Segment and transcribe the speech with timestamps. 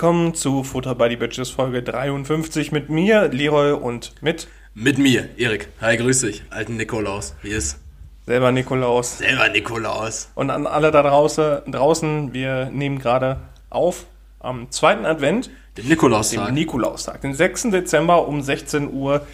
[0.00, 5.28] Willkommen zu Futter by the Bitches Folge 53 mit mir, Leroy und mit Mit mir,
[5.36, 5.68] Erik.
[5.78, 6.42] Hi, grüß dich.
[6.48, 7.34] Alten Nikolaus.
[7.42, 7.78] Wie ist?
[8.24, 9.18] selber Nikolaus.
[9.18, 10.30] Selber Nikolaus.
[10.34, 14.06] Und an alle da draußen, draußen wir nehmen gerade auf
[14.38, 16.50] am zweiten Advent, Den Nikolaustag.
[16.50, 17.64] Nikolaustag, den 6.
[17.64, 19.26] Dezember um 16 Uhr.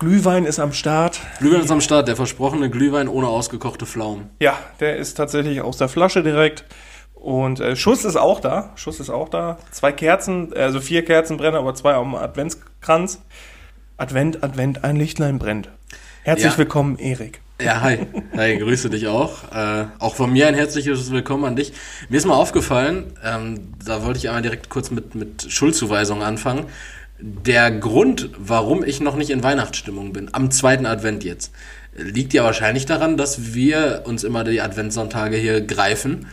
[0.00, 1.20] Glühwein ist am Start.
[1.38, 2.08] Glühwein ist am Start.
[2.08, 4.30] Der versprochene Glühwein ohne ausgekochte Pflaumen.
[4.40, 6.64] Ja, der ist tatsächlich aus der Flasche direkt.
[7.24, 8.68] Und äh, Schuss ist auch da.
[8.74, 9.56] Schuss ist auch da.
[9.70, 13.22] Zwei Kerzen, also vier Kerzen brennen, aber zwei am Adventskranz.
[13.96, 15.70] Advent, Advent, ein Lichtlein brennt.
[16.22, 16.58] Herzlich Ja.
[16.58, 17.40] willkommen, Erik.
[17.62, 18.00] Ja, hi.
[18.36, 19.50] Hi, grüße dich auch.
[19.54, 21.72] Äh, auch von mir ein herzliches Willkommen an dich.
[22.10, 26.66] Mir ist mal aufgefallen, ähm, da wollte ich einmal direkt kurz mit, mit Schuldzuweisungen anfangen.
[27.20, 31.54] Der Grund, warum ich noch nicht in Weihnachtsstimmung bin, am zweiten Advent jetzt,
[31.96, 36.26] liegt ja wahrscheinlich daran, dass wir uns immer die Adventssonntage hier greifen.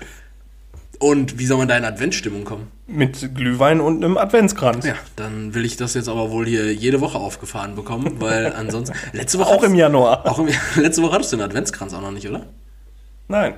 [1.02, 2.68] Und wie soll man da in Adventsstimmung kommen?
[2.86, 4.86] Mit Glühwein und einem Adventskranz.
[4.86, 8.96] Ja, dann will ich das jetzt aber wohl hier jede Woche aufgefahren bekommen, weil ansonsten.
[9.12, 9.50] Letzte Woche.
[9.50, 10.28] Auch im Januar.
[10.28, 12.46] Auch im, letzte Woche hattest du den Adventskranz auch noch nicht, oder?
[13.28, 13.56] Nein.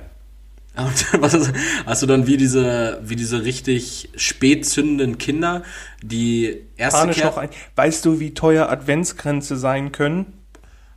[0.74, 1.52] Und was hast,
[1.84, 5.64] hast du dann wie diese, wie diese richtig spät zündenden Kinder,
[6.02, 7.50] die erste Panisch noch ein.
[7.76, 10.32] Weißt du, wie teuer Adventskränze sein können?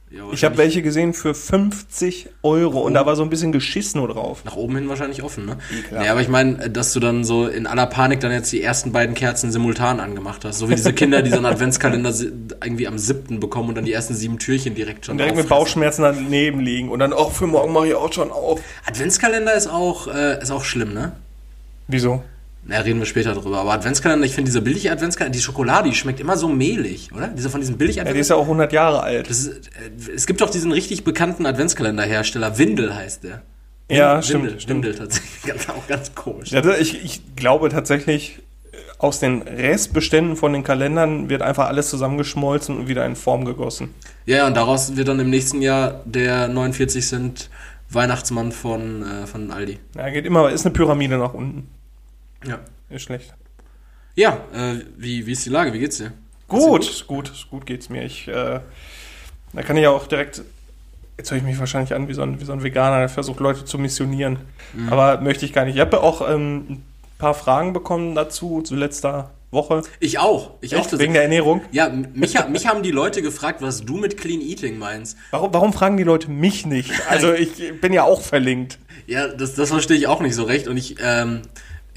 [0.09, 3.93] Ja, Ich habe welche gesehen für 50 Euro und da war so ein bisschen Geschiss
[3.93, 4.45] nur drauf.
[4.45, 5.57] Nach oben hin wahrscheinlich offen, ne?
[5.77, 6.05] Ekelhaft.
[6.05, 8.93] Ja, aber ich meine, dass du dann so in aller Panik dann jetzt die ersten
[8.93, 10.59] beiden Kerzen simultan angemacht hast.
[10.59, 12.13] So wie diese Kinder, die so einen Adventskalender
[12.63, 15.49] irgendwie am siebten bekommen und dann die ersten sieben Türchen direkt schon Und direkt mit.
[15.49, 18.61] Bauchschmerzen daneben liegen und dann, oh, für morgen mache ich auch schon auf.
[18.85, 21.11] Adventskalender ist auch, äh, ist auch schlimm, ne?
[21.89, 22.23] Wieso?
[22.69, 23.59] Na, reden wir später drüber.
[23.59, 27.29] Aber Adventskalender, ich finde diese billige Adventskalender, die Schokolade, die schmeckt immer so mehlig, oder?
[27.29, 29.29] Diese von diesen billig Ja, die ist ja auch 100 Jahre alt.
[29.29, 33.41] Ist, äh, es gibt doch diesen richtig bekannten Adventskalenderhersteller, Windel heißt der.
[33.89, 34.83] Ja, Windel, stimmt, stimmt.
[34.83, 36.51] Windel tatsächlich, ganz, auch ganz komisch.
[36.51, 38.39] Ja, ich, ich glaube tatsächlich,
[38.73, 43.45] äh, aus den Restbeständen von den Kalendern wird einfach alles zusammengeschmolzen und wieder in Form
[43.45, 43.93] gegossen.
[44.25, 47.49] Ja, und daraus wird dann im nächsten Jahr der 49 Cent
[47.89, 49.79] Weihnachtsmann von, äh, von Aldi.
[49.95, 51.69] Ja, geht immer, ist eine Pyramide nach unten.
[52.45, 52.59] Ja.
[52.89, 53.33] Ist schlecht.
[54.15, 55.73] Ja, äh, wie, wie ist die Lage?
[55.73, 56.13] Wie geht's dir?
[56.47, 58.03] Gut, gut, gut geht's mir.
[58.03, 58.61] Ich, äh,
[59.53, 60.41] da kann ich ja auch direkt,
[61.17, 63.39] jetzt höre ich mich wahrscheinlich an wie so ein, wie so ein Veganer, der versucht
[63.39, 64.39] Leute zu missionieren.
[64.73, 64.89] Mhm.
[64.89, 65.75] Aber möchte ich gar nicht.
[65.75, 66.85] Ich habe auch ähm, ein
[67.17, 69.81] paar Fragen bekommen dazu, zu letzter Woche.
[69.99, 70.51] Ich auch.
[70.61, 70.79] Ich auch.
[70.79, 70.97] Echt?
[70.97, 71.61] Wegen der Ernährung.
[71.71, 75.17] ja, mich, mich haben die Leute gefragt, was du mit Clean Eating meinst.
[75.31, 76.91] Warum, warum fragen die Leute mich nicht?
[77.09, 78.79] Also ich bin ja auch verlinkt.
[79.05, 80.67] Ja, das, das verstehe ich auch nicht so recht.
[80.67, 81.43] Und ich, ähm,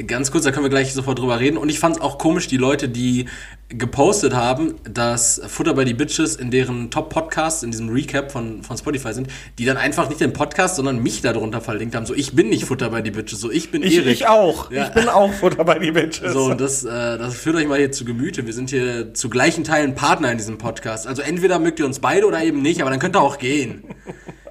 [0.06, 1.56] ganz kurz, da können wir gleich sofort drüber reden.
[1.56, 3.26] Und ich fand es auch komisch, die Leute, die
[3.68, 8.76] gepostet haben, dass Futter bei die Bitches in deren Top-Podcasts, in diesem Recap von, von
[8.76, 9.28] Spotify sind,
[9.58, 12.04] die dann einfach nicht den Podcast, sondern mich darunter verlinkt haben.
[12.06, 14.12] So, ich bin nicht Futter bei die Bitches, so, ich bin Ich, Erik.
[14.12, 14.70] ich auch.
[14.72, 14.88] Ja.
[14.88, 16.32] Ich bin auch Futter bei die Bitches.
[16.32, 18.46] So, und das, äh, das führt euch mal hier zu Gemüte.
[18.46, 21.06] Wir sind hier zu gleichen Teilen Partner in diesem Podcast.
[21.06, 23.84] Also entweder mögt ihr uns beide oder eben nicht, aber dann könnt ihr auch gehen.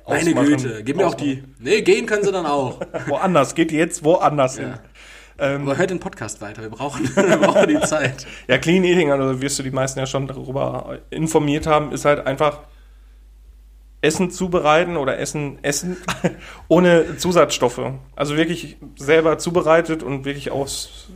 [0.10, 0.34] Meine.
[0.34, 0.84] Güte.
[0.84, 1.44] Gib mir auch die.
[1.60, 2.80] Nee, gehen können sie dann auch.
[3.08, 3.54] Woanders.
[3.54, 4.74] Geht jetzt woanders hin.
[5.40, 6.62] Ähm, Aber hört den Podcast weiter.
[6.62, 8.26] Wir brauchen, wir brauchen die Zeit.
[8.48, 12.26] Ja, Clean Eating, also wirst du die meisten ja schon darüber informiert haben, ist halt
[12.28, 12.60] einfach
[14.02, 15.98] Essen zubereiten oder Essen essen
[16.68, 17.82] ohne Zusatzstoffe.
[18.16, 21.10] Also wirklich selber zubereitet und wirklich aus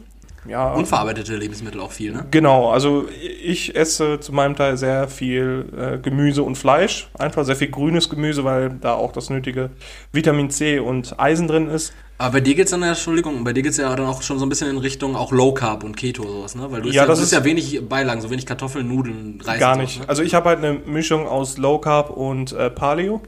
[0.47, 2.25] ja Unverarbeitete Lebensmittel auch viel, ne?
[2.31, 2.71] genau.
[2.71, 3.07] Also
[3.43, 8.09] ich esse zu meinem Teil sehr viel äh, Gemüse und Fleisch, einfach sehr viel grünes
[8.09, 9.69] Gemüse, weil da auch das nötige
[10.11, 11.93] Vitamin C und Eisen drin ist.
[12.17, 14.49] Aber bei dir geht's dann, Entschuldigung, bei dir geht's ja dann auch schon so ein
[14.49, 16.71] bisschen in Richtung auch Low Carb und Keto sowas, ne?
[16.71, 19.59] Weil du Ja, ja, das ist ja wenig Beilagen, so wenig Kartoffeln, Nudeln, Reis.
[19.59, 19.95] Gar nicht.
[19.95, 20.09] sowas, ne?
[20.09, 23.21] Also ich habe halt eine Mischung aus Low Carb und äh, Paleo.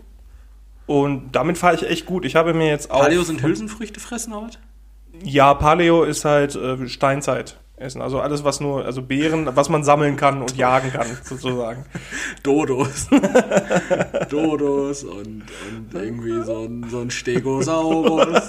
[0.85, 2.25] Und damit fahre ich echt gut.
[2.25, 3.01] Ich habe mir jetzt auch.
[3.01, 4.49] Paleo sind Hülsenfrüchte fressen, oder?
[5.23, 7.57] Ja, Paleo ist halt äh, Steinzeit.
[7.77, 8.01] Essen.
[8.01, 11.85] Also alles, was nur, also Beeren, was man sammeln kann und jagen kann, sozusagen.
[12.41, 13.07] Dodos.
[14.29, 18.43] Dodos und, und irgendwie so ein, so ein Stegosaurus.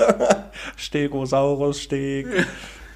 [0.77, 2.29] Stegosaurus, Steg.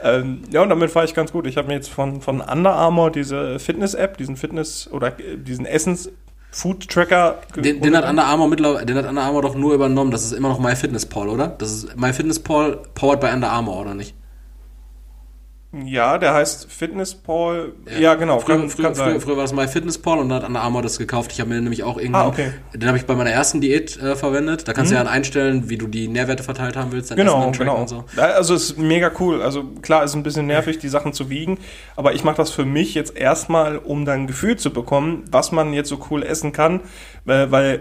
[0.03, 1.47] ähm, ja, und damit fahre ich ganz gut.
[1.47, 5.67] Ich habe mir jetzt von, von Under Armour diese Fitness-App, diesen Fitness- oder äh, diesen
[6.51, 7.39] Essens-Food-Tracker.
[7.55, 10.11] ge- Den, den hat Under Armour mittlerweile, den hat Under Armour doch nur übernommen.
[10.11, 11.49] Das ist immer noch MyFitnessPal, oder?
[11.49, 14.15] Das ist MyFitnessPal powered by Under Armour, oder nicht?
[15.73, 17.75] Ja, der heißt Fitness-Paul.
[18.01, 18.41] Ja, genau.
[18.41, 20.99] Früher, kann- früher, kann früher, früher war das MyFitnessPal und dann hat Under Armour das
[20.99, 21.31] gekauft.
[21.33, 22.49] Ich habe mir nämlich auch irgendwann, Ah, okay.
[22.75, 22.81] Mhm.
[22.81, 24.67] den habe ich bei meiner ersten Diät äh, verwendet.
[24.67, 27.77] Da kannst du ja dann einstellen, wie du die Nährwerte verteilt haben willst, Genau, genau.
[27.77, 28.05] und so.
[28.17, 29.43] Ja, Also es ist mega cool.
[29.43, 31.59] Also klar, ist ein bisschen nervig, die Sachen zu wiegen,
[31.95, 35.53] aber ich mache das für mich jetzt erstmal, um dann ein Gefühl zu bekommen, was
[35.53, 36.81] man jetzt so cool essen kann,
[37.25, 37.81] weil, weil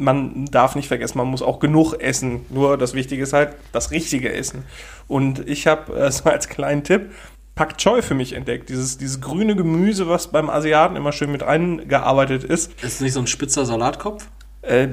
[0.00, 2.46] man darf nicht vergessen, man muss auch genug essen.
[2.50, 4.62] Nur das Wichtige ist halt das richtige Essen.
[5.08, 7.10] Und ich habe äh, so als kleinen Tipp,
[7.54, 8.68] Pak Choi für mich entdeckt.
[8.68, 12.72] Dieses, dieses grüne Gemüse, was beim Asiaten immer schön mit eingearbeitet ist.
[12.84, 14.28] Ist nicht so ein spitzer Salatkopf?
[14.62, 14.88] Äh,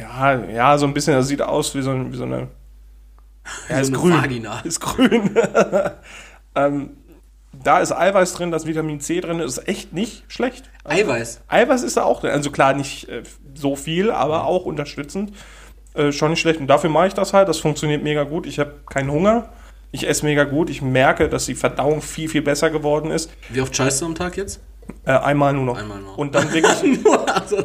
[0.00, 2.48] ja, ja, so ein bisschen, das sieht aus wie so, ein- wie so eine.
[3.70, 4.12] Ja, So ist eine grün.
[4.22, 4.60] Vagina.
[4.64, 5.30] Ist grün.
[6.54, 6.90] ähm,
[7.62, 10.70] da ist Eiweiß drin, da ist Vitamin C drin, ist echt nicht schlecht.
[10.84, 11.40] Eiweiß.
[11.48, 12.30] Eiweiß ist da auch drin.
[12.30, 13.22] Also klar, nicht äh,
[13.54, 15.32] so viel, aber auch unterstützend.
[15.98, 16.60] Äh, schon nicht schlecht.
[16.60, 17.48] Und dafür mache ich das halt.
[17.48, 18.46] Das funktioniert mega gut.
[18.46, 19.48] Ich habe keinen Hunger.
[19.90, 20.70] Ich esse mega gut.
[20.70, 23.30] Ich merke, dass die Verdauung viel, viel besser geworden ist.
[23.48, 24.60] Wie oft scheißt du am Tag jetzt?
[25.04, 25.78] Äh, einmal nur noch.
[25.78, 26.16] Einmal noch.
[26.16, 27.58] Und dann wirklich Also,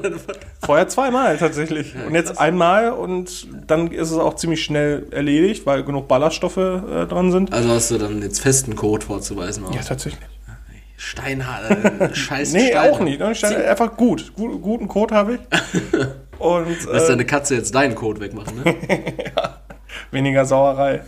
[0.65, 1.93] vorher zweimal tatsächlich.
[2.07, 2.37] und jetzt krass.
[2.37, 7.53] einmal und dann ist es auch ziemlich schnell erledigt, weil genug Ballaststoffe äh, dran sind.
[7.53, 9.63] also hast du dann jetzt festen Code vorzuweisen.
[9.73, 10.21] Ja, tatsächlich.
[10.97, 11.69] Steinhard,
[12.01, 12.91] äh, scheiß Nee, Stein.
[12.91, 13.19] auch nicht.
[13.19, 13.27] Ne?
[13.67, 14.33] Einfach gut.
[14.35, 14.61] gut.
[14.61, 15.39] Guten Code habe ich.
[16.39, 18.75] Und Lass äh, deine Katze jetzt deinen Code wegmachen, ne?
[20.11, 21.01] weniger Sauerei.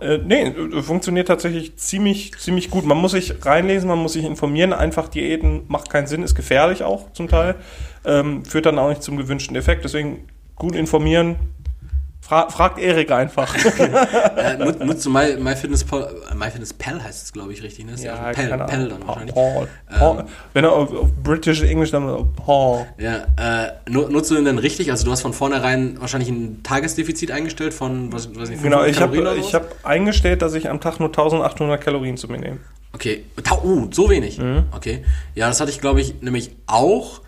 [0.00, 0.52] Äh, nee,
[0.82, 2.86] funktioniert tatsächlich ziemlich, ziemlich gut.
[2.86, 4.72] Man muss sich reinlesen, man muss sich informieren.
[4.72, 7.56] Einfach Diäten macht keinen Sinn, ist gefährlich auch zum Teil.
[8.04, 9.84] Ähm, führt dann auch nicht zum gewünschten Effekt.
[9.84, 10.26] Deswegen
[10.56, 11.36] gut informieren.
[12.30, 13.56] Fra fragt Erik einfach.
[14.36, 17.94] äh, nut, nutzt du My, MyFitnessPal, äh, MyFitnessPal heißt es, glaube ich, richtig, ne?
[17.94, 19.34] Ist ja, auch Pal, Pal dann wahrscheinlich.
[19.34, 19.66] Paul.
[19.98, 20.24] Paul.
[20.52, 22.86] Wenn er auf, auf British English dann Paul.
[22.98, 24.92] Ja, äh, nu- nutzt du den denn richtig?
[24.92, 28.84] Also du hast von vornherein wahrscheinlich ein Tagesdefizit eingestellt von, was, weiß nicht, 500 Genau,
[29.34, 32.58] ich habe hab eingestellt, dass ich am Tag nur 1800 Kalorien zu mir nehme.
[32.92, 33.24] Okay,
[33.64, 34.38] uh, so wenig.
[34.38, 34.66] Mhm.
[34.70, 35.04] Okay.
[35.34, 37.22] Ja, das hatte ich, glaube ich, nämlich auch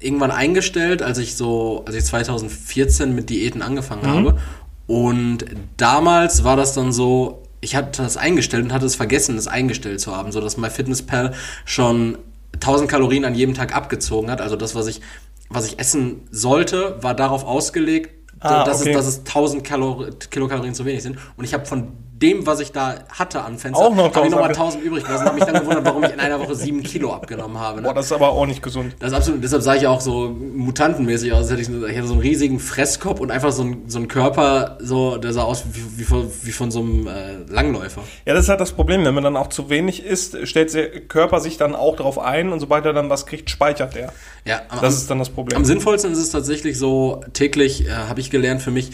[0.00, 4.08] irgendwann eingestellt, als ich so, als ich 2014 mit Diäten angefangen Mhm.
[4.16, 4.38] habe.
[4.86, 5.44] Und
[5.76, 10.00] damals war das dann so, ich hatte das eingestellt und hatte es vergessen, es eingestellt
[10.00, 11.32] zu haben, so dass MyFitnessPal
[11.64, 12.18] schon
[12.54, 14.40] 1000 Kalorien an jedem Tag abgezogen hat.
[14.40, 15.00] Also das, was ich,
[15.48, 18.90] was ich essen sollte, war darauf ausgelegt, Ah, dass, okay.
[18.90, 21.16] es, dass es 1000 Kalor Kilokalorien zu wenig sind.
[21.38, 21.88] Und ich habe von
[22.22, 24.84] dem, was ich da hatte an Fenster, Auch noch habe ich 1000 nochmal abge- 1000
[24.84, 25.24] übrig gelassen.
[25.26, 27.82] Habe mich dann gewundert, warum ich in einer Woche 7 Kilo abgenommen habe.
[27.82, 27.88] Ne?
[27.88, 28.96] Boah, das ist aber auch nicht gesund.
[29.00, 31.50] Das ist absolut, deshalb sah ich auch so mutantenmäßig aus.
[31.50, 34.08] Hätte ich, so- ich hatte so einen riesigen Fresskopf und einfach so einen, so einen
[34.08, 38.02] Körper, so, der sah aus wie, wie, von, wie von so einem äh, Langläufer.
[38.24, 39.04] Ja, das ist halt das Problem.
[39.04, 42.52] Wenn man dann auch zu wenig isst, stellt der Körper sich dann auch darauf ein
[42.52, 44.12] und sobald er dann was kriegt, speichert er.
[44.44, 45.56] Ja, am, Das ist dann das Problem.
[45.58, 48.90] am sinnvollsten ist es tatsächlich so, täglich, äh, habe ich gelernt, für mich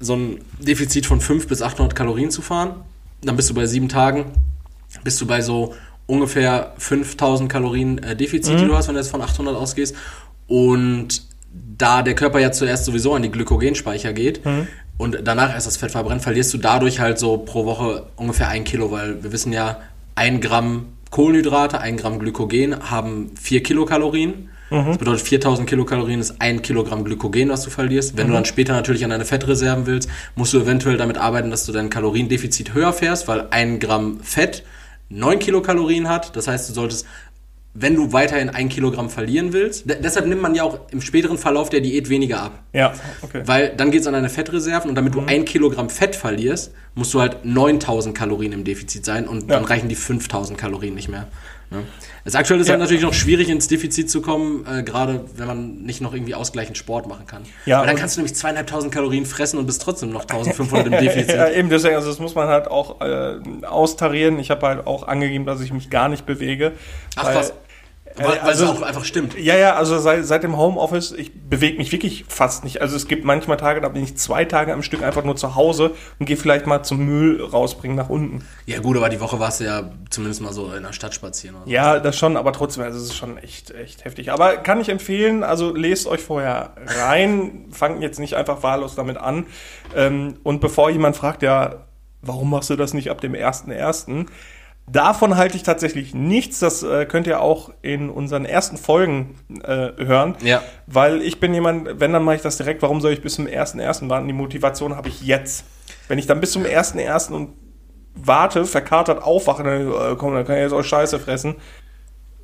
[0.00, 2.74] so ein Defizit von 500 bis 800 Kalorien zu fahren.
[3.22, 4.24] Dann bist du bei sieben Tagen,
[5.04, 5.74] bist du bei so
[6.06, 8.58] ungefähr 5000 Kalorien äh, Defizit, Mhm.
[8.58, 9.94] die du hast, wenn du jetzt von 800 ausgehst.
[10.46, 11.22] Und
[11.78, 14.66] da der Körper ja zuerst sowieso an die Glykogenspeicher geht Mhm.
[14.98, 18.64] und danach erst das Fett verbrennt, verlierst du dadurch halt so pro Woche ungefähr ein
[18.64, 19.80] Kilo, weil wir wissen ja,
[20.14, 24.49] ein Gramm Kohlenhydrate, ein Gramm Glykogen haben vier Kilokalorien.
[24.70, 28.16] Das bedeutet, 4000 Kilokalorien ist ein Kilogramm Glykogen, was du verlierst.
[28.16, 31.66] Wenn du dann später natürlich an deine Fettreserven willst, musst du eventuell damit arbeiten, dass
[31.66, 34.62] du dein Kaloriendefizit höher fährst, weil ein Gramm Fett
[35.08, 36.36] 9 Kilokalorien hat.
[36.36, 37.04] Das heißt, du solltest,
[37.74, 41.38] wenn du weiterhin ein Kilogramm verlieren willst, de deshalb nimmt man ja auch im späteren
[41.38, 42.62] Verlauf der Diät weniger ab.
[42.72, 43.42] Ja, okay.
[43.46, 47.12] Weil dann geht es an deine Fettreserven und damit du ein Kilogramm Fett verlierst, musst
[47.14, 49.68] du halt 9000 Kalorien im Defizit sein und dann Ja.
[49.68, 51.26] reichen die 5000 Kalorien nicht mehr.
[51.70, 51.84] Ne?
[52.24, 52.72] Das aktuell ist Ja.
[52.72, 56.34] halt natürlich noch schwierig ins Defizit zu kommen, äh, gerade wenn man nicht noch irgendwie
[56.34, 57.42] ausgleichend Sport machen kann.
[57.64, 60.92] Ja, Weil dann kannst du nämlich zweieinhalbtausend Kalorien fressen und bist trotzdem noch 1500 im
[60.92, 61.36] Defizit.
[61.36, 64.38] Ja, eben deswegen, also das muss man halt auch äh, austarieren.
[64.40, 66.72] Ich habe halt auch angegeben, dass ich mich gar nicht bewege.
[67.16, 67.52] Ach weil- krass.
[68.16, 69.38] Weil, weil also- es auch einfach stimmt.
[69.38, 72.80] Ja, ja, also seit, seit dem Homeoffice, ich bewege mich wirklich fast nicht.
[72.82, 75.54] Also es gibt manchmal Tage, da bin ich zwei Tage am Stück einfach nur zu
[75.54, 78.44] Hause und gehe vielleicht mal zum Müll rausbringen nach unten.
[78.66, 81.56] Ja gut, aber die Woche warst du ja zumindest mal so in der Stadt spazieren.
[81.56, 81.70] Oder so.
[81.70, 84.32] Ja, das schon, aber trotzdem, also es ist schon echt, echt heftig.
[84.32, 89.18] Aber kann ich empfehlen, also lest euch vorher rein, fangt jetzt nicht einfach wahllos damit
[89.18, 89.46] an.
[89.94, 91.86] Ähm, und bevor jemand fragt, ja,
[92.22, 94.26] warum machst du das nicht ab dem 1.1.,
[94.92, 96.58] Davon halte ich tatsächlich nichts.
[96.58, 100.36] Das äh, könnt ihr auch in unseren ersten Folgen äh, hören.
[100.42, 100.62] Ja.
[100.86, 102.82] Weil ich bin jemand, wenn, dann mache ich das direkt.
[102.82, 104.08] Warum soll ich bis zum 1.1.
[104.08, 104.26] warten?
[104.26, 105.64] Die Motivation habe ich jetzt.
[106.08, 107.32] Wenn ich dann bis zum 1.1.
[107.32, 107.50] und
[108.14, 111.56] warte, verkatert aufwache, dann, äh, komm, dann kann ich jetzt auch Scheiße fressen.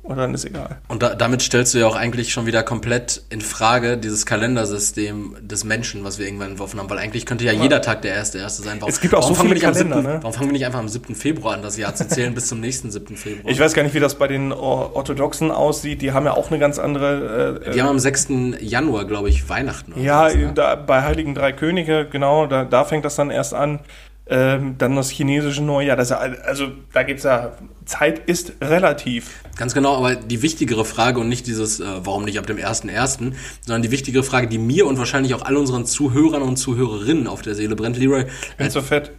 [0.07, 0.77] Und dann ist egal.
[0.87, 5.35] Und da, damit stellst du ja auch eigentlich schon wieder komplett in Frage dieses Kalendersystem
[5.41, 8.37] des Menschen, was wir irgendwann entworfen haben, weil eigentlich könnte ja jeder Tag der erste
[8.39, 8.77] erste sein.
[8.79, 10.19] Warum, Es gibt auch so fangen wir viele Kalender, 7., ne?
[10.21, 11.13] Warum fangen wir nicht einfach am 7.
[11.15, 13.15] Februar an, das Jahr zu zählen bis zum nächsten 7.
[13.17, 13.51] Februar?
[13.51, 16.01] Ich weiß gar nicht, wie das bei den Or- Orthodoxen aussieht.
[16.01, 17.61] Die haben ja auch eine ganz andere.
[17.65, 18.27] Äh, Die haben am 6.
[18.59, 19.93] Januar, glaube ich, Weihnachten.
[19.93, 20.51] Oder Ja, sowas, ne?
[20.55, 23.79] da, bei Heiligen Drei Könige, genau, da, da fängt das dann erst an.
[24.29, 25.95] Ähm, dann das chinesische Neujahr.
[25.95, 27.53] Das also da gibt's ja,
[27.85, 29.41] Zeit ist relativ.
[29.55, 33.33] Ganz genau, aber die wichtigere Frage und nicht dieses, äh, warum nicht ab dem 1.1.,
[33.65, 37.41] sondern die wichtigere Frage, die mir und wahrscheinlich auch all unseren Zuhörern und Zuhörerinnen auf
[37.41, 37.97] der Seele brennt.
[37.97, 38.25] Leroy,
[38.57, 39.11] Bin äh, so fett.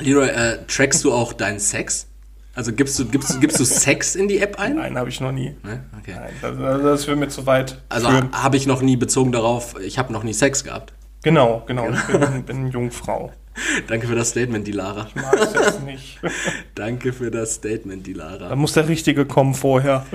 [0.00, 2.06] Leroy äh, trackst du auch deinen Sex?
[2.54, 4.76] Also gibst du, gibst, du- gibst du Sex in die App ein?
[4.76, 5.54] Nein, habe ich noch nie.
[5.62, 5.84] Ne?
[6.00, 6.14] Okay.
[6.14, 7.82] Nein, das, das wird mir zu weit.
[7.90, 10.94] Also habe ich noch nie bezogen darauf, ich habe noch nie Sex gehabt.
[11.26, 11.88] Genau, genau.
[11.90, 13.32] Ich bin, bin eine Jungfrau.
[13.88, 15.08] Danke für das Statement, die Lara.
[15.16, 16.20] Mag es jetzt nicht.
[16.76, 18.48] Danke für das Statement, die Lara.
[18.48, 20.06] Da muss der Richtige kommen vorher.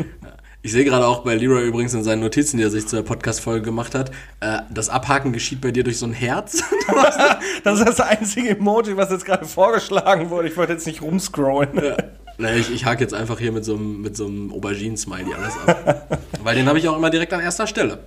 [0.61, 3.61] Ich sehe gerade auch bei Leroy übrigens in seinen Notizen, die er sich zur Podcast-Folge
[3.61, 6.63] gemacht hat, äh, das Abhaken geschieht bei dir durch so ein Herz.
[7.65, 10.47] Das ist das einzige Emoji, was jetzt gerade vorgeschlagen wurde.
[10.47, 11.75] Ich wollte jetzt nicht rumscrollen.
[11.75, 11.97] ja.
[12.37, 15.53] Nee, ich, ich hake jetzt einfach hier mit so einem, mit so einem Auberginen-Smiley alles
[15.67, 16.19] ab.
[16.41, 17.99] Weil den habe ich auch immer direkt an erster Stelle.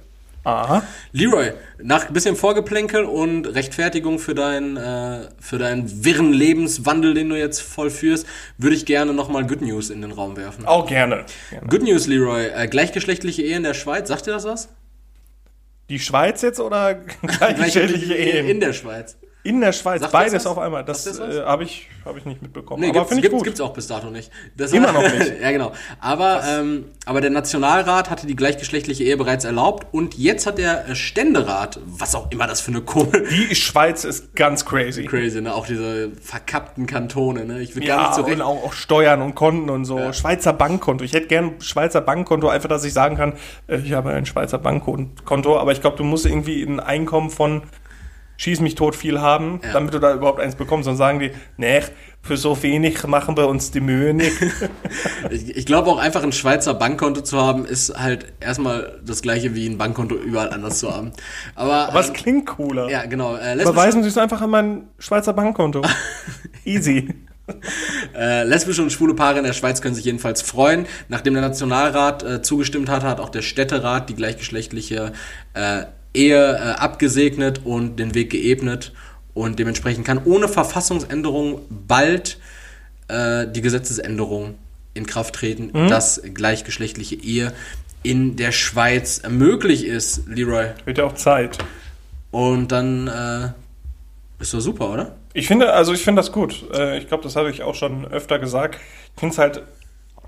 [0.45, 0.83] Aha.
[1.13, 7.31] Leroy, nach ein bisschen Vorgeplänkel und Rechtfertigung für, dein, äh, für deinen wirren Lebenswandel, den
[7.31, 8.27] du jetzt vollführst,
[8.59, 10.67] würde ich gerne nochmal Good News in den Raum werfen.
[10.67, 11.25] Auch gerne.
[11.51, 11.67] gerne.
[11.69, 12.47] Good News, Leroy.
[12.47, 14.69] Äh, gleichgeschlechtliche Ehe in der Schweiz, sagt dir das was?
[15.89, 18.47] Die Schweiz jetzt oder gleichgeschlechtliche Ehen?
[18.47, 19.17] in der Schweiz.
[19.45, 20.85] In der Schweiz, Sagt beides auf einmal.
[20.87, 22.81] Das, äh, habe ich, hab ich nicht mitbekommen.
[22.81, 23.45] Nee, aber finde ich gibt's, gut.
[23.45, 24.31] gibt's auch bis dato nicht.
[24.57, 25.35] Das Immer noch nicht.
[25.39, 25.73] ja, genau.
[26.01, 30.89] Aber, ähm, aber der Nationalrat hatte die gleichgeschlechtliche Ehe bereits erlaubt und jetzt hat der
[30.89, 35.05] äh, Ständerat, was auch immer das für eine Kohle, Die Schweiz ist ganz crazy.
[35.05, 35.55] crazy, ne?
[35.55, 37.61] Auch diese verkappten Kantone, ne?
[37.61, 39.99] Ich will gar Ja, nicht so und auch, auch Steuern und Konten und so.
[39.99, 40.15] Ja.
[40.15, 41.05] Schweizer Bankkonto.
[41.05, 43.35] Ich hätte gern Schweizer Bankkonto, einfach, dass ich sagen kann,
[43.67, 47.63] äh, ich habe ein Schweizer Bankkonto, aber ich glaube, du musst irgendwie ein Einkommen von
[48.37, 49.73] schieß mich tot viel haben, Ja.
[49.73, 50.85] damit du da überhaupt eins bekommst.
[50.87, 51.83] Sonst sagen die, nee,
[52.23, 54.37] für so wenig machen wir uns die Mühe nicht.
[55.31, 59.55] Ich, ich glaube auch einfach ein Schweizer Bankkonto zu haben, ist halt erstmal das gleiche
[59.55, 61.13] wie ein Bankkonto überall anders zu haben.
[61.55, 62.91] Aber, Aber es ähm, klingt cooler.
[62.91, 63.37] ja, genau.
[63.37, 65.83] Äh, Überweisen Sie es einfach an mein Schweizer Bankkonto.
[66.65, 67.09] Easy.
[68.17, 70.87] äh, lesbische und schwule Paare in der Schweiz können sich jedenfalls freuen.
[71.09, 75.13] Nachdem der Nationalrat äh, zugestimmt hat, hat auch der Städterat die gleichgeschlechtliche
[75.55, 75.85] äh,
[76.15, 78.93] Ehe äh, abgesegnet und den Weg geebnet.
[79.35, 82.39] Und dementsprechend kann ohne Verfassungsänderung bald
[83.09, 84.55] äh, die Gesetzesänderung
[84.95, 87.53] in Kraft treten, dass gleichgeschlechtliche Ehe
[88.05, 90.67] in der Schweiz möglich ist, Leroy.
[90.85, 91.59] Wird ja auch Zeit.
[92.31, 93.49] Und dann äh,
[94.41, 95.17] ist doch super, oder?
[95.33, 96.65] Ich finde, also ich finde das gut.
[96.73, 98.79] Äh, Ich glaube, das habe ich auch schon öfter gesagt.
[99.15, 99.63] Ich finde es halt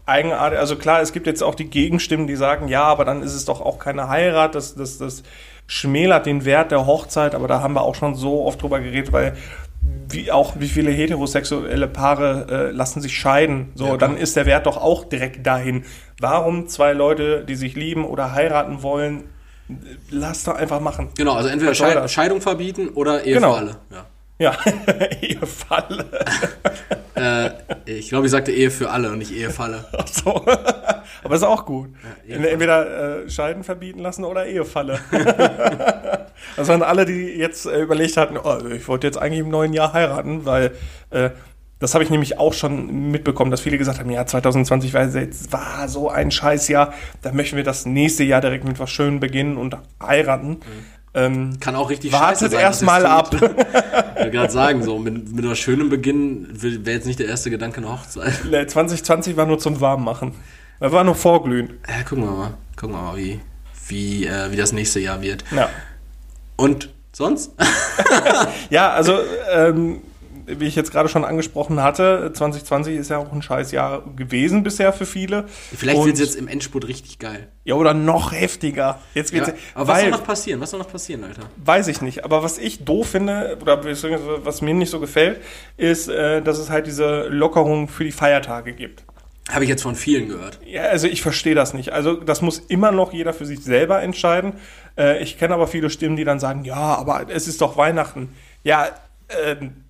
[0.06, 0.58] eigenartig.
[0.58, 3.44] Also klar, es gibt jetzt auch die Gegenstimmen, die sagen, ja, aber dann ist es
[3.44, 4.54] doch auch keine Heirat.
[4.54, 5.22] Das, das, das
[5.66, 7.34] schmälert den Wert der Hochzeit.
[7.34, 9.36] Aber da haben wir auch schon so oft drüber geredet, weil
[10.08, 13.72] wie auch wie viele heterosexuelle Paare äh, lassen sich scheiden.
[13.74, 15.84] So, Ja, dann ist der Wert doch auch direkt dahin.
[16.20, 19.24] Warum zwei Leute, die sich lieben oder heiraten wollen,
[20.10, 21.08] lass doch einfach machen.
[21.16, 22.08] Genau, also entweder?
[22.08, 23.52] Scheidung verbieten oder Ehe Genau.
[23.54, 23.76] für alle.
[23.90, 24.06] Ja.
[24.38, 24.56] Ja,
[25.20, 26.06] Ehefalle.
[27.18, 27.52] Äh,
[27.86, 29.86] ich glaube, ich sagte Ehe für alle und nicht Ehefalle.
[29.98, 30.44] Ach so.
[31.24, 31.88] Aber ist auch gut.
[32.28, 32.50] Ehefalle.
[32.50, 35.00] Entweder äh, Scheiden verbieten lassen oder Ehefalle.
[36.56, 39.72] das waren alle, die jetzt äh, überlegt hatten, oh, ich wollte jetzt eigentlich im neuen
[39.72, 40.72] Jahr heiraten, weil
[41.08, 41.30] äh,
[41.78, 45.52] das habe ich nämlich auch schon mitbekommen, dass viele gesagt haben, ja, 2020 war, jetzt,
[45.52, 49.56] war so ein Scheißjahr, da möchten wir das nächste Jahr direkt mit was Schönem beginnen
[49.58, 50.60] und heiraten.
[51.16, 52.60] Ähm, Kann auch richtig Wartet sein.
[52.60, 53.42] erst was mal es tut.
[53.42, 57.48] Ich wollte gerade sagen, so mit, mit einer schönen Beginn wäre jetzt nicht der erste
[57.48, 58.34] Gedanke eine Hochzeit.
[58.70, 60.34] 2020 war nur zum Warmmachen.
[60.78, 61.80] Da war nur Vorglühen.
[61.88, 62.54] Ja, gucken wir mal.
[62.76, 63.40] Gucken wir mal, wie,
[63.88, 65.42] wie, äh, wie das nächste Jahr wird.
[65.50, 65.70] Ja.
[66.56, 67.52] Und sonst?
[68.70, 69.18] Ja, also,
[69.52, 70.00] ähm,
[70.46, 74.62] wie ich jetzt gerade schon angesprochen hatte, 2020 ist ja auch ein scheiß Jahr gewesen
[74.62, 75.44] bisher für viele.
[75.76, 77.48] Vielleicht wird es jetzt im Endspurt richtig geil.
[77.64, 79.00] Ja, oder noch heftiger.
[79.14, 79.46] Jetzt Ja.
[79.46, 80.60] wird's, Aber was soll weil, noch passieren?
[80.60, 81.42] Was soll noch passieren, Alter?
[81.64, 82.24] weiß ich nicht.
[82.24, 85.40] Aber was ich doof finde, oder was mir nicht so gefällt,
[85.76, 89.04] ist, äh, dass es halt diese Lockerung für die Feiertage gibt.
[89.50, 90.58] Habe ich jetzt von vielen gehört.
[90.66, 91.92] Ja, also ich verstehe das nicht.
[91.92, 94.54] Also das muss immer noch jeder für sich selber entscheiden.
[94.98, 98.30] Äh, ich kenne aber viele Stimmen, die dann sagen, ja, aber es ist doch Weihnachten.
[98.64, 98.88] Ja,
[99.44, 99.84] ähm,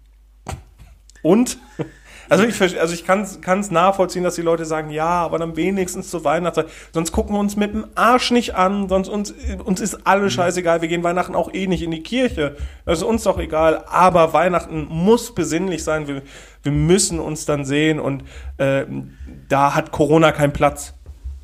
[1.27, 1.59] und?
[2.29, 6.11] Also ich, also ich kann es nachvollziehen, dass die Leute sagen, ja, aber dann wenigstens
[6.11, 6.67] zur Weihnachtszeit.
[6.93, 9.33] Sonst gucken wir uns mit dem Arsch nicht an, sonst uns,
[9.65, 10.81] uns ist alles scheißegal.
[10.83, 12.57] Wir gehen Weihnachten auch eh nicht in die Kirche.
[12.85, 13.85] Das ist uns doch egal.
[13.87, 16.09] Aber Weihnachten muss besinnlich sein.
[16.09, 16.23] Wir,
[16.65, 18.25] wir müssen uns dann sehen und
[18.59, 18.87] äh,
[19.49, 20.95] da hat Corona keinen Platz.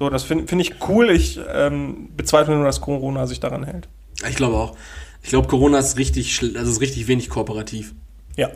[0.00, 1.10] So, das finde find ich cool.
[1.10, 3.88] Ich ähm, bezweifle nur, dass Corona sich daran hält.
[4.28, 4.76] Ich glaube auch.
[5.22, 7.94] Ich glaube, Corona ist richtig, also ist richtig wenig kooperativ.
[8.36, 8.50] Ja.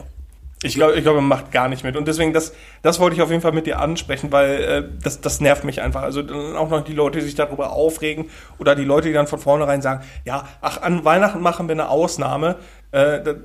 [0.63, 1.97] Ich glaube, ich glaube, man macht gar nicht mit.
[1.97, 5.21] Und deswegen, das, das wollte ich auf jeden Fall mit dir ansprechen, weil äh, das,
[5.21, 6.03] das nervt mich einfach.
[6.03, 9.27] Also dann auch noch die Leute, die sich darüber aufregen oder die Leute, die dann
[9.27, 12.57] von vornherein sagen, ja, ach, an Weihnachten machen wir eine Ausnahme.
[12.91, 13.37] Äh, das,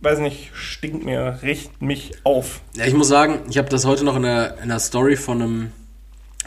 [0.00, 2.60] weiß nicht, stinkt mir, riecht mich auf.
[2.74, 5.40] Ja, ich muss sagen, ich habe das heute noch in der, in der Story von
[5.40, 5.72] einem,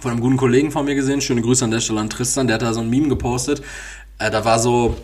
[0.02, 1.22] von einem guten Kollegen von mir gesehen.
[1.22, 2.48] Schöne Grüße an der Stelle an Tristan.
[2.48, 3.62] Der hat da so ein Meme gepostet.
[4.18, 4.98] Äh, da war so,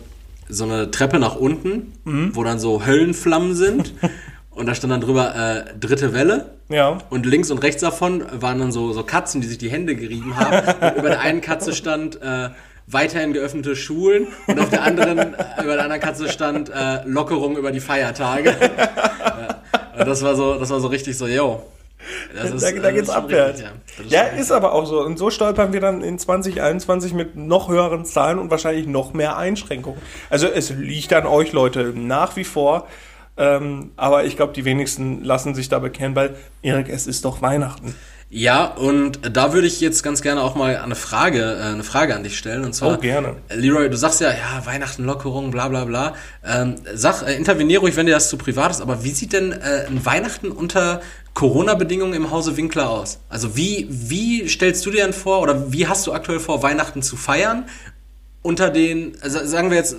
[0.50, 1.94] so eine Treppe nach unten,
[2.34, 3.94] wo dann so Höllenflammen sind.
[4.56, 6.46] und da stand dann drüber äh, dritte Welle.
[6.68, 6.98] Ja.
[7.10, 10.36] Und links und rechts davon waren dann so, so Katzen, die sich die Hände gerieben
[10.36, 10.66] haben.
[10.80, 12.48] Und über der einen Katze stand äh,
[12.86, 17.56] weiterhin geöffnete Schulen und auf der anderen, äh, über der anderen Katze stand äh, Lockerung
[17.56, 18.56] über die Feiertage.
[18.60, 19.62] ja.
[19.98, 21.62] Und das war so, das war so richtig so, yo.
[22.34, 23.60] Das da, da geht's schon abwärts.
[23.60, 25.00] richtig, ja, Das ja ist aber auch so.
[25.00, 29.36] Und so stolpern wir dann in 2021 mit noch höheren Zahlen und wahrscheinlich noch mehr
[29.36, 30.00] Einschränkungen.
[30.30, 32.86] Also es liegt an euch, Leute, nach wie vor.
[33.36, 37.42] Ähm, aber ich glaube, die wenigsten lassen sich da bekennen, weil, Erik, es ist doch
[37.42, 37.94] Weihnachten.
[38.28, 42.16] Ja, und da würde ich jetzt ganz gerne auch mal eine Frage, äh, eine Frage
[42.16, 42.64] an dich stellen.
[42.64, 43.36] Und zwar, Oh, gerne.
[43.54, 46.14] Leroy, du sagst ja, ja, Weihnachten, Lockerung, bla bla bla.
[46.44, 49.52] Ähm, sag, äh, intervenier ruhig, wenn dir das zu privat ist, aber wie sieht denn
[49.52, 51.02] äh, ein Weihnachten unter
[51.34, 53.20] Corona-Bedingungen im Hause Winkler aus?
[53.28, 57.02] Also wie, wie stellst du dir denn vor oder wie hast du aktuell vor, Weihnachten
[57.02, 57.66] zu feiern?
[58.42, 59.96] Unter den, also sagen wir jetzt,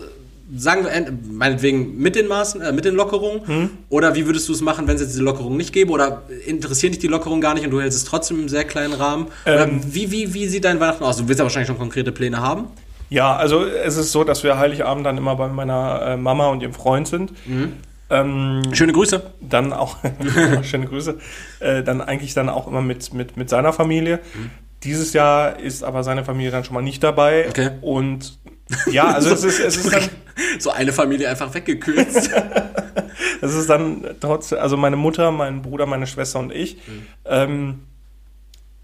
[0.56, 3.70] sagen wir meinetwegen mit den Maßen, äh, mit den Lockerungen, Hm.
[3.89, 5.92] oder wie würdest du es machen, wenn es jetzt diese Lockerungen nicht gäbe?
[5.92, 8.94] Oder interessiert dich die Lockerung gar nicht und du hältst es trotzdem im sehr kleinen
[8.94, 9.27] Rahmen?
[9.46, 9.82] Ähm.
[9.86, 11.18] wie, wie, wie sieht dein Weihnachten aus?
[11.18, 12.66] Du willst ja wahrscheinlich schon konkrete Pläne haben.
[13.10, 16.62] Ja, also es ist so, dass wir Heiligabend dann immer bei meiner äh, Mama und
[16.62, 17.32] ihrem Freund sind.
[18.10, 19.22] Ähm, Schöne Grüße.
[19.42, 19.98] dann auch,
[20.63, 21.18] schöne Grüße,
[21.60, 24.20] äh, dann eigentlich dann auch immer mit, mit, mit seiner Familie.
[24.84, 27.48] Dieses Jahr ist aber seine Familie dann schon mal nicht dabei.
[27.50, 27.72] Okay.
[27.82, 28.38] Und
[28.92, 30.04] ja, also es ist, es ist dann,
[30.60, 32.32] So eine Familie einfach weggekürzt.
[33.41, 36.77] es ist dann trotzdem, also meine Mutter, mein Bruder, meine Schwester und ich.
[37.25, 37.79] Ähm,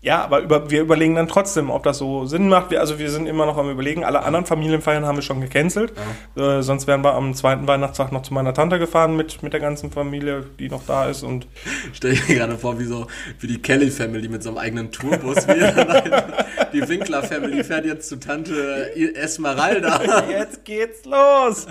[0.04, 2.70] ja, aber über, wir überlegen dann trotzdem, ob das so Sinn macht.
[2.72, 4.04] Wir, also wir sind immer noch am überlegen.
[4.04, 5.94] Alle anderen Familienfeiern haben wir schon gecancelt.
[6.36, 9.62] Äh, sonst wären wir am zweiten Weihnachtstag noch zu meiner Tante gefahren mit, mit der
[9.62, 11.24] ganzen Familie, die noch da ist.
[11.24, 11.48] Und
[11.94, 13.08] Stell ich mir gerade vor, wie so
[13.40, 15.48] wie die Kelly Family mit so einem eigenen Tourbus.
[16.74, 20.24] Die Winkler Family fährt jetzt zu Tante Esmeralda.
[20.30, 21.68] jetzt geht's los!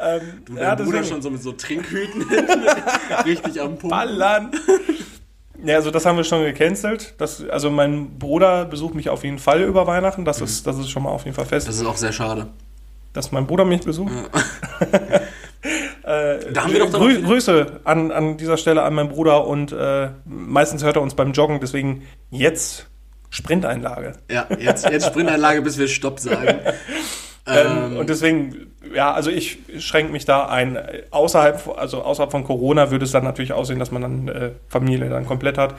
[0.00, 2.24] Ähm, Du, ja, dein Bruder deswegen- schon so mit so Trinkhüten
[3.26, 3.90] richtig am Pumpen.
[3.90, 4.50] Ballern.
[5.64, 7.14] Ja, also das haben wir schon gecancelt.
[7.18, 10.24] Das, also mein Bruder besucht mich auf jeden Fall über Weihnachten.
[10.24, 12.48] Das, ist, das ist schon mal auf jeden Fall fest, Das ist auch sehr schade.
[13.12, 14.12] dass mein Bruder mich besucht.
[16.04, 19.72] äh, Da haben wir doch Grü Grüße an, an dieser Stelle an meinen Bruder und
[19.72, 22.86] äh, meistens hört er uns beim Joggen, deswegen jetzt
[23.30, 24.14] Sprinteinlage.
[24.30, 26.58] Ja, jetzt, jetzt Sprintanlage, bis wir Stopp sagen.
[27.46, 30.78] Ähm, und deswegen, ja, also ich schränke mich da ein.
[31.10, 35.08] Außerhalb, also außerhalb von Corona würde es dann natürlich aussehen, dass man dann äh, Familie
[35.08, 35.74] dann komplett hat.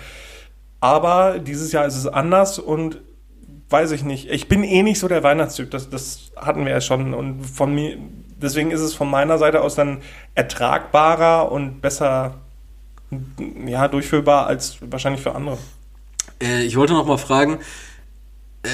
[0.79, 2.97] Aber dieses Jahr ist es anders und
[3.69, 4.29] weiß ich nicht.
[4.29, 5.71] Ich bin eh nicht so der Weihnachtstyp.
[5.71, 7.13] Das, das hatten wir ja schon.
[7.13, 7.97] Und von mir,
[8.41, 10.01] deswegen ist es von meiner Seite aus dann
[10.35, 12.35] ertragbarer und besser
[13.65, 15.57] ja, durchführbar als wahrscheinlich für andere.
[16.41, 17.59] Äh, ich wollte noch mal fragen,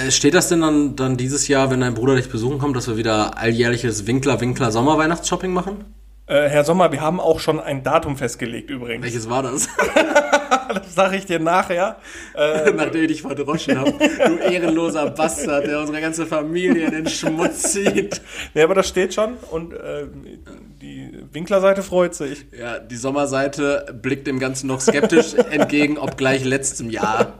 [0.09, 2.97] steht das denn dann, dann dieses Jahr, wenn dein Bruder dich besuchen kommt, dass wir
[2.97, 5.85] wieder alljährliches Winkler-Winkler-Sommer-Weihnachtsshopping machen?
[6.25, 9.03] Äh, Herr Sommer, wir haben auch schon ein Datum festgelegt übrigens.
[9.03, 9.69] Welches war das?
[10.73, 11.97] Das sage ich dir nachher.
[12.35, 13.91] Äh, Nachdem ich dich verdroschen habe.
[13.91, 18.21] Du ehrenloser Bastard, der unsere ganze Familie in den Schmutz zieht.
[18.53, 20.07] Nee, aber das steht schon und äh,
[20.81, 22.45] die Winklerseite freut sich.
[22.57, 27.33] Ja, die Sommerseite blickt dem Ganzen noch skeptisch entgegen, obgleich letztem Jahr.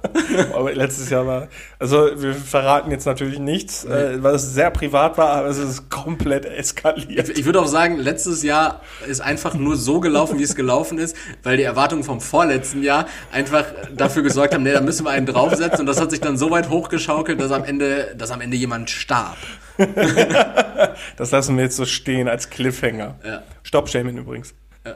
[0.54, 1.48] Aber letztes Jahr war,
[1.78, 5.90] also wir verraten jetzt natürlich nichts, äh, weil es sehr privat war, aber es ist
[5.90, 7.30] komplett eskaliert.
[7.30, 11.16] Ich würde auch sagen, letztes Jahr ist einfach nur so gelaufen, wie es gelaufen ist,
[11.44, 15.28] weil die Erwartungen vom vorletzten Jahr einfach dafür gesorgt haben, nee, da müssen wir einen
[15.28, 18.58] draufsetzen und das hat sich dann so weit hochgeschaukelt, dass am Ende, dass am Ende
[18.58, 19.38] jemand starb.
[21.18, 23.16] Das lassen wir jetzt so stehen als Cliffhanger.
[23.24, 23.44] Ja.
[23.64, 24.54] Stopp, Shaman übrigens.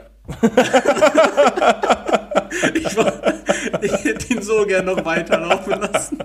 [2.74, 3.12] Ich, war,
[3.80, 6.18] ich hätte ihn so gern noch weiterlaufen lassen.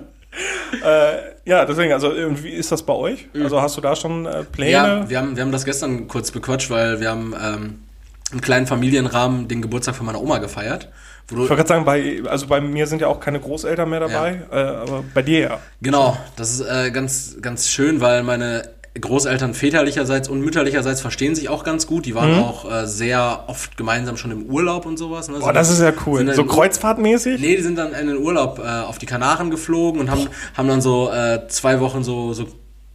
[0.84, 3.28] Äh, ja, deswegen, also wie ist das bei euch?
[3.34, 4.70] Also hast du da schon äh, Pläne?
[4.70, 7.82] Ja, wir haben, wir haben das gestern kurz bequatscht, weil wir haben ähm,
[8.32, 10.88] im kleinen Familienrahmen den Geburtstag von meiner Oma gefeiert.
[11.30, 14.42] Ich wollte gerade sagen, bei, also bei mir sind ja auch keine Großeltern mehr dabei,
[14.50, 15.58] äh, aber bei dir ja.
[15.82, 21.48] Genau, das ist äh, ganz, ganz schön, weil meine Großeltern väterlicherseits und mütterlicherseits verstehen sich
[21.48, 22.06] auch ganz gut.
[22.06, 25.28] Die waren auch äh, sehr oft gemeinsam schon im Urlaub und sowas.
[25.28, 25.38] Ne?
[25.40, 26.32] Oh, das ist ja cool.
[26.34, 27.40] So kreuzfahrtmäßig?
[27.40, 30.68] Nee, die sind dann in den Urlaub äh, auf die Kanaren geflogen und haben, haben
[30.68, 32.46] dann so äh, zwei Wochen so, so,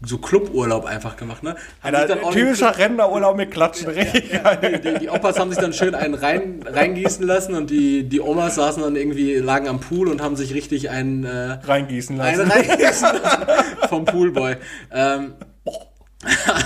[0.05, 1.43] so Cluburlaub einfach gemacht.
[1.43, 1.55] Ne?
[1.81, 4.81] Haben Alter, dann typischer Rentnerurlaub mit Klatschen, richtig geil.
[4.83, 8.55] die, die Opas haben sich dann schön einen rein, reingießen lassen und die, die Omas
[8.55, 12.51] saßen dann irgendwie, lagen am Pool und haben sich richtig einen, äh, Reingießen einen lassen.
[12.51, 13.43] reingießen lassen
[13.89, 14.57] vom Poolboy.
[14.91, 15.33] Ähm,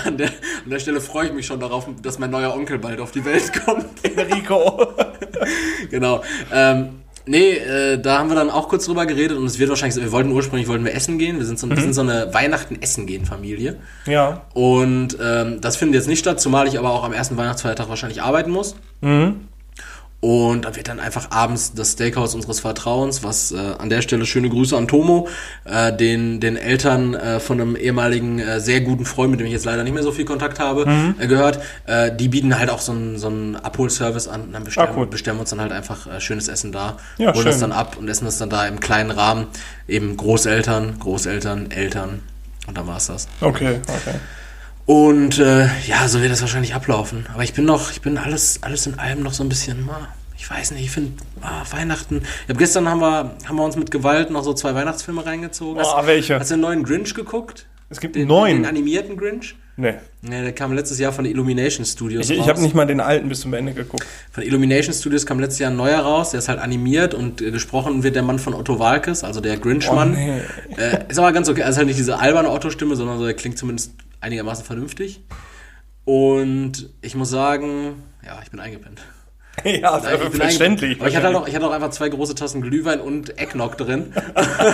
[0.04, 3.00] an, der, an der Stelle freue ich mich schon darauf, dass mein neuer Onkel bald
[3.00, 3.86] auf die Welt kommt.
[4.04, 4.94] Rico.
[5.90, 6.22] genau.
[6.52, 9.94] Ähm, nee, äh, da haben wir dann auch kurz drüber geredet und es wird wahrscheinlich
[9.94, 11.38] so, wir wollten ursprünglich wollten wir essen gehen.
[11.38, 13.76] Wir sind so, wir sind so eine Weihnachten-Essen-Gehen-Familie.
[14.06, 14.42] Ja.
[14.54, 18.22] Und ähm, das findet jetzt nicht statt, zumal ich aber auch am ersten Weihnachtsfeiertag wahrscheinlich
[18.22, 18.76] arbeiten muss.
[20.20, 24.26] Und da wird dann einfach abends das Steakhouse unseres Vertrauens, was äh, an der Stelle
[24.26, 25.28] schöne Grüße an Tomo,
[25.64, 29.52] äh, den, den Eltern äh, von einem ehemaligen äh, sehr guten Freund, mit dem ich
[29.52, 31.14] jetzt leider nicht mehr so viel Kontakt habe, Mhm.
[31.20, 31.60] äh, gehört.
[31.86, 34.40] Äh, die bieten halt auch so einen so einen Abholservice an.
[34.42, 35.06] Und dann bestellen, Ah, cool.
[35.06, 37.60] bestellen wir uns dann halt einfach äh, schönes Essen da, Ja, holen das schön.
[37.60, 39.46] dann ab und essen das dann da im kleinen Rahmen.
[39.86, 42.22] Eben Großeltern, Großeltern, Eltern.
[42.66, 43.28] Und dann war's das.
[43.40, 44.16] Okay, okay.
[44.88, 47.26] Und äh, ja, so wird das wahrscheinlich ablaufen.
[47.34, 50.08] Aber ich bin noch, ich bin alles, alles in allem noch so ein bisschen, ah,
[50.34, 52.22] ich weiß nicht, ich finde ah, Weihnachten.
[52.44, 55.82] Ich hab gestern haben wir, haben wir uns mit Gewalt noch so zwei Weihnachtsfilme reingezogen.
[55.84, 56.40] Oh, welche?
[56.40, 57.66] Hast du den neuen Grinch geguckt?
[57.90, 58.54] Es gibt Den, neun.
[58.62, 59.56] Den animierten Grinch?
[59.76, 59.96] Nee.
[60.22, 62.48] Ne, der kam letztes Jahr von Illumination Studios Ich, ich raus.
[62.48, 64.06] habe nicht mal den alten bis zum Ende geguckt.
[64.32, 67.50] Von Illumination Studios kam letztes Jahr ein neuer raus, der ist halt animiert und äh,
[67.50, 70.12] gesprochen wird der Mann von Otto Walkes, also der Grinch-Mann.
[70.12, 70.82] Oh, nee.
[70.82, 73.58] äh, ist aber ganz okay, also halt nicht diese alberne Otto-Stimme, sondern so, der klingt
[73.58, 75.22] zumindest einigermaßen vernünftig.
[76.04, 79.02] Und ich muss sagen, ja, ich bin eingepennt.
[79.64, 81.00] ja, Nein, ich verständlich.
[81.00, 83.76] Aber ich hatte, halt auch, ich hatte auch einfach zwei große Tassen Glühwein und Eggnog
[83.76, 84.12] drin.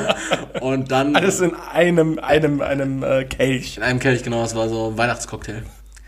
[0.61, 3.79] und dann Alles in einem, einem, einem äh, Kelch.
[3.79, 5.63] in einem Kelch, genau, das war so ein Weihnachtscocktail.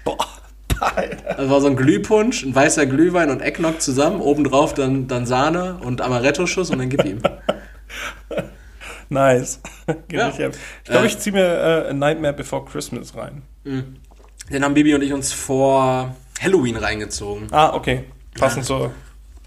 [0.05, 0.18] Boah,
[0.81, 1.35] Alter.
[1.37, 5.79] Das war so ein Glühpunsch, ein weißer Glühwein und Eggnog zusammen, obendrauf dann, dann Sahne
[5.83, 7.20] und Amaretto-Schuss und dann gib ihm.
[9.09, 9.61] Nice.
[10.11, 10.29] Ja.
[10.29, 10.49] Ich glaube,
[10.88, 11.45] Äh, ich ziehe mir
[11.87, 13.42] äh, A Nightmare Before Christmas rein.
[13.64, 17.47] Den haben Bibi und ich uns vor Halloween reingezogen.
[17.53, 18.05] Ah, okay.
[18.38, 18.92] Passend zur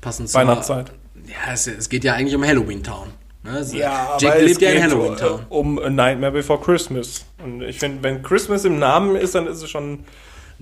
[0.02, 0.92] Passend zur Weihnachtszeit.
[1.28, 3.10] Ja, es, es geht ja eigentlich um Halloween Town.
[3.44, 3.58] Ne?
[3.60, 5.46] Es- Ja, Jack aber es lebt ja in geht Halloween Town.
[5.50, 7.26] um A Nightmare Before Christmas.
[7.44, 10.06] Und ich finde, wenn Christmas im Namen ist, dann ist es schon.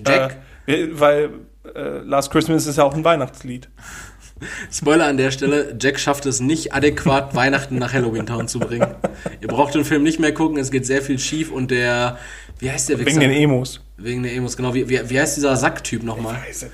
[0.05, 1.29] Jack, Äh, weil
[1.75, 3.69] äh, Last Christmas ist ja auch ein Weihnachtslied.
[4.71, 8.87] Spoiler an der Stelle, Jack schafft es nicht adäquat, Weihnachten nach Halloween Town zu bringen.
[9.41, 12.17] Ihr braucht den Film nicht mehr gucken, es geht sehr viel schief und der,
[12.59, 13.81] wie heißt der Wegen den Emos.
[13.97, 14.73] Wegen der Emos, genau.
[14.73, 16.35] Wie, wie, wie heißt dieser Sacktyp nochmal?
[16.47, 16.69] Weiß ich.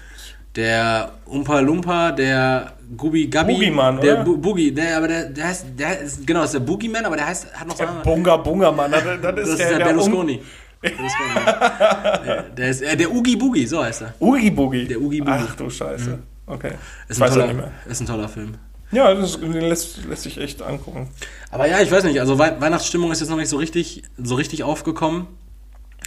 [0.56, 3.54] Der Umpa Lumpa, der Gubi Gabi.
[3.54, 4.23] Boogeyman, der oder?
[4.23, 7.28] Bu Boogie, der, aber der, der heißt, der ist, genau, ist der Boogeyman, aber der
[7.28, 9.78] heißt, hat noch so einen Bunga Bunga Mann, das, das ist Das ist der, der,
[9.78, 10.41] der Um Berlusconi.
[10.80, 11.34] Berlusconi.
[12.26, 14.13] der, der ist, äh, der Ugi Boogie, so heißt er.
[14.19, 14.86] Oogie Boogie.
[14.86, 15.45] Der Oogie Boogie.
[15.49, 16.19] Ach du Scheiße.
[16.45, 16.73] Okay.
[17.08, 18.56] Ist ein, toller, ist ein toller Film.
[18.91, 21.10] Ja, das, den lässt, lässt sich echt angucken.
[21.51, 24.36] Aber ja, ich weiß nicht, also Wei Weihnachtsstimmung ist jetzt noch nicht so richtig, so
[24.36, 25.27] richtig aufgekommen.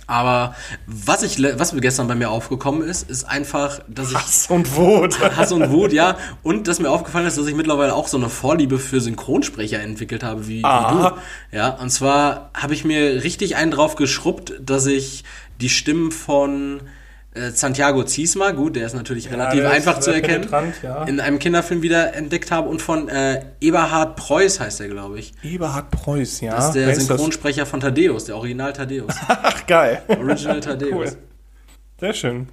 [0.07, 0.55] Aber
[0.87, 4.77] was ich, was mir gestern bei mir aufgekommen ist, ist einfach, dass ich Hass und
[4.77, 5.19] Wut.
[5.37, 6.17] Hass und Wut, ja.
[6.45, 10.23] Und dass mir aufgefallen ist, dass ich mittlerweile auch so eine Vorliebe für Synchronsprecher entwickelt
[10.23, 11.11] habe, wie, wie Aha.
[11.51, 11.57] du.
[11.57, 15.25] Ja, und zwar habe ich mir richtig einen drauf geschrubbt, dass ich
[15.61, 16.83] die Stimmen von
[17.37, 20.49] äh, Santiago Ziesma, gut, der ist natürlich relativ der ist einfach zu erkennen,
[20.83, 21.05] ja.
[21.05, 25.33] in einem Kinderfilm wieder entdeckt habe und von äh, Eberhard Preuß heißt er, glaube ich.
[25.43, 26.57] Eberhard Preuß, ja.
[26.57, 27.07] Das ist der Wer ist?
[27.07, 29.15] Synchronsprecher von Thaddeus, der Original Thaddeus.
[29.29, 30.03] Ach, geil.
[30.09, 30.93] Original Thaddeus.
[30.93, 31.17] Cool.
[32.01, 32.49] Sehr schön.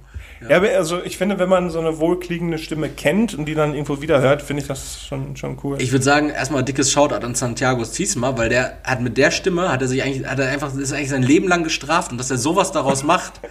[0.48, 0.56] Ja.
[0.56, 4.02] aber also ich finde, wenn man so eine wohlklingende Stimme kennt und die dann irgendwo
[4.02, 5.80] wieder hört, finde ich das schon, schon cool.
[5.80, 9.70] Ich würde sagen, erstmal dickes Shoutout an Santiago Ziesma, weil der hat mit der Stimme,
[9.70, 12.30] hat er sich eigentlich, hat er einfach, ist eigentlich sein Leben lang gestraft und dass
[12.30, 13.40] er sowas daraus macht.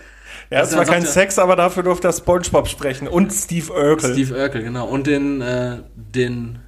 [0.53, 3.71] er hat also keinen sagt er- Sex, aber dafür durfte er Spongebob sprechen und Steve
[3.71, 4.13] Urkel.
[4.13, 4.87] Steve Urkel, genau.
[4.87, 6.59] Und den, äh, den,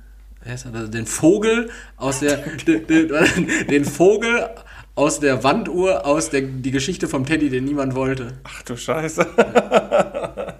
[0.43, 2.87] den Vogel aus der, den,
[3.69, 4.49] den, Vogel
[4.95, 8.39] aus der Wanduhr, aus der, die Geschichte vom Teddy, den niemand wollte.
[8.43, 9.25] Ach du Scheiße.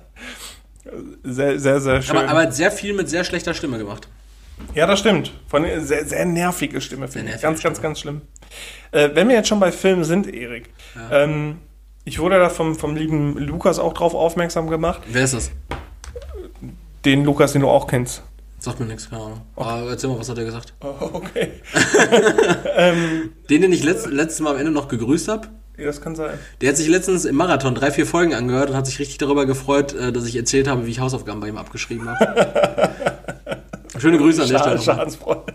[1.24, 2.18] sehr, sehr, sehr schön.
[2.18, 4.08] Aber, aber hat sehr viel mit sehr schlechter Stimme gemacht.
[4.74, 5.34] Ja, das stimmt.
[5.48, 7.42] Von sehr, sehr nervige Stimme, finde ich.
[7.42, 8.22] Ganz, ganz, ganz schlimm.
[8.92, 10.70] Äh, wenn wir jetzt schon bei Filmen sind, Erik,
[11.12, 11.58] ähm,
[12.06, 15.02] ich wurde da vom, vom lieben Lukas auch drauf aufmerksam gemacht.
[15.12, 15.52] Wer ist das?
[17.04, 18.22] Den Lukas, den du auch kennst.
[18.60, 19.42] Sagt mir nichts, keine Ahnung.
[19.56, 20.74] Aber erzähl mal, was hat er gesagt?
[20.82, 21.52] Oh, okay.
[23.50, 26.40] Den, den ich letzt, letztes Mal am Ende noch gegrüßt habe, Ja, das kann sein.
[26.62, 29.46] Der hat sich letztens im Marathon drei, vier Folgen angehört und hat sich richtig darüber
[29.46, 32.90] gefreut, äh, dass ich erzählt habe, wie ich Hausaufgaben bei ihm abgeschrieben habe.
[34.00, 34.78] Schöne Grüße an der Stelle.
[34.78, 34.96] Schade, nochmal.
[34.96, 35.54] Schadensfreude.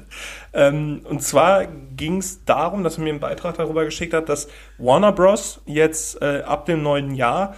[0.53, 4.49] Ähm, und zwar ging es darum, dass er mir einen Beitrag darüber geschickt hat, dass
[4.79, 5.61] Warner Bros.
[5.67, 7.55] jetzt äh, ab dem neuen Jahr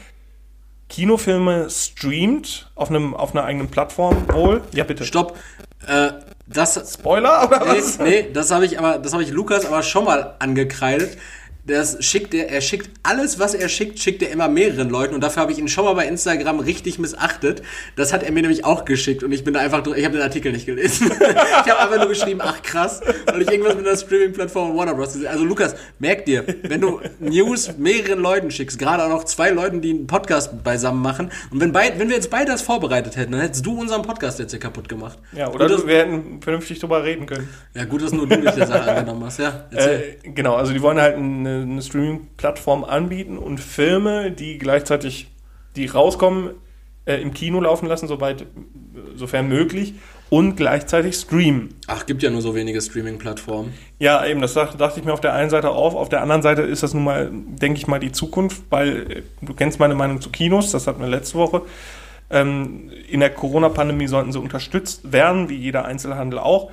[0.89, 4.61] Kinofilme streamt auf, einem, auf einer eigenen Plattform wohl.
[4.75, 5.05] Ja, bitte.
[5.07, 5.39] Stopp.
[5.87, 6.11] Äh,
[6.47, 7.99] das, Spoiler oder nee, was?
[7.99, 11.17] nee, das habe ich aber, das habe ich Lukas aber schon mal angekreidet.
[11.65, 15.21] Das schickt er, er schickt alles, was er schickt, schickt er immer mehreren Leuten und
[15.21, 17.63] dafür habe ich ihn schon mal bei Instagram richtig missachtet.
[17.95, 20.23] Das hat er mir nämlich auch geschickt und ich bin da einfach, ich habe den
[20.23, 21.13] Artikel nicht gelesen.
[21.21, 25.13] ich habe einfach nur geschrieben, ach krass, weil ich irgendwas mit der Streaming-Plattform Warner Bros.
[25.13, 29.51] gesehen Also Lukas, merk dir, wenn du News mehreren Leuten schickst, gerade auch noch zwei
[29.51, 33.17] Leuten, die einen Podcast beisammen machen und wenn, beid, wenn wir jetzt beide das vorbereitet
[33.17, 35.19] hätten, dann hättest du unseren Podcast jetzt hier kaputt gemacht.
[35.33, 37.49] Ja, oder du, wir hätten vernünftig drüber reden können.
[37.75, 39.67] ja, gut, dass nur du dich der Sache angenommen hast, ja.
[39.71, 45.29] Äh, genau, also die wollen halt eine, eine Streaming-Plattform anbieten und Filme, die gleichzeitig,
[45.77, 46.51] die rauskommen,
[47.05, 48.47] äh, im Kino laufen lassen, soweit,
[49.17, 49.95] sofern möglich,
[50.31, 51.75] und gleichzeitig streamen.
[51.87, 53.75] Ach, gibt ja nur so wenige Streaming-Plattformen.
[53.99, 55.95] Ja, eben, das dachte, dachte ich mir auf der einen Seite auf.
[55.95, 59.23] Auf der anderen Seite ist das nun mal, denke ich mal, die Zukunft, weil äh,
[59.43, 61.63] du kennst meine Meinung zu Kinos, das hatten wir letzte Woche.
[62.31, 66.71] Ähm, in der Corona-Pandemie sollten sie unterstützt werden, wie jeder Einzelhandel auch.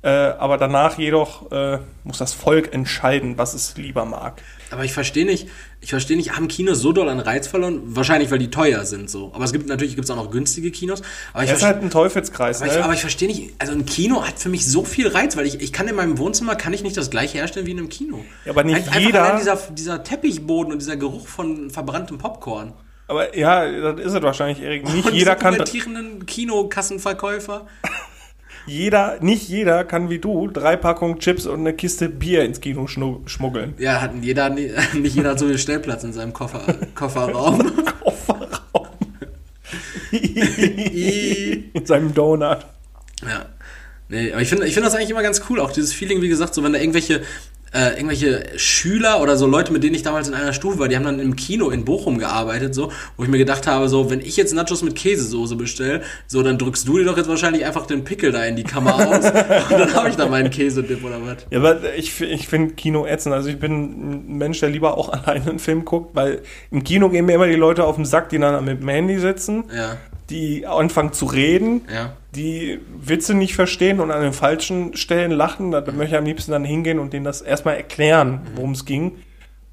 [0.00, 4.40] Äh, aber danach jedoch äh, muss das Volk entscheiden, was es lieber mag.
[4.70, 5.48] Aber ich verstehe nicht,
[5.80, 7.80] ich verstehe nicht, haben Kinos so doll an Reiz verloren?
[7.84, 9.32] Wahrscheinlich, weil die teuer sind so.
[9.34, 11.02] Aber es gibt natürlich gibt's auch noch günstige Kinos.
[11.32, 12.62] Aber ich Das ist halt ein Teufelskreis.
[12.62, 12.78] aber, ne?
[12.78, 15.46] ich, aber ich verstehe nicht, also ein Kino hat für mich so viel Reiz, weil
[15.46, 17.88] ich, ich kann in meinem Wohnzimmer kann ich nicht das gleiche herstellen wie in einem
[17.88, 18.24] Kino.
[18.44, 22.72] Ja, aber nicht Einfach jeder- dieser, dieser Teppichboden und dieser Geruch von verbranntem Popcorn.
[23.08, 24.84] aber ja, das ist es wahrscheinlich, Erik.
[24.94, 27.66] Nicht und jeder kann, kommentierenden Kinokassenverkäufer.
[28.68, 32.86] Jeder, nicht jeder kann wie du drei Packungen Chips und eine Kiste Bier ins Kino
[32.86, 33.74] schmuggeln.
[33.78, 36.62] Ja, hat jeder, nicht jeder hat so viel Stellplatz in seinem Koffer,
[36.94, 37.58] Kofferraum.
[38.02, 38.88] Kofferraum.
[40.10, 42.66] In seinem Donut.
[43.22, 43.46] Ja.
[44.08, 46.28] Nee, aber ich finde ich finde das eigentlich immer ganz cool, auch dieses Feeling, wie
[46.28, 47.22] gesagt, so wenn da irgendwelche,
[47.72, 50.96] äh, irgendwelche Schüler oder so Leute, mit denen ich damals in einer Stufe war, die
[50.96, 54.20] haben dann im Kino in Bochum gearbeitet, so, wo ich mir gedacht habe, so, wenn
[54.20, 57.86] ich jetzt Nachos mit Käsesoße bestelle, so, dann drückst du dir doch jetzt wahrscheinlich einfach
[57.86, 59.24] den Pickel da in die Kammer aus
[59.70, 61.46] und dann habe ich da meinen Käsedip oder was.
[61.50, 63.34] Ja, aber ich, ich finde Kino ätzend.
[63.34, 67.08] Also ich bin ein Mensch, der lieber auch alleine einen Film guckt, weil im Kino
[67.08, 69.96] gehen mir immer die Leute auf den Sack, die dann mit dem Handy sitzen, Ja,
[70.30, 72.12] die anfangen zu reden, ja.
[72.34, 75.70] die Witze nicht verstehen und an den falschen Stellen lachen.
[75.70, 79.18] Da möchte ich am liebsten dann hingehen und denen das erstmal erklären, worum es ging.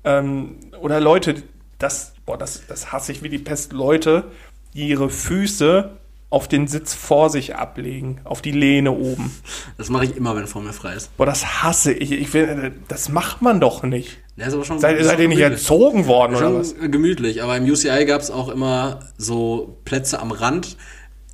[0.03, 1.43] Ähm, oder Leute,
[1.79, 4.25] das, boah, das, das hasse ich wie die Pest, Leute,
[4.73, 5.91] die ihre Füße
[6.29, 9.31] auf den Sitz vor sich ablegen, auf die Lehne oben.
[9.77, 11.15] Das mache ich immer, wenn vor mir frei ist.
[11.17, 12.11] Boah, das hasse ich.
[12.11, 14.17] ich will, das macht man doch nicht.
[14.35, 16.75] Ja, ist aber schon, Seid, seid ihr nicht erzogen worden oder Schon was?
[16.91, 20.75] gemütlich, aber im UCI gab es auch immer so Plätze am Rand.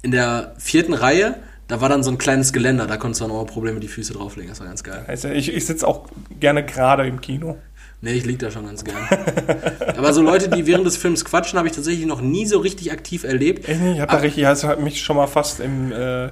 [0.04, 1.36] In der vierten Reihe,
[1.68, 4.14] da war dann so ein kleines Geländer, da konntest du dann ohne Probleme die Füße
[4.14, 4.50] drauflegen.
[4.50, 5.04] Das war ganz geil.
[5.08, 6.06] Also ich ich sitze auch
[6.40, 7.58] gerne gerade im Kino.
[8.04, 8.98] Nee, ich lieg da schon ganz gern.
[9.98, 12.92] aber so Leute, die während des Films quatschen, habe ich tatsächlich noch nie so richtig
[12.92, 13.70] aktiv erlebt.
[13.70, 13.96] Echt nicht?
[13.96, 16.30] Ich habe da richtig, also hat mich schon mal fast im äh,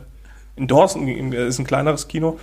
[0.55, 2.37] in Dorsten, im- äh, ist ein kleineres Kino,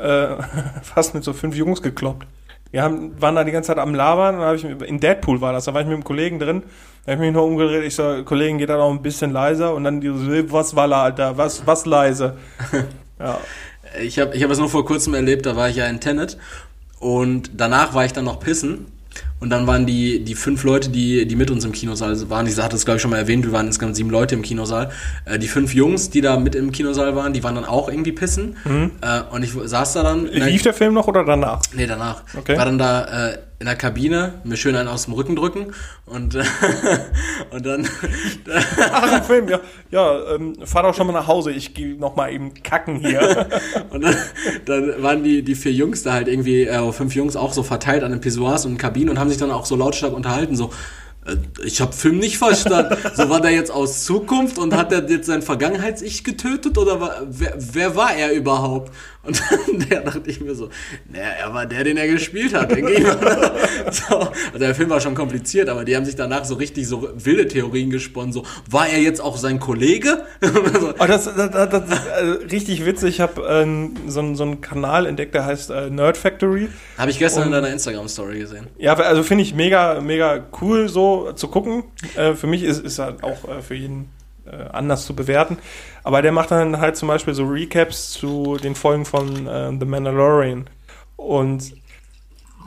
[0.00, 0.26] äh,
[0.82, 2.26] fast mit so fünf Jungs gekloppt.
[2.70, 5.64] Wir haben, waren da die ganze Zeit am Labern habe ich in Deadpool war das,
[5.64, 6.62] da war ich mit einem Kollegen drin,
[7.06, 9.72] da habe ich mich nur umgedreht, ich so, Kollegen, geht da noch ein bisschen leiser
[9.74, 12.36] und dann die so, was war Alter, was, was leise?
[13.18, 13.38] Ja.
[14.02, 16.36] Ich habe ich hab es nur vor kurzem erlebt, da war ich ja in Tenet
[16.98, 18.86] und danach war ich dann noch pissen.
[19.38, 22.56] Und dann waren die, die fünf Leute, die, die mit uns im Kinosaal waren, ich
[22.56, 24.90] hatte das glaube ich schon mal erwähnt, wir waren insgesamt sieben Leute im Kinosaal.
[25.26, 28.12] Äh, die fünf Jungs, die da mit im Kinosaal waren, die waren dann auch irgendwie
[28.12, 28.56] pissen.
[29.02, 30.26] Äh, und ich saß da dann.
[30.26, 31.60] Lief der Film noch oder danach?
[31.74, 32.22] Nee, danach.
[32.36, 32.56] Okay.
[32.56, 35.72] War dann da äh, in der Kabine, mir schön einen aus dem Rücken drücken
[36.04, 36.44] und, äh,
[37.50, 37.88] und dann.
[38.92, 39.60] Ach, im Film, ja.
[39.90, 43.46] Ja, ähm, fahr doch schon mal nach Hause, ich gehe noch mal eben kacken hier.
[43.90, 44.16] Und dann,
[44.66, 48.02] dann waren die, die vier Jungs da halt irgendwie, äh, fünf Jungs auch so verteilt
[48.02, 50.70] an den Pissoirs und Kabinen und haben sich dann auch so lautstark unterhalten, so,
[51.26, 52.96] äh, ich habe Film nicht verstanden.
[53.14, 57.54] so war der jetzt aus Zukunft und hat er jetzt sein Vergangenheits-Ich getötet oder wer,
[57.56, 58.92] wer war er überhaupt?
[59.26, 60.68] Und dann der dachte ich mir so,
[61.12, 63.52] naja, er war der, den er gespielt hat, denke ich mal.
[63.90, 67.08] So, also der Film war schon kompliziert, aber die haben sich danach so richtig so
[67.16, 70.24] wilde Theorien gesponnen, so, war er jetzt auch sein Kollege?
[70.98, 73.16] Oh, das, das, das, das ist äh, richtig witzig.
[73.16, 76.68] Ich habe ähm, so, einen- so einen Kanal entdeckt, der heißt äh, Nerd Factory.
[76.96, 78.66] Habe ich gestern in Und- deiner Instagram-Story gesehen.
[78.78, 81.84] Ja, also finde ich mega, mega cool so zu gucken.
[82.16, 84.08] Äh, für mich ist ist halt auch äh, für jeden
[84.46, 85.58] äh, anders zu bewerten.
[86.06, 89.86] Aber der macht dann halt zum Beispiel so Recaps zu den Folgen von äh, The
[89.86, 90.70] Mandalorian.
[91.16, 91.74] Und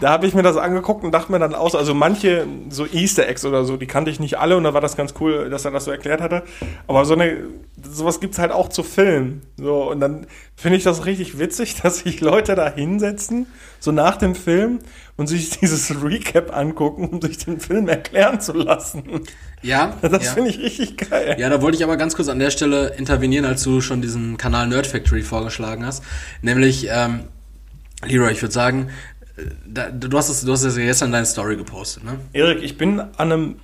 [0.01, 3.29] da habe ich mir das angeguckt und dachte mir dann aus, also manche so Easter
[3.29, 5.63] Eggs oder so, die kannte ich nicht alle und da war das ganz cool, dass
[5.63, 6.43] er das so erklärt hatte.
[6.85, 7.45] Aber so eine,
[7.81, 9.43] sowas gibt's halt auch zu Filmen.
[9.55, 13.47] So, und dann finde ich das richtig witzig, dass sich Leute da hinsetzen,
[13.79, 14.79] so nach dem Film
[15.15, 19.21] und sich dieses Recap angucken, um sich den Film erklären zu lassen.
[19.61, 20.33] Ja, Das ja.
[20.33, 21.35] finde ich richtig geil.
[21.39, 24.37] Ja, da wollte ich aber ganz kurz an der Stelle intervenieren, als du schon diesen
[24.37, 26.03] Kanal Nerd Factory vorgeschlagen hast.
[26.41, 27.21] Nämlich, ähm,
[28.05, 28.89] Leroy, ich würde sagen,
[29.37, 32.19] äh, da, du hast es, du hast es ja gestern in deine Story gepostet, ne?
[32.33, 33.55] Erik, ich bin an einem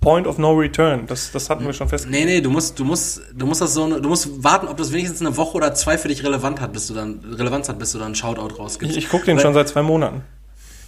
[0.00, 1.06] Point of No Return.
[1.06, 2.24] Das, das hatten wir schon festgelegt.
[2.26, 4.92] Nee, nee, du musst, du musst, du musst das so, du musst warten, ob das
[4.92, 7.92] wenigstens eine Woche oder zwei für dich relevant hat, bis du dann, Relevanz hat, bis
[7.92, 8.96] du dann einen Shoutout rausgibst.
[8.96, 10.22] Ich, ich gucke den Weil- schon seit zwei Monaten.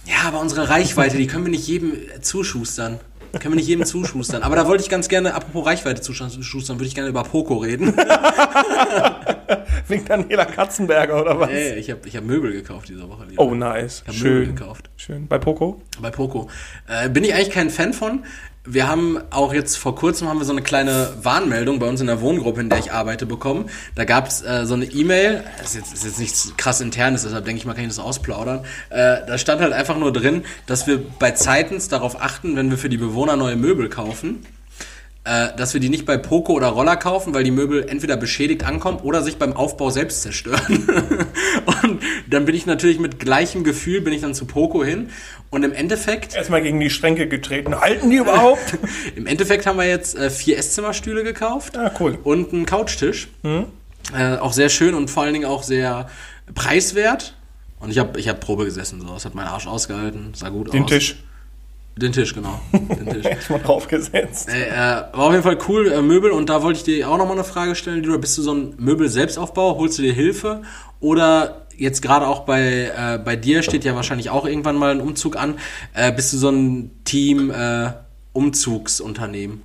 [0.05, 2.99] Ja, aber unsere Reichweite, die können wir nicht jedem zuschustern.
[3.33, 4.43] Können wir nicht jedem zuschustern.
[4.43, 7.93] Aber da wollte ich ganz gerne, apropos Reichweite zuschustern, würde ich gerne über Poco reden.
[9.87, 11.49] Wegen Daniela Katzenberger oder was?
[11.49, 13.25] Ey, ich habe ich hab Möbel gekauft diese Woche.
[13.37, 14.03] Oh, nice.
[14.05, 14.55] Ich habe Möbel Schön.
[14.55, 14.89] gekauft.
[14.97, 15.27] Schön.
[15.27, 15.81] Bei Poco?
[16.01, 16.49] Bei Poco.
[16.87, 18.23] Äh, bin ich eigentlich kein Fan von.
[18.69, 22.07] Wir haben auch jetzt vor kurzem haben wir so eine kleine Warnmeldung bei uns in
[22.07, 23.69] der Wohngruppe, in der ich arbeite, bekommen.
[23.95, 27.23] Da gab es äh, so eine E-Mail, das ist jetzt, ist jetzt nichts krass internes,
[27.23, 28.65] deshalb denke ich mal, kann ich das ausplaudern.
[28.89, 32.77] Äh, da stand halt einfach nur drin, dass wir bei Zeitens darauf achten, wenn wir
[32.77, 34.45] für die Bewohner neue Möbel kaufen,
[35.27, 38.63] äh, dass wir die nicht bei Poco oder Roller kaufen, weil die Möbel entweder beschädigt
[38.63, 40.87] ankommen oder sich beim Aufbau selbst zerstören.
[41.83, 45.09] und dann bin ich natürlich mit gleichem Gefühl bin ich dann zu Poco hin
[45.49, 47.75] und im Endeffekt Erstmal gegen die Stränke getreten.
[47.79, 48.77] Halten die überhaupt?
[49.15, 52.17] im Endeffekt haben wir jetzt äh, vier Esszimmerstühle gekauft Ah, cool.
[52.23, 53.27] und einen Couchtisch.
[54.15, 56.09] Äh, auch sehr schön und vor allen Dingen auch sehr
[56.55, 57.35] preiswert.
[57.79, 59.07] Und ich habe ich hab Probe gesessen, so.
[59.13, 60.89] Das hat mein Arsch ausgehalten, sah gut Den aus.
[60.89, 61.15] Tisch.
[61.97, 62.59] Den Tisch, genau.
[62.71, 63.25] Den Tisch.
[63.29, 64.49] Erstmal draufgesetzt.
[64.49, 66.31] Äh, äh, war auf jeden Fall cool, äh, Möbel.
[66.31, 68.03] Und da wollte ich dir auch nochmal eine Frage stellen.
[68.03, 69.77] Lieber, bist du so ein Möbel-Selbstaufbau?
[69.77, 70.61] Holst du dir Hilfe?
[70.99, 75.01] Oder jetzt gerade auch bei, äh, bei dir steht ja wahrscheinlich auch irgendwann mal ein
[75.01, 75.55] Umzug an.
[75.93, 77.91] Äh, bist du so ein Team äh,
[78.33, 79.63] Umzugsunternehmen?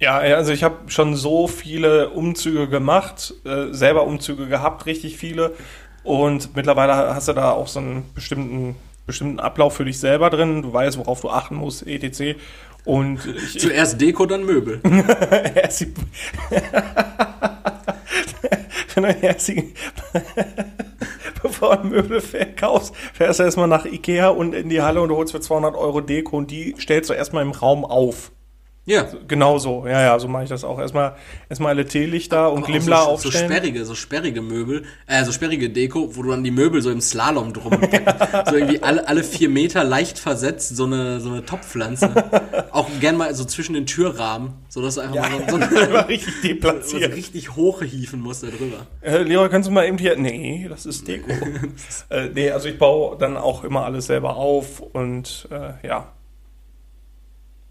[0.00, 5.18] Ja, ja, also ich habe schon so viele Umzüge gemacht, äh, selber Umzüge gehabt, richtig
[5.18, 5.52] viele.
[6.02, 8.76] Und mittlerweile hast du da auch so einen bestimmten,
[9.10, 10.62] bestimmten Ablauf für dich selber drin.
[10.62, 12.38] Du weißt, worauf du achten musst, etc.
[12.84, 14.80] Und ich, Zuerst Deko, dann Möbel.
[15.80, 15.92] die,
[19.22, 19.74] erst die,
[21.42, 25.16] bevor du Möbel verkaufst, fährst du erstmal nach Ikea und in die Halle und du
[25.16, 28.32] holst für 200 Euro Deko und die stellst du erstmal im Raum auf.
[28.86, 29.06] Ja.
[29.28, 30.78] Genau so, ja, ja, so mache ich das auch.
[30.78, 31.14] Erstmal,
[31.48, 33.50] erstmal alle Teelichter und Glimmler so, so aufstellen.
[33.50, 37.00] sperrige, so sperrige Möbel, äh, so sperrige Deko, wo du dann die Möbel so im
[37.00, 37.72] Slalom drum
[38.48, 42.12] so irgendwie alle, alle vier Meter leicht versetzt, so eine, so eine Topfpflanze.
[42.72, 45.96] Auch gern mal so zwischen den Türrahmen, so dass du einfach ja, mal so, so,
[46.08, 47.14] richtig so deplatziert.
[47.14, 48.86] richtig hochhieven musst da drüber.
[49.02, 50.16] Äh, Leroy, kannst du mal eben hier.
[50.16, 51.30] Nee, das ist Deko.
[52.08, 56.12] äh, nee, also ich baue dann auch immer alles selber auf und äh, ja.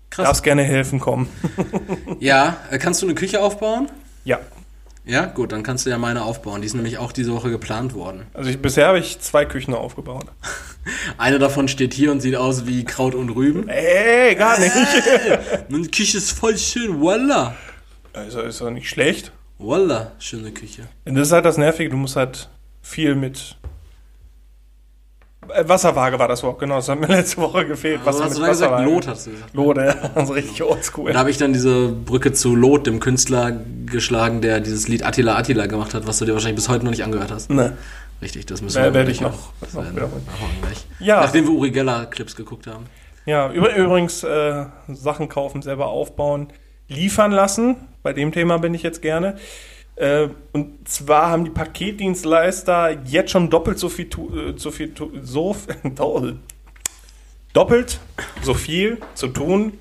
[0.10, 0.26] Krass.
[0.26, 1.28] Darfst gerne helfen kommen.
[2.20, 3.90] Ja, äh, kannst du eine Küche aufbauen?
[4.26, 4.40] ja.
[5.06, 6.62] Ja, gut, dann kannst du ja meine aufbauen.
[6.62, 8.28] Die ist nämlich auch diese Woche geplant worden.
[8.36, 10.26] Also ich, bisher habe ich zwei Küchen aufgebaut.
[11.18, 13.68] Eine davon steht hier und sieht aus wie Kraut und Rüben.
[13.70, 14.72] Ey, gar nicht.
[15.70, 17.56] Meine Küche ist voll schön, voila.
[18.14, 19.32] also ist doch nicht schlecht.
[19.58, 20.84] Voila, schöne Küche.
[21.06, 22.48] Das ist halt das Nervige, du musst halt
[22.84, 23.58] viel mit.
[25.54, 28.02] Äh, Wasserwaage war das Wort, genau, das hat mir letzte Woche gefehlt.
[28.04, 28.86] Was hast du da gesagt?
[28.86, 29.54] Lot hast du gesagt.
[29.54, 31.14] Lode, ja, also richtig oldschool.
[31.14, 33.52] Da habe ich dann diese Brücke zu Lot, dem Künstler,
[33.86, 36.92] geschlagen, der dieses Lied Attila Attila gemacht hat, was du dir wahrscheinlich bis heute noch
[36.92, 37.50] nicht angehört hast.
[37.50, 37.78] Ne.
[38.22, 39.32] Richtig, das müssen wir werde ich noch-
[39.74, 39.84] noch.
[41.00, 41.22] Ja.
[41.22, 42.86] Nachdem wir Uri Geller Clips geguckt haben.
[43.26, 46.48] Ja, übrigens äh, Sachen kaufen, selber aufbauen,
[46.88, 47.76] liefern lassen.
[48.04, 49.38] Bei dem Thema bin ich jetzt gerne.
[50.00, 55.56] Äh, und zwar haben die Paketdienstleister jetzt schon doppelt so viel, äh, so viel so
[55.84, 56.34] do-
[57.54, 58.00] doppelt
[58.42, 59.74] so viel zu tun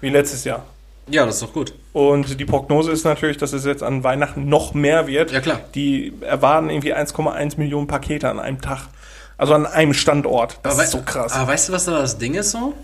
[0.00, 0.64] wie letztes Jahr.
[1.08, 1.74] Ja, das ist doch gut.
[1.92, 5.32] Und die Prognose ist natürlich, dass es jetzt an Weihnachten noch mehr wird.
[5.32, 5.60] Ja, klar.
[5.74, 8.88] Die erwarten irgendwie 1,1 Millionen Pakete an einem Tag.
[9.36, 10.60] Also an einem Standort.
[10.62, 11.34] Das Aber ist so krass.
[11.34, 11.40] Hm.
[11.40, 12.74] Aber weißt du, was da das Ding ist so?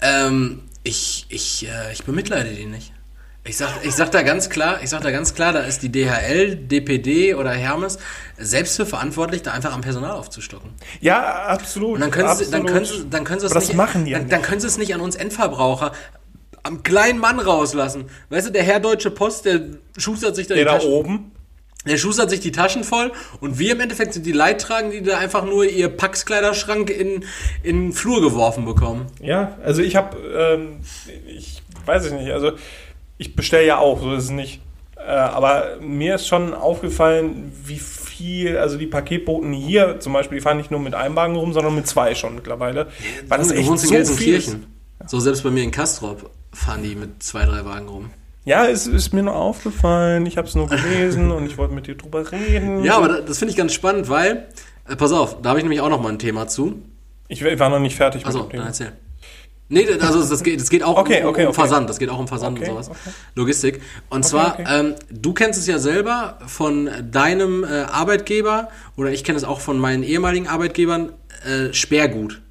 [0.00, 2.92] Ähm, ich, ich, äh, ich bemitleide die nicht.
[3.42, 5.90] Ich sag, ich sag da ganz klar, ich sag da ganz klar, da ist die
[5.90, 7.98] DHL, DPD oder Hermes
[8.36, 10.70] selbst für verantwortlich, da einfach am Personal aufzustocken.
[11.00, 11.94] Ja, absolut.
[11.94, 12.70] Und dann können sie, dann absolut.
[12.70, 14.94] können sie, dann können sie es nicht, machen die dann, dann können sie es nicht
[14.94, 15.92] an uns Endverbraucher
[16.62, 18.10] am kleinen Mann rauslassen.
[18.28, 19.60] Weißt du, der Herr Deutsche Post, der
[19.96, 21.32] schustert sich da Der die da Taschen, oben.
[21.86, 25.16] der schustert sich die Taschen voll und wir im Endeffekt sind die Leidtragenden, die da
[25.16, 27.24] einfach nur ihr Packskleiderschrank in,
[27.62, 29.06] in den Flur geworfen bekommen.
[29.22, 30.80] Ja, also ich habe, ähm,
[31.26, 32.52] ich weiß es nicht, also
[33.20, 34.60] ich bestelle ja auch, so ist es nicht.
[34.96, 40.42] Äh, aber mir ist schon aufgefallen, wie viel, also die Paketboten hier zum Beispiel, die
[40.42, 42.88] fahren nicht nur mit einem Wagen rum, sondern mit zwei schon mittlerweile.
[43.28, 44.08] Weil das du echt wohnst in so ist.
[44.08, 44.66] Gelsenkirchen.
[45.06, 48.10] So selbst bei mir in Kastrop fahren die mit zwei, drei Wagen rum.
[48.44, 51.86] Ja, es ist mir nur aufgefallen, ich habe es nur gelesen und ich wollte mit
[51.86, 52.84] dir drüber reden.
[52.84, 54.46] Ja, aber da- das finde ich ganz spannend, weil,
[54.88, 56.82] äh, pass auf, da habe ich nämlich auch noch mal ein Thema zu.
[57.28, 58.86] Ich war noch nicht fertig Achso, mit dem dann Thema.
[58.86, 58.92] erzähl.
[59.72, 61.54] Nee, das- also das geht, das geht auch Okay, um, okay, um okay.
[61.54, 61.88] Versand.
[61.88, 62.90] Das geht auch um Versand und sowas.
[63.34, 63.80] Logistik.
[64.10, 64.58] Und zwar.
[64.58, 69.60] Ähm, du kennst es ja selber von deinem äh, Arbeitgeber oder ich kenne es auch
[69.60, 71.12] von meinen ehemaligen Arbeitgebern,
[71.46, 72.42] äh, Sperrgut.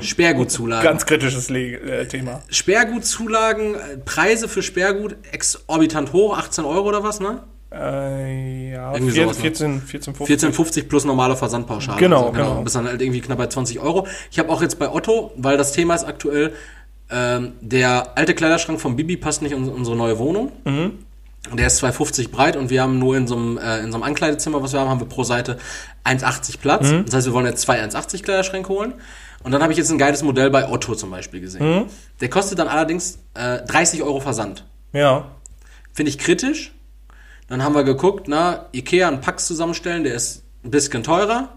[0.00, 0.82] Sperrgutzulagen.
[0.90, 2.42] Ganz kritisches Le äh, Thema.
[2.48, 7.42] Sperrgutzulagen, äh, Preise für Sperrgut exorbitant hoch, 18 Euro oder was, ne?
[7.74, 9.42] Äh, ja, Irgendwie 14, sowas, ne?
[9.42, 10.52] 14, 14, 15.
[10.84, 11.98] 14,50 plus normale Versandpauschale.
[11.98, 12.62] Genau, also, genau.
[12.62, 14.06] Bis dann halt irgendwie knapp bei 20 Euro.
[14.30, 16.52] Ich habe auch jetzt bei Otto, weil das Thema ist aktuell,
[17.10, 20.52] ähm, der alte Kleiderschrank von Bibi passt nicht in unsere neue Wohnung.
[20.64, 20.98] Mhm.
[21.52, 24.04] Der ist 2,50 breit und wir haben nur in so einem, äh, in so einem
[24.04, 25.58] Ankleidezimmer, was wir haben, haben wir pro Seite
[26.04, 26.90] 1,80 Platz.
[26.90, 27.04] Mhm.
[27.04, 28.94] Das heißt, wir wollen jetzt zwei 1,80 Kleiderschränke holen.
[29.42, 31.80] Und dann habe ich jetzt ein geiles Modell bei Otto zum Beispiel gesehen.
[31.80, 31.84] Mhm.
[32.20, 34.64] Der kostet dann allerdings äh, 30 Euro Versand.
[34.94, 35.26] Ja.
[35.92, 36.72] Finde ich kritisch.
[37.48, 41.50] Dann haben wir geguckt, na, Ikea einen Pax zusammenstellen, der ist ein bisschen teurer.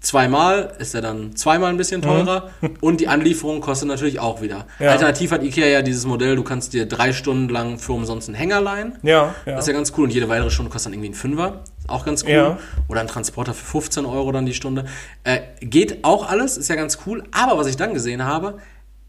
[0.00, 2.50] Zweimal ist er dann zweimal ein bisschen teurer.
[2.80, 4.66] Und die Anlieferung kostet natürlich auch wieder.
[4.78, 4.84] Mhm.
[4.84, 4.90] Ja.
[4.92, 8.36] Alternativ hat Ikea ja dieses Modell, du kannst dir drei Stunden lang für umsonst einen
[8.36, 8.98] Hänger leihen.
[9.02, 9.52] Ja, ja.
[9.52, 10.04] Das ist ja ganz cool.
[10.04, 11.62] Und jede weitere Stunde kostet dann irgendwie ein Fünfer.
[11.78, 12.30] Ist auch ganz cool.
[12.30, 12.58] Ja.
[12.88, 14.84] Oder ein Transporter für 15 Euro dann die Stunde.
[15.24, 17.24] Äh, geht auch alles, ist ja ganz cool.
[17.32, 18.58] Aber was ich dann gesehen habe,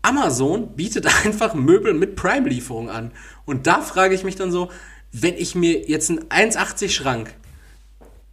[0.02, 3.12] Amazon bietet einfach Möbel mit Prime-Lieferung an.
[3.46, 4.70] Und da frage ich mich dann so,
[5.12, 7.34] wenn ich mir jetzt einen 1,80 Schrank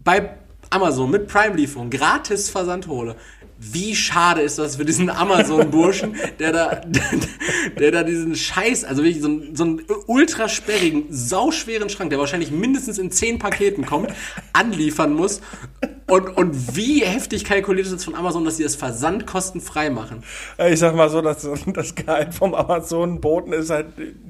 [0.01, 0.37] bei
[0.71, 3.17] Amazon mit Prime-Lieferung gratis Versand hole,
[3.59, 6.81] wie schade ist das für diesen Amazon-Burschen, der da,
[7.79, 12.19] der, da diesen Scheiß, also wirklich so, einen- so einen ultra sperrigen, sauschweren Schrank, der
[12.19, 14.11] wahrscheinlich mindestens in zehn Paketen kommt,
[14.53, 15.41] anliefern muss.
[16.07, 20.23] Und, und wie heftig kalkuliert ist das von Amazon, dass sie das Versand kostenfrei machen?
[20.69, 23.87] Ich sag mal so, dass das Gehalt vom Amazon-Boten ist halt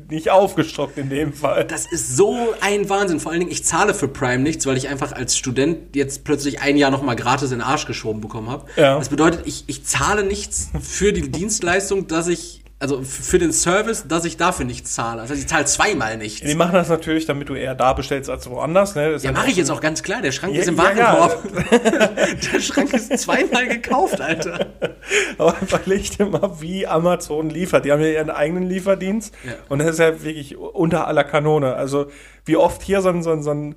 [0.08, 1.64] nicht aufgestockt in dem Fall.
[1.64, 3.18] Das ist so ein Wahnsinn.
[3.18, 6.60] Vor allen Dingen, ich zahle für Prime nichts, weil ich einfach als Student jetzt plötzlich
[6.60, 8.66] ein Jahr nochmal gratis in den Arsch geschoben bekommen habe.
[8.76, 8.96] Ja.
[8.98, 14.06] Das bedeutet, ich, ich zahle nichts für die Dienstleistung, dass ich, also für den Service,
[14.08, 15.20] dass ich dafür nichts zahle.
[15.20, 16.40] Also ich zahle zweimal nichts.
[16.46, 18.96] Die machen das natürlich, damit du eher da bestellst als woanders.
[18.96, 19.16] Ne?
[19.22, 20.20] Ja, mache ich jetzt auch ganz klar.
[20.20, 21.20] Der Schrank Ja, ist im ja, ja.
[21.20, 21.48] Warenkorb.
[22.52, 24.66] Der Schrank ist zweimal gekauft, Alter.
[25.38, 27.84] Aber überleg dir mal, wie Amazon liefert.
[27.84, 29.52] Die haben ja ihren eigenen Lieferdienst Ja.
[29.68, 31.74] und das ist ja wirklich unter aller Kanone.
[31.76, 32.06] Also
[32.44, 33.76] wie oft hier so ein, so ein, so ein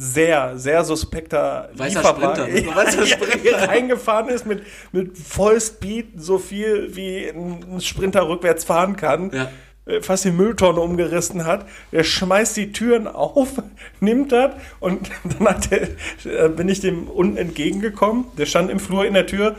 [0.00, 2.66] sehr, sehr suspekter Weißer Lieferwagen ne?
[2.76, 3.68] Weißer Sprinter.
[3.68, 9.32] reingefahren ist mit, mit Vollspeed, so viel wie ein Sprinter rückwärts fahren kann.
[9.32, 9.50] Ja.
[9.86, 11.66] äh, Fast die Mülltonne umgerissen hat.
[11.90, 13.60] Der schmeißt die Türen auf,
[14.00, 15.88] nimmt das und dann hat der,
[16.24, 18.26] äh, bin ich dem unten entgegengekommen.
[18.38, 19.56] Der stand im Flur in der Tür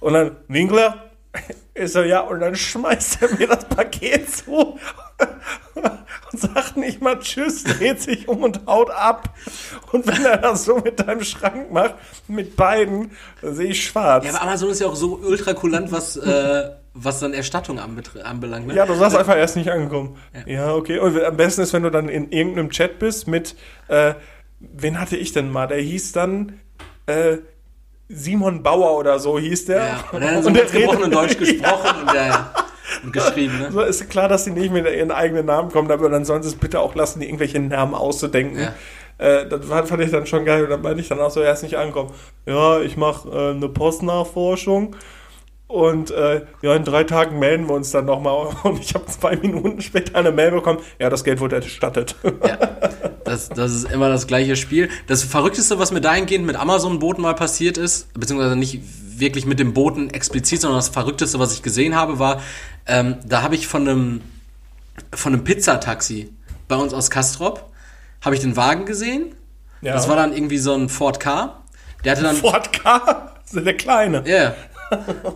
[0.00, 1.10] und dann, Winkler?
[1.74, 4.78] Ich so, ja, und dann schmeißt er mir das Paket zu
[5.74, 9.30] und sagt nicht mal Tschüss, dreht sich um und haut ab.
[9.92, 11.94] Und wenn er das so mit deinem Schrank macht,
[12.28, 14.24] mit beiden, dann sehe ich schwarz.
[14.24, 18.66] Ja, aber Amazon ist ja auch so ultra kulant, was, äh, was dann Erstattung anbelangt.
[18.66, 18.74] Ne?
[18.74, 20.16] Ja, du sagst einfach, er ist nicht angekommen.
[20.46, 20.74] Ja.
[20.74, 20.98] okay.
[20.98, 23.56] Und am besten ist, wenn du dann in irgendeinem Chat bist mit,
[23.88, 24.14] äh,
[24.60, 25.66] wen hatte ich denn mal?
[25.66, 26.60] Der hieß dann,
[27.06, 27.38] äh,
[28.08, 29.78] Simon Bauer oder so hieß der.
[29.78, 32.52] Ja, und er hat so ganz gebrochenen Deutsch gesprochen und, ja,
[33.02, 33.72] und geschrieben, ne?
[33.72, 36.48] So ist klar, dass sie nicht mit ihren eigenen Namen kommen, aber dann sollen sie
[36.48, 38.60] es bitte auch lassen, die irgendwelche Namen auszudenken.
[38.60, 38.74] Ja.
[39.18, 40.64] Äh, das fand ich dann schon geil.
[40.64, 42.10] Und dann meinte ich dann auch so, er ist nicht angekommen.
[42.46, 44.96] Ja, ich mache äh, eine Postnachforschung.
[45.68, 48.48] Und äh, ja, in drei Tagen melden wir uns dann nochmal.
[48.62, 50.78] Und ich habe zwei Minuten später eine Mail bekommen.
[50.98, 52.16] Ja, das Geld wurde erstattet.
[52.46, 52.58] Ja,
[53.24, 54.88] das, das ist immer das gleiche Spiel.
[55.08, 58.80] Das Verrückteste, was mir dahingehend mit Amazon-Boten mal passiert ist, beziehungsweise nicht
[59.18, 62.40] wirklich mit dem Boten explizit, sondern das Verrückteste, was ich gesehen habe, war,
[62.86, 64.20] ähm, da habe ich von einem,
[65.12, 66.32] von einem Pizzataxi
[66.68, 67.70] bei uns aus Kastrop,
[68.24, 69.34] habe ich den Wagen gesehen.
[69.82, 69.92] Ja.
[69.92, 71.62] Das war dann irgendwie so ein Ford K.
[72.04, 72.36] Der hatte dann...
[72.36, 74.22] Ford K, ist der Kleine.
[74.26, 74.54] Ja.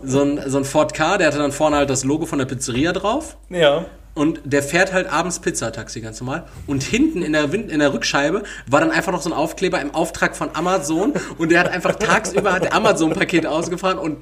[0.03, 2.45] So ein, so ein Ford K, der hatte dann vorne halt das Logo von der
[2.45, 3.37] Pizzeria drauf.
[3.49, 3.85] Ja.
[4.13, 6.43] Und der fährt halt abends Pizzataxi ganz normal.
[6.67, 9.79] Und hinten in der, Wind, in der Rückscheibe war dann einfach noch so ein Aufkleber
[9.79, 11.13] im Auftrag von Amazon.
[11.37, 14.17] Und der hat einfach tagsüber hat Amazon-Paket ausgefahren und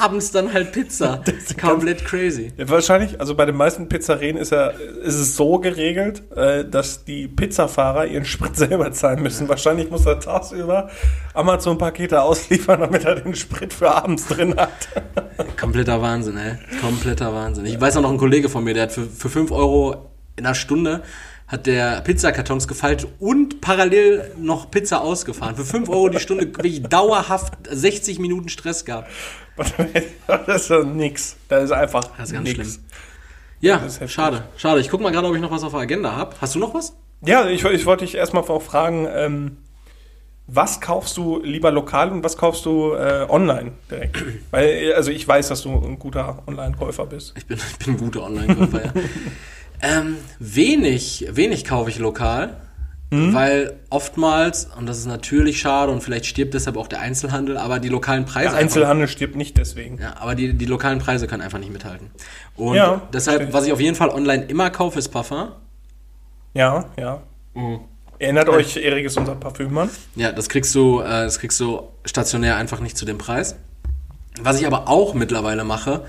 [0.00, 1.22] abends dann halt Pizza.
[1.60, 2.52] Komplett crazy.
[2.56, 7.04] Ja, wahrscheinlich, also bei den meisten Pizzerien ist, ja, ist es so geregelt, äh, dass
[7.04, 9.48] die Pizzafahrer ihren Sprit selber zahlen müssen.
[9.48, 10.90] Wahrscheinlich muss er tagsüber
[11.34, 14.70] Amazon-Pakete ausliefern, damit er den Sprit für abends drin hat.
[15.60, 16.56] Kompletter Wahnsinn, ey.
[16.80, 17.66] Kompletter Wahnsinn.
[17.66, 20.46] Ich weiß auch noch ein Kollege von mir, der hat für, für 5 Euro in
[20.46, 21.02] einer Stunde
[21.52, 25.54] hat der Pizzakartons gefaltet und parallel noch Pizza ausgefahren.
[25.54, 29.10] Für 5 Euro die Stunde wirklich dauerhaft 60 Minuten Stress gehabt.
[30.46, 31.36] das ist ja nix.
[31.48, 32.54] Das ist einfach Das ist ganz nix.
[32.54, 32.84] schlimm.
[33.60, 34.44] Ja, schade.
[34.56, 34.80] Schade.
[34.80, 36.34] Ich guck mal gerade, ob ich noch was auf der Agenda habe.
[36.40, 36.96] Hast du noch was?
[37.24, 39.56] Ja, ich, ich wollte dich erstmal auch fragen, ähm,
[40.48, 44.22] was kaufst du lieber lokal und was kaufst du äh, online direkt?
[44.50, 47.34] Weil, also ich weiß, dass du ein guter Online-Käufer bist.
[47.36, 48.92] Ich bin, ich bin ein guter Online-Käufer, ja.
[49.82, 52.56] ähm, wenig, wenig kaufe ich lokal,
[53.12, 53.34] Mhm.
[53.34, 57.78] weil oftmals, und das ist natürlich schade und vielleicht stirbt deshalb auch der Einzelhandel, aber
[57.78, 58.52] die lokalen Preise.
[58.52, 59.98] Der Einzelhandel stirbt nicht deswegen.
[60.00, 62.10] Ja, aber die, die lokalen Preise können einfach nicht mithalten.
[62.56, 63.52] Und Ja, deshalb, verstehe.
[63.52, 65.48] was ich auf jeden Fall online immer kaufe, ist Parfum.
[66.54, 67.22] Ja, ja.
[68.18, 69.90] Erinnert euch, Erik ist unser Parfümmann.
[70.16, 73.56] Ja, das kriegst du, äh, das kriegst du stationär einfach nicht zu dem Preis.
[74.40, 76.06] Was ich aber auch mittlerweile mache,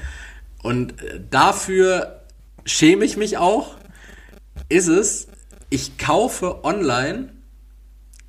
[0.61, 2.21] und äh, dafür
[2.63, 3.75] schäme ich mich auch,
[4.69, 5.27] ist es,
[5.73, 7.33] ich kaufe online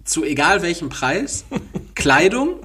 [0.02, 1.44] zu egal welchem Preis
[1.94, 2.60] Kleidung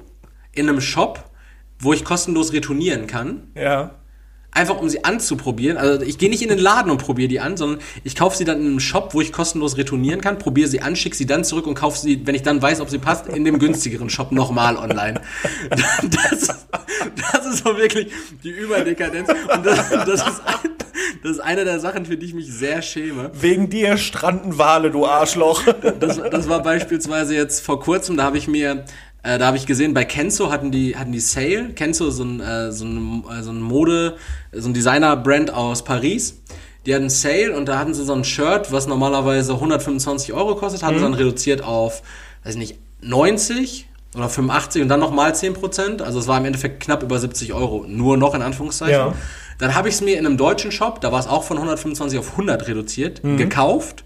[0.52, 1.30] in einem Shop,
[1.78, 3.50] wo ich kostenlos retournieren kann.
[3.54, 3.96] Ja.
[4.52, 5.76] Einfach um sie anzuprobieren.
[5.76, 8.44] Also ich gehe nicht in den Laden und probiere die an, sondern ich kaufe sie
[8.44, 11.44] dann in einem Shop, wo ich kostenlos retournieren kann, probiere sie an, schicke sie dann
[11.44, 14.32] zurück und kaufe sie, wenn ich dann weiß, ob sie passt, in dem günstigeren Shop
[14.32, 15.20] nochmal online.
[16.10, 16.66] Das,
[17.16, 18.08] das ist so wirklich
[18.42, 19.28] die Überdekadenz.
[19.28, 20.70] Und das, das, ist, ein,
[21.22, 23.30] das ist eine der Sachen, für die ich mich sehr schäme.
[23.34, 25.62] Wegen dir stranden Wale, du Arschloch.
[25.98, 28.84] Das, das war beispielsweise jetzt vor kurzem, da habe ich mir
[29.22, 31.70] äh, da habe ich gesehen, bei Kenzo hatten die, hatten die Sale.
[31.74, 34.16] Kenzo ist so ein, äh, so ein, äh, so ein Mode,
[34.52, 36.40] so ein Designer-Brand aus Paris.
[36.86, 40.82] Die hatten Sale und da hatten sie so ein Shirt, was normalerweise 125 Euro kostet,
[40.82, 42.02] hatten sie dann reduziert auf,
[42.44, 46.00] weiß ich nicht, 90 oder 85 und dann nochmal 10%.
[46.00, 47.84] Also es war im Endeffekt knapp über 70 Euro.
[47.86, 48.94] Nur noch in Anführungszeichen.
[48.94, 49.14] Ja.
[49.58, 52.18] Dann habe ich es mir in einem deutschen Shop, da war es auch von 125
[52.18, 54.04] auf 100 reduziert, gekauft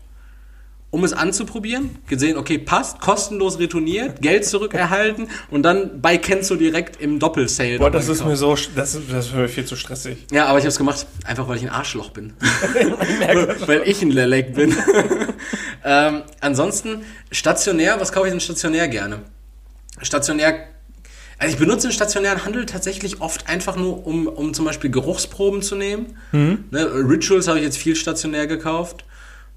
[0.95, 7.01] um es anzuprobieren, gesehen, okay, passt, kostenlos retourniert, Geld zurückerhalten und dann bei Kenzo direkt
[7.01, 7.81] im Doppelsale.
[7.81, 10.19] Boah, das ist mir so, das ist, das ist mir viel zu stressig.
[10.31, 12.35] Ja, aber ich habe es gemacht, einfach weil ich ein Arschloch bin.
[13.67, 14.73] weil ich ein Lelek bin.
[15.85, 19.23] ähm, ansonsten, stationär, was kaufe ich denn stationär gerne?
[20.01, 20.69] Stationär,
[21.39, 25.61] also ich benutze den stationären Handel tatsächlich oft einfach nur, um, um zum Beispiel Geruchsproben
[25.61, 26.17] zu nehmen.
[26.31, 29.05] Ne, Rituals habe ich jetzt viel stationär gekauft.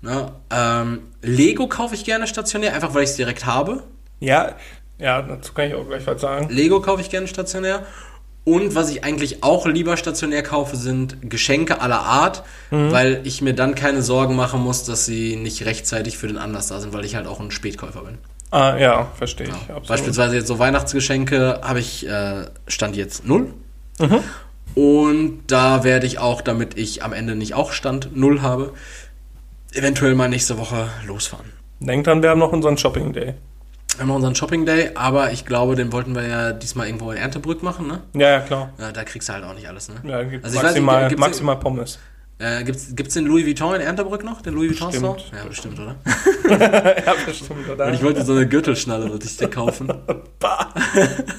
[0.01, 3.83] Ne, ähm, Lego kaufe ich gerne stationär, einfach weil ich es direkt habe.
[4.19, 4.55] Ja,
[4.99, 6.47] ja, dazu kann ich auch gleich was sagen.
[6.49, 7.85] Lego kaufe ich gerne stationär.
[8.43, 13.53] Und was ich eigentlich auch lieber stationär kaufe, sind Geschenke aller Art, weil ich mir
[13.53, 17.03] dann keine Sorgen machen muss, dass sie nicht rechtzeitig für den Anlass da sind, weil
[17.03, 18.19] ich halt auch ein Spätkäufer bin.
[18.51, 19.53] Ah, ja, verstehe ich.
[19.53, 19.87] absolut.
[19.87, 23.53] Beispielsweise jetzt so Weihnachtsgeschenke habe ich, äh, stand jetzt null.
[24.75, 28.73] Und da werde ich auch, damit ich am Ende nicht auch Stand null habe,
[29.77, 31.51] eventuell mal nächste Woche losfahren.
[31.79, 33.35] Denk dran, wir haben noch unseren Shopping Day.
[33.95, 37.11] Wir haben noch unseren Shopping Day, aber ich glaube, den wollten wir ja diesmal irgendwo
[37.11, 38.01] in Erntebrück machen, ne?
[38.13, 38.73] Ja, ja, klar.
[38.79, 39.95] Ja, da kriegst du halt auch nicht alles, ne?
[40.03, 41.99] Ja, gibt Also weiß maximal, gibt's- maximal Pommes.
[42.39, 44.41] Äh, gibt's, gibt's den Louis Vuitton in Erntebrück noch?
[44.43, 45.17] Den Louis Vuitton Store?
[45.35, 45.95] Ja, bestimmt, oder?
[47.05, 47.87] ja, bestimmt, oder?
[47.87, 49.89] Und ich wollte so eine Gürtelschnalle, wollte ich dir kaufen.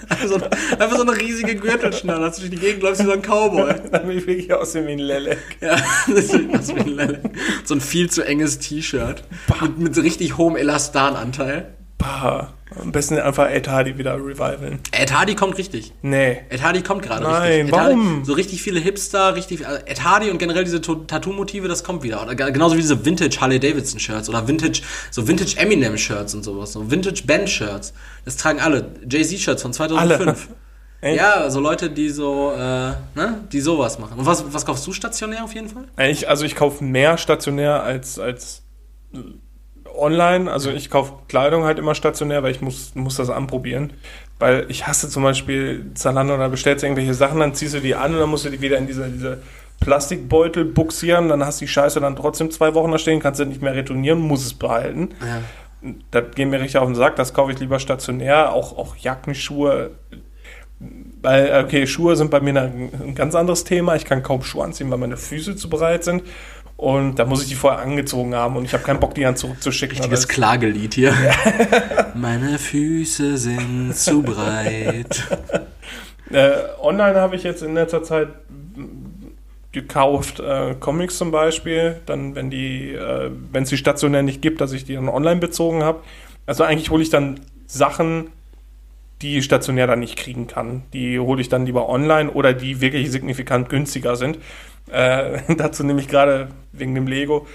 [0.09, 3.07] einfach, so eine, einfach so eine riesige Gürtelschnalle, dass du durch die Gegend läufst wie
[3.07, 3.75] so ein Cowboy.
[3.93, 5.39] Damit ich wirklich aussehen wie ein Lelek.
[5.61, 5.77] Ja,
[6.13, 7.23] das sieht aus wie ein Lelle.
[7.63, 9.23] So ein viel zu enges T-Shirt.
[9.63, 11.75] Mit, mit so richtig hohem Elastananteil.
[11.99, 12.55] Bah.
[12.81, 14.79] Am besten einfach Ed Hardy wieder revivalen.
[14.93, 15.93] Ed Hardy kommt richtig.
[16.03, 16.39] Nee.
[16.49, 17.66] Ed Hardy kommt gerade Nein, richtig.
[17.68, 18.11] Ed warum?
[18.12, 19.66] Hardy, so richtig viele Hipster, richtig.
[19.66, 22.22] Also Ed Hardy und generell diese To- Tattoo-Motive, das kommt wieder.
[22.22, 26.35] Oder ge- genauso wie diese Vintage Harley Davidson Shirts oder Vintage, so Vintage Eminem Shirts
[26.35, 26.72] und sowas.
[26.72, 27.93] So Vintage Band Shirts.
[28.24, 28.93] Das tragen alle.
[29.09, 30.49] Jay-Z Shirts von 2005.
[31.01, 31.16] Echt?
[31.16, 34.18] Ja, so Leute, die so, äh, ne, die sowas machen.
[34.18, 35.85] Und was, was kaufst du stationär auf jeden Fall?
[36.09, 38.62] Ich, also ich kaufe mehr stationär als, als
[39.14, 39.18] äh,
[39.99, 40.51] online.
[40.51, 43.93] Also ich kaufe Kleidung halt immer stationär, weil ich muss, muss das anprobieren.
[44.39, 47.95] Weil ich hasse zum Beispiel Zalando, da bestellst du irgendwelche Sachen, dann ziehst du die
[47.95, 49.43] an und dann musst du die wieder in diese, diese
[49.81, 53.45] Plastikbeutel buxieren, dann hast du die Scheiße dann trotzdem zwei Wochen da stehen, kannst du
[53.45, 55.11] nicht mehr retournieren, muss es behalten.
[55.21, 55.93] Ja.
[56.11, 59.35] Das geht mir richtig auf den Sack, das kaufe ich lieber stationär, auch, auch Jacken,
[59.35, 59.91] Schuhe.
[61.23, 63.97] Weil, okay, Schuhe sind bei mir ein ganz anderes Thema.
[63.97, 66.23] Ich kann kaum Schuhe anziehen, weil meine Füße zu breit sind.
[66.79, 69.35] Und da muss ich die vorher angezogen haben und ich habe keinen Bock, die dann
[69.35, 69.99] zurückzuschicken.
[69.99, 71.12] Richtiges Klagelied hier.
[72.14, 75.26] Meine Füße sind zu breit.
[76.31, 76.51] Äh,
[76.83, 78.29] online habe ich jetzt in letzter Zeit
[79.72, 82.03] gekauft äh, Comics zum Beispiel.
[82.05, 85.41] Dann, wenn die, äh, wenn es die stationär nicht gibt, dass ich die dann online
[85.41, 86.03] bezogen habe.
[86.45, 88.29] Also eigentlich hole ich dann Sachen,
[89.22, 90.83] die ich stationär dann nicht kriegen kann.
[90.93, 94.39] Die hole ich dann lieber online oder die wirklich signifikant günstiger sind.
[94.91, 96.49] Äh, dazu nehme ich gerade
[96.79, 97.47] wegen dem Lego.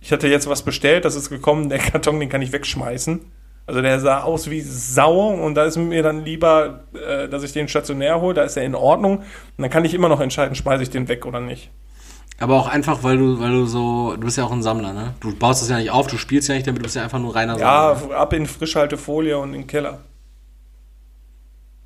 [0.00, 3.20] Ich hatte jetzt was bestellt, das ist gekommen, der Karton, den kann ich wegschmeißen.
[3.66, 7.52] Also der sah aus wie Sau und da ist mir dann lieber, äh, dass ich
[7.54, 9.18] den stationär hole, da ist er in Ordnung.
[9.18, 9.24] Und
[9.56, 11.70] dann kann ich immer noch entscheiden, schmeiße ich den weg oder nicht.
[12.38, 15.14] Aber auch einfach, weil du, weil du so, du bist ja auch ein Sammler, ne?
[15.20, 17.20] Du baust das ja nicht auf, du spielst ja nicht damit, du bist ja einfach
[17.20, 18.16] nur reiner Ja, Sammler.
[18.18, 20.00] ab in Frischhaltefolie und in den Keller.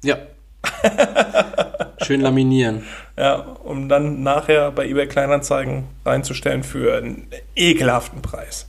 [0.03, 0.17] Ja.
[2.03, 2.85] Schön laminieren.
[3.19, 8.69] Ja, um dann nachher bei eBay Kleinanzeigen reinzustellen für einen ekelhaften Preis.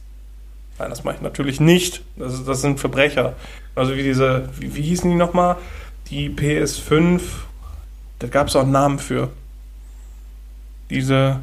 [0.80, 2.02] Nein, das mache ich natürlich nicht.
[2.16, 3.34] Das, das sind Verbrecher.
[3.76, 5.58] Also wie diese, wie, wie hießen die nochmal?
[6.10, 7.22] Die PS5,
[8.18, 9.30] da gab es auch einen Namen für.
[10.89, 11.39] Diese,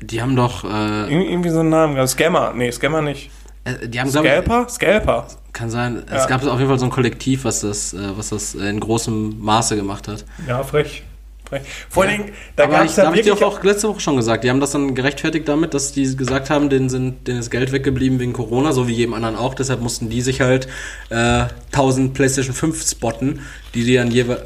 [0.00, 1.94] Die haben doch, äh, irgendwie, so einen Namen.
[1.94, 2.10] gehabt.
[2.10, 3.30] Scammer, nee, Scammer nicht.
[3.64, 4.68] äh, die haben, glaub ich, Scalper?
[4.68, 5.26] Scalper.
[5.52, 6.16] kann sein, Ja.
[6.18, 9.40] es gab auf jeden Fall so ein Kollektiv, was das, äh, was das in großem
[9.40, 10.24] Maße gemacht hat.
[10.46, 11.02] Ja, frech.
[11.88, 13.46] Vor allen Dingen, da gab ich, es da ja habe ich dir wirklich...
[13.46, 14.44] auch letzte Woche schon gesagt.
[14.44, 17.72] Die haben das dann gerechtfertigt damit, dass die gesagt haben, denen, sind, denen ist Geld
[17.72, 19.54] weggeblieben wegen Corona, so wie jedem anderen auch.
[19.54, 20.68] Deshalb mussten die sich halt
[21.10, 23.40] äh, 1000 PlayStation 5 spotten,
[23.74, 24.42] die die dann jeweils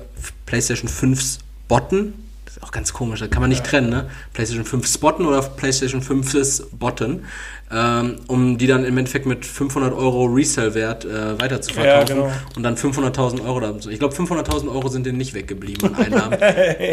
[0.46, 2.14] PlayStation 5 spotten.
[2.44, 4.10] Das ist auch ganz komisch, das kann man nicht trennen, ne?
[4.34, 7.24] PlayStation 5 spotten oder PlayStation 5 botten,
[7.72, 12.16] ähm, um die dann im Endeffekt mit 500 Euro Resell-Wert äh, weiter zu Ja, verkaufen
[12.16, 12.32] genau.
[12.56, 13.74] und dann 500.000 Euro da.
[13.88, 16.38] Ich glaube, 500.000 Euro sind denen nicht weggeblieben an Einnahmen.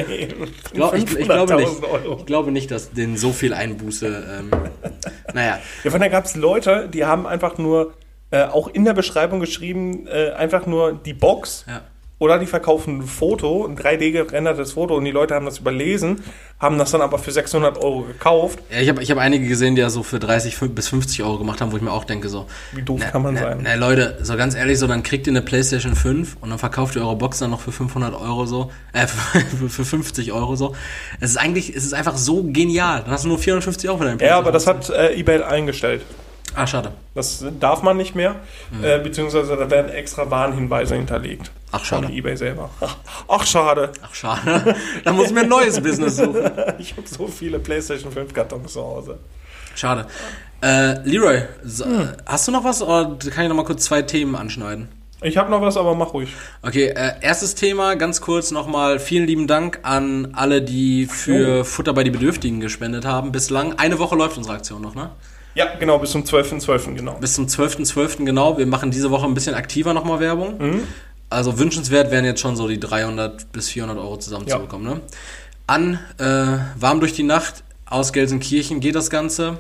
[0.10, 2.18] Ich, glaub, ich, ich, glaube nicht, 500.000 Euro.
[2.20, 4.40] ich glaube nicht, dass denen so viel Einbuße.
[4.40, 4.52] Ähm,
[5.34, 7.94] naja, Ja, von da gab es Leute, die haben einfach nur,
[8.32, 11.82] äh, auch in der Beschreibung geschrieben, äh, einfach nur die Box ja.
[12.20, 16.22] Oder die verkaufen ein Foto, ein 3D gerendertes Foto und die Leute haben das überlesen,
[16.60, 18.60] haben das dann aber für 600 Euro gekauft.
[18.70, 21.24] ja ich habe ich hab einige gesehen, die das so für 30 fün- bis 50
[21.24, 22.46] Euro gemacht haben, wo ich mir auch denke, so.
[22.74, 23.60] Wie doof na, kann man na, sein?
[23.64, 26.96] Na, Leute, so ganz ehrlich, so dann kriegt ihr eine PlayStation 5 und dann verkauft
[26.98, 29.08] ihr eure Box dann noch für 500 Euro so, äh,
[29.58, 30.76] für, für 50 Euro so.
[31.22, 33.02] Es ist eigentlich, es ist einfach so genial.
[33.04, 34.98] Dann hast du nur 450 Euro für deine Ja, aber das PlayStation.
[35.04, 36.02] hat äh, eBay eingestellt.
[36.60, 36.92] Ah, schade.
[37.16, 38.36] Das darf man nicht mehr,
[38.72, 38.84] Hm.
[38.84, 41.52] äh, beziehungsweise da werden extra Warnhinweise hinterlegt.
[41.72, 42.08] Ach, schade.
[42.08, 42.70] Von eBay selber.
[42.82, 42.98] Ach,
[43.30, 43.92] ach schade.
[44.02, 44.76] Ach, schade.
[45.06, 46.52] dann muss ich mir ein neues Business suchen.
[46.80, 49.20] Ich habe so viele PlayStation 5 Kartons zu Hause.
[49.76, 50.06] Schade.
[50.62, 51.86] Äh, Leroy, so,
[52.26, 54.90] hast du noch was oder kann ich noch mal kurz zwei Themen anschneiden?
[55.22, 56.34] Ich habe noch was, aber mach ruhig.
[56.62, 61.94] Okay, äh, erstes Thema, ganz kurz nochmal vielen lieben Dank an alle, die für Futter
[61.94, 63.32] bei die Bedürftigen gespendet haben.
[63.32, 65.12] Bislang, eine Woche läuft unsere Aktion noch, ne?
[65.56, 66.96] Ja, genau, bis zum 12.12.
[66.96, 67.16] genau.
[67.16, 68.26] Bis zum 12.12.
[68.26, 68.58] genau.
[68.58, 70.84] Wir machen diese Woche ein bisschen aktiver nochmal Werbung.
[71.30, 75.02] Also wünschenswert wären jetzt schon so die 300 bis 400 Euro zusammenzubekommen, ne?
[75.68, 79.60] An äh, Warm durch die Nacht aus Gelsenkirchen geht das Ganze.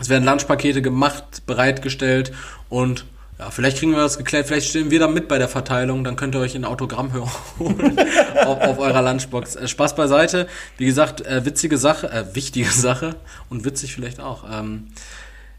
[0.00, 2.32] Es werden Lunchpakete gemacht, bereitgestellt
[2.68, 3.06] und
[3.38, 6.16] ja, vielleicht kriegen wir das geklärt, vielleicht stehen wir da mit bei der Verteilung, dann
[6.16, 7.12] könnt ihr euch ein Autogramm
[7.58, 7.98] holen
[8.46, 9.56] auf, auf eurer Lunchbox.
[9.56, 10.48] Äh, Spaß beiseite.
[10.78, 13.16] Wie gesagt, äh, witzige Sache, äh, wichtige Sache
[13.50, 14.44] und witzig vielleicht auch.
[14.50, 14.88] Ähm,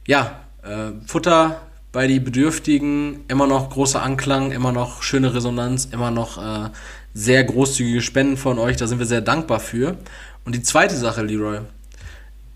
[0.08, 1.62] ja, äh, Futter
[1.92, 6.70] bei die Bedürftigen, immer noch großer Anklang, immer noch schöne Resonanz, immer noch äh,
[7.14, 9.98] sehr großzügige Spenden von euch, da sind wir sehr dankbar für.
[10.46, 11.62] Und die zweite Sache, Leroy,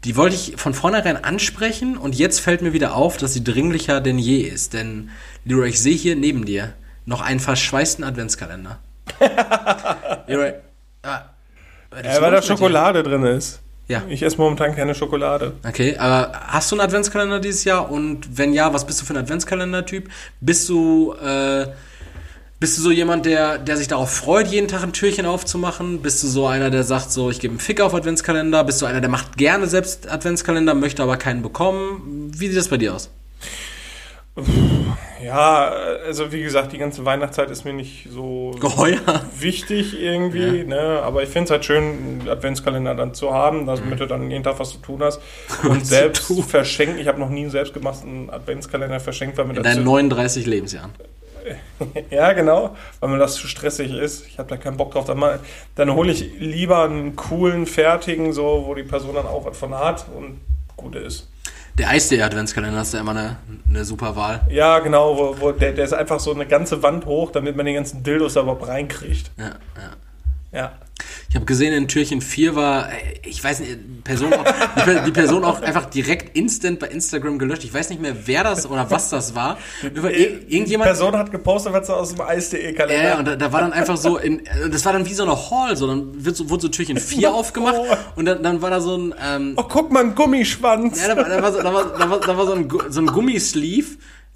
[0.04, 4.02] die wollte ich von vornherein ansprechen und jetzt fällt mir wieder auf, dass sie dringlicher
[4.02, 4.74] denn je ist.
[4.74, 5.10] Denn,
[5.46, 6.74] Leroy, ich sehe hier neben dir
[7.06, 8.80] noch einen verschweißten Adventskalender.
[10.28, 10.54] Leroy,
[11.04, 11.22] ah,
[12.04, 12.42] Ja, weil da?
[12.42, 13.60] Schokolade drin ist.
[13.88, 14.04] Ja.
[14.08, 15.54] Ich esse momentan keine Schokolade.
[15.68, 17.92] Okay, aber hast du einen Adventskalender dieses Jahr?
[17.92, 20.10] Und wenn ja, was bist du für ein Adventskalender-Typ?
[20.40, 21.68] Bist du, äh,
[22.62, 26.04] bist du so jemand, der, der sich darauf freut, jeden Tag ein Türchen aufzumachen?
[26.04, 28.64] Bist du so einer, der sagt so, ich gebe einen Fick auf Adventskalender?
[28.64, 32.32] Bist du einer, der macht gerne selbst Adventskalender, möchte aber keinen bekommen?
[32.38, 33.10] Wie sieht das bei dir aus?
[35.26, 35.72] Ja,
[36.06, 39.00] also wie gesagt, die ganze Weihnachtszeit ist mir nicht so Geheuer.
[39.40, 41.02] wichtig irgendwie, ne?
[41.04, 44.44] aber ich finde es halt schön, einen Adventskalender dann zu haben, damit du dann jeden
[44.44, 45.20] Tag was zu tun hast.
[45.64, 49.64] Und zu selbst verschenken, ich habe noch nie einen selbstgemachten Adventskalender verschenkt, weil mir In
[49.64, 50.92] das deinen zu, 39 Lebensjahren.
[52.10, 54.28] Ja, genau, weil mir das zu stressig ist.
[54.28, 55.06] Ich habe da keinen Bock drauf.
[55.06, 55.40] Dann, mal-
[55.76, 59.74] dann hole ich lieber einen coolen, fertigen, so, wo die Person dann auch was von
[59.76, 60.40] hat und
[60.78, 61.28] gut ist.
[61.78, 63.38] Der Eisdee-Adventskalender ist ja immer eine,
[63.68, 64.42] eine super Wahl.
[64.50, 67.66] Ja, genau, wo, wo der, der ist einfach so eine ganze Wand hoch, damit man
[67.66, 69.32] den ganzen Dildos da überhaupt reinkriegt.
[69.38, 69.52] Ja, ja.
[70.52, 70.74] Ja.
[71.30, 72.96] Ich habe gesehen, in Türchen 4 war, äh,
[73.26, 76.88] ich weiß nicht, die Person, auch, die, Per- die Person auch einfach direkt instant bei
[76.88, 77.64] Instagram gelöscht.
[77.64, 79.58] Ich weiß nicht mehr, wer das oder was das war.
[79.94, 80.16] Über Die
[80.50, 80.90] irgendjemand.
[80.90, 83.04] Person hat gepostet, was aus dem Eis.de-Kalender.
[83.04, 85.24] Ja, und da, da war dann einfach so, in, äh, das war dann wie so
[85.24, 87.80] eine Hall, so dann wird so, wurde so Türchen 4 aufgemacht
[88.16, 91.02] und dann, dann war da so ein, ähm, Oh, guck mal, ein Gummischwanz.
[91.02, 93.00] ja, da, war- da, war, so, da, war, da, war, da war so ein, so
[93.02, 93.88] ein Gummisleeve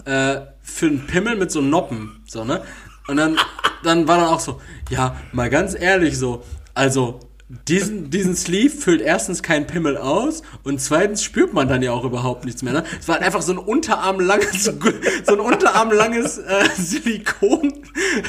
[0.05, 2.61] äh, für einen Pimmel mit so Noppen, so, ne?
[3.07, 3.37] Und dann,
[3.83, 6.43] dann war dann auch so, ja, mal ganz ehrlich so,
[6.73, 7.19] also
[7.67, 12.03] diesen, diesen Sleeve füllt erstens kein Pimmel aus und zweitens spürt man dann ja auch
[12.03, 12.73] überhaupt nichts mehr.
[12.73, 12.83] Ne?
[12.99, 17.73] Es war einfach so ein unterarmlanges, so ein unterarmlanges äh, Silikon,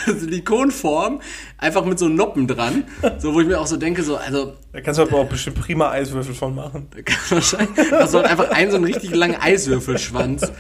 [0.07, 1.23] Silikonform,
[1.57, 2.85] einfach mit so Noppen dran,
[3.19, 5.61] so wo ich mir auch so denke, so also Da kannst du aber auch bestimmt
[5.61, 6.89] prima Eiswürfel von machen.
[7.31, 7.89] Wahrscheinlich.
[7.89, 10.53] Das war einfach ein so einen richtig langen Eiswürfelschwanz.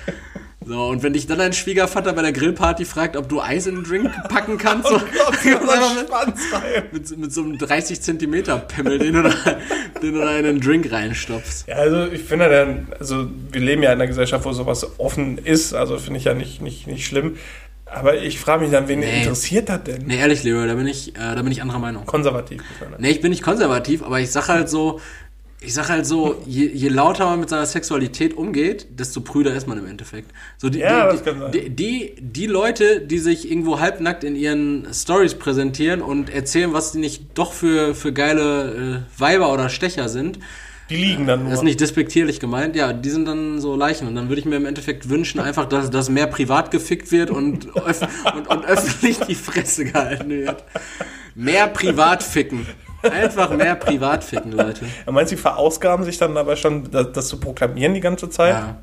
[0.68, 3.76] So, und wenn dich dann dein Schwiegervater bei der Grillparty fragt, ob du Eis in
[3.76, 4.96] den Drink packen kannst, so,
[5.46, 9.30] einfach mit, mit, mit so einem 30 Zentimeter Pimmel, den du, da,
[10.02, 11.68] den du da in den Drink reinstopfst.
[11.68, 15.38] Ja, also ich finde, dann, also wir leben ja in einer Gesellschaft, wo sowas offen
[15.38, 17.36] ist, also finde ich ja nicht, nicht, nicht schlimm.
[17.88, 19.20] Aber ich frage mich dann, wen Nee.
[19.22, 20.06] interessiert das denn?
[20.06, 22.04] Nee, ehrlich, Leo, da bin ich, äh, da bin ich anderer Meinung.
[22.04, 22.60] Konservativ.
[22.80, 22.94] sagen.
[22.98, 25.00] Nee, ich bin nicht konservativ, aber ich sag halt so,
[25.66, 29.66] Ich sag halt so, je, je lauter man mit seiner Sexualität umgeht, desto prüder ist
[29.66, 30.30] man im Endeffekt.
[30.58, 31.52] So die, Ja, die, das kann sein.
[31.52, 36.92] die, die, die Leute, die sich irgendwo halbnackt in ihren Stories präsentieren und erzählen, was
[36.92, 40.38] die nicht doch für, für geile äh, Weiber oder Stecher sind,
[40.88, 41.50] Die liegen dann nur.
[41.50, 44.06] das ist nicht despektierlich gemeint, ja, die sind dann so Leichen.
[44.06, 47.30] Und dann würde ich mir im Endeffekt wünschen, einfach, dass, dass mehr privat gefickt wird
[47.30, 48.02] und, öff
[48.36, 50.62] und, und öffentlich die Fresse gehalten wird.
[51.34, 52.66] Mehr privat ficken.
[53.02, 54.84] Einfach mehr privat ficken, Leute.
[55.06, 58.28] Ja, meinst du, die verausgaben sich dann dabei schon, das, das zu proklamieren die ganze
[58.30, 58.54] Zeit?
[58.54, 58.76] Ja,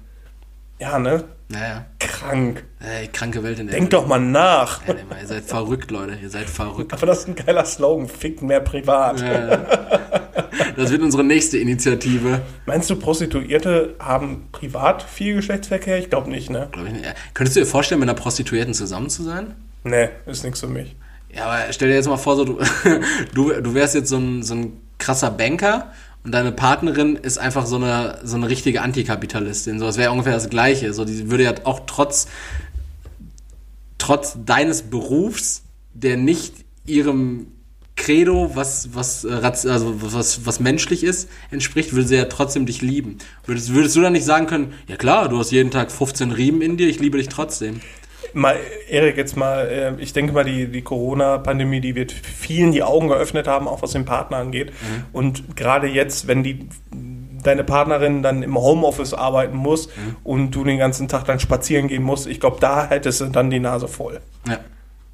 [0.80, 1.24] Ja, ne?
[1.50, 1.86] naja.
[2.00, 2.64] Krank.
[2.80, 4.86] Ey, kranke Welt in der Denk doch mal nach.
[4.88, 6.18] Ja, nee, Mann, ihr seid verrückt, Leute.
[6.22, 6.94] Ihr seid verrückt.
[6.94, 8.08] Aber das ist ein geiler Slogan.
[8.08, 9.22] Fickt mehr privat.
[10.76, 12.42] Das wird unsere nächste Initiative.
[12.66, 15.98] Meinst du, Prostituierte haben privat viel Geschlechtsverkehr?
[16.00, 16.70] Ich glaube nicht, ne?
[16.72, 17.06] Glaub ich nicht.
[17.06, 17.12] Ja.
[17.34, 19.56] Könntest du dir vorstellen, mit einer Prostituierten zusammen zu sein?
[19.84, 20.96] Ne, ist nichts für mich.
[21.36, 22.60] Ja, aber stell dir jetzt mal vor, so, du,
[23.34, 25.92] du, du wärst jetzt so ein, so ein krasser Banker
[26.24, 29.80] und deine Partnerin ist einfach so eine, so eine richtige Antikapitalistin.
[29.80, 30.94] So, das wäre ungefähr das Gleiche.
[30.94, 32.28] So, die würde ja auch trotz,
[33.98, 35.64] trotz deines Berufs,
[35.94, 36.54] der nicht
[36.86, 37.48] ihrem
[37.96, 42.82] Credo, was, was, äh, also was, was menschlich ist, entspricht, würde sie ja trotzdem dich
[42.82, 43.18] lieben.
[43.46, 46.62] Würdest, würdest du dann nicht sagen können, ja klar, du hast jeden Tag 15 Riemen
[46.62, 47.82] in dir, ich liebe dich trotzdem.
[48.34, 48.58] Mal,
[48.90, 53.08] Erik, jetzt mal, äh, ich denke mal, die, die Corona-Pandemie, die wird vielen die Augen
[53.10, 54.72] geöffnet haben, auch was den Partner angeht.
[54.72, 55.06] Mhm.
[55.12, 56.68] Und gerade jetzt, wenn die
[57.44, 60.16] deine Partnerin dann im Homeoffice arbeiten muss Mhm.
[60.24, 63.50] und du den ganzen Tag dann spazieren gehen musst, ich glaube, da hättest du dann
[63.50, 64.22] die Nase voll.
[64.48, 64.60] Ja.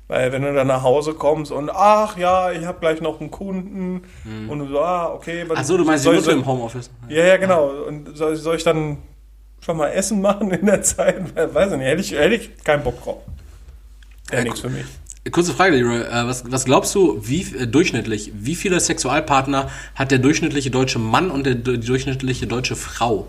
[0.08, 3.30] Weil wenn du dann nach Hause kommst und ach ja, ich habe gleich noch einen
[3.32, 4.02] Kunden
[4.48, 5.44] und du so, ah, okay.
[5.44, 5.52] Mhm.
[5.56, 6.90] Ach so, du meinst die Mutter im Homeoffice.
[7.10, 7.70] Ja, ja, genau.
[7.88, 8.98] Und soll, soll ich dann
[9.62, 11.36] schon mal Essen machen in der Zeit?
[11.54, 13.22] Weiß ich nicht, hätte ich, hätte ich keinen Bock drauf.
[14.32, 14.86] Ja, nichts für mich.
[15.32, 16.02] Kurze Frage, Leroy.
[16.02, 21.00] Äh, was, was glaubst du, wie äh, durchschnittlich, wie viele Sexualpartner hat der durchschnittliche deutsche
[21.00, 23.28] Mann und der, die durchschnittliche deutsche Frau?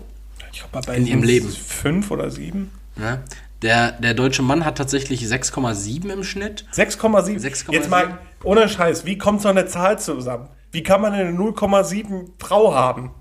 [0.51, 1.49] Ich glaube, bei In ihrem Leben.
[1.49, 2.71] Fünf oder sieben?
[2.97, 3.21] Ja?
[3.61, 6.65] Der, der deutsche Mann hat tatsächlich 6,7 im Schnitt.
[6.73, 7.39] 6,7.
[7.39, 7.71] 6,7.
[7.71, 10.49] Jetzt mal, ohne Scheiß, wie kommt so eine Zahl zusammen?
[10.71, 13.11] Wie kann man eine 0,7 Frau haben?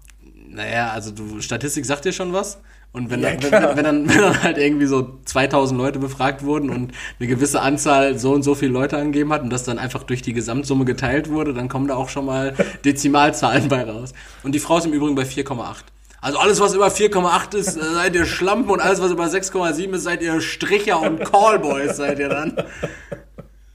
[0.48, 2.58] Naja, also du, Statistik sagt dir schon was.
[2.92, 6.44] Und wenn, Ja, dann, wenn, wenn, dann, wenn dann halt irgendwie so 2000 Leute befragt
[6.44, 9.78] wurden und eine gewisse Anzahl so und so viele Leute angegeben hat und das dann
[9.78, 14.12] einfach durch die Gesamtsumme geteilt wurde, dann kommen da auch schon mal Dezimalzahlen bei raus.
[14.42, 15.76] Und die Frau ist im Übrigen bei 4,8.
[16.22, 19.94] Also alles, was über 4,8 ist, äh, seid ihr Schlampen und alles, was über 6,7
[19.94, 22.56] ist, seid ihr Stricher und Callboys, seid ihr dann.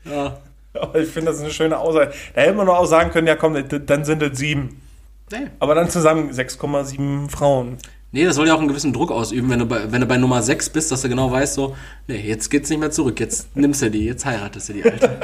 [0.03, 0.37] Ja.
[0.73, 2.13] Aber ich finde, das ist eine schöne Aussage.
[2.33, 4.81] Da hätte man doch auch sagen können, ja komm, dann sind es sieben.
[5.31, 5.47] Nee.
[5.59, 7.77] Aber dann zusammen 6,7 Frauen.
[8.15, 10.15] Nee, das soll ja auch einen gewissen Druck ausüben, wenn du bei, wenn du bei
[10.15, 11.75] Nummer 6 bist, dass du genau weißt, so,
[12.07, 15.19] nee, jetzt geht's nicht mehr zurück, jetzt nimmst du die, jetzt heiratest du die Alte.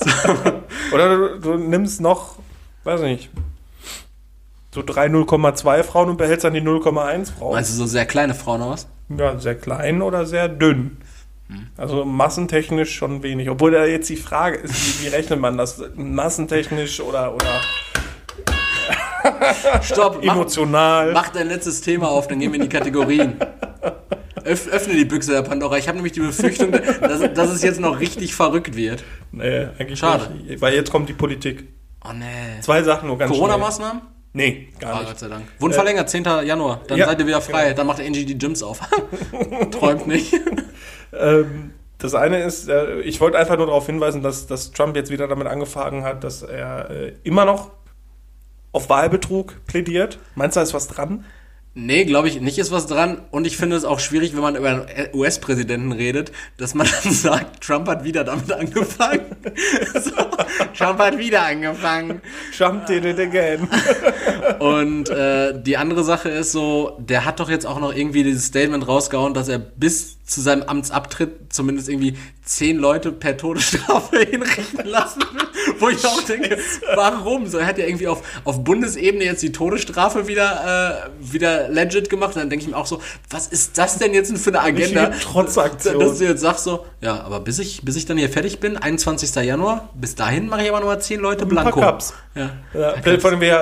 [0.92, 2.34] Oder du, du nimmst noch,
[2.82, 3.30] weiß ich nicht,
[4.74, 7.52] so drei 0,2 Frauen und behältst dann die 0,1 Frauen.
[7.52, 8.88] Meinst du so sehr kleine Frauen oder was?
[9.08, 10.96] Ja, sehr klein oder sehr dünn.
[11.76, 13.48] Also massentechnisch schon wenig.
[13.48, 15.80] Obwohl da jetzt die Frage ist, wie, wie rechnet man das?
[15.94, 17.60] Massentechnisch oder, oder
[19.82, 21.12] Stopp, mach, emotional?
[21.12, 23.36] mach dein letztes Thema auf, dann gehen wir in die Kategorien.
[24.44, 25.76] Öff, öffne die Büchse der Pandora.
[25.78, 29.02] Ich habe nämlich die Befürchtung, dass, dass es jetzt noch richtig verrückt wird.
[29.32, 30.30] Nee, eigentlich Schade.
[30.34, 30.60] nicht.
[30.60, 31.64] Weil jetzt kommt die Politik.
[32.04, 32.60] Oh nee.
[32.60, 34.02] Zwei Sachen nur ganz Corona-Maßnahmen?
[34.34, 35.08] Nee, gar Ah, nicht.
[35.08, 35.44] Gott sei Dank.
[35.58, 36.24] Wurden verlängert, 10.
[36.44, 36.82] Januar.
[36.86, 37.64] Dann ja, seid ihr wieder frei.
[37.64, 37.76] genau.
[37.78, 38.80] Dann macht Angie die Gyms auf.
[39.70, 40.34] Träumt nicht.
[41.18, 45.10] Ähm, das eine ist, äh, ich wollte einfach nur darauf hinweisen, dass, dass Trump jetzt
[45.10, 47.70] wieder damit angefangen hat, dass er äh, immer noch
[48.76, 50.18] auf Wahlbetrug plädiert.
[50.34, 51.24] Meinst du, da ist was dran?
[51.78, 53.20] Nee, glaube ich, nicht ist was dran.
[53.30, 57.12] Und ich finde es auch schwierig, wenn man über einen US-Präsidenten redet, dass man dann
[57.12, 59.36] sagt, Trump hat wieder damit angefangen.
[59.94, 60.10] so,
[60.76, 62.22] Trump hat wieder angefangen.
[62.56, 63.68] Trump did it again.
[64.58, 68.46] Und äh, die andere Sache ist so, der hat doch jetzt auch noch irgendwie dieses
[68.46, 74.84] Statement rausgehauen, dass er bis zu seinem Amtsabtritt zumindest irgendwie zehn Leute per Todesstrafe hinrichten
[74.84, 75.46] lassen will.
[75.78, 76.58] Wo ich auch denke,
[76.94, 77.46] warum?
[77.46, 82.10] So, er hat ja irgendwie auf, auf Bundesebene jetzt die Todesstrafe wieder, äh, wieder legit
[82.10, 82.34] gemacht.
[82.34, 83.00] Und dann denke ich mir auch so,
[83.30, 85.10] was ist das denn jetzt für eine Agenda?
[85.10, 86.00] Trotzaktion.
[86.00, 88.76] Dass du jetzt sagst so, ja, aber bis ich, bis ich dann hier fertig bin,
[88.76, 89.34] 21.
[89.44, 91.80] Januar, bis dahin mache ich aber nur zehn Leute blanko.
[91.80, 92.14] Cups.
[92.34, 92.50] Ja.
[92.74, 92.94] Ja,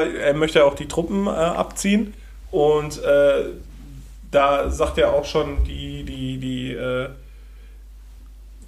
[0.01, 2.15] er möchte ja auch die Truppen äh, abziehen.
[2.51, 3.51] Und äh,
[4.35, 7.09] da sagt ja auch schon die, die, die äh,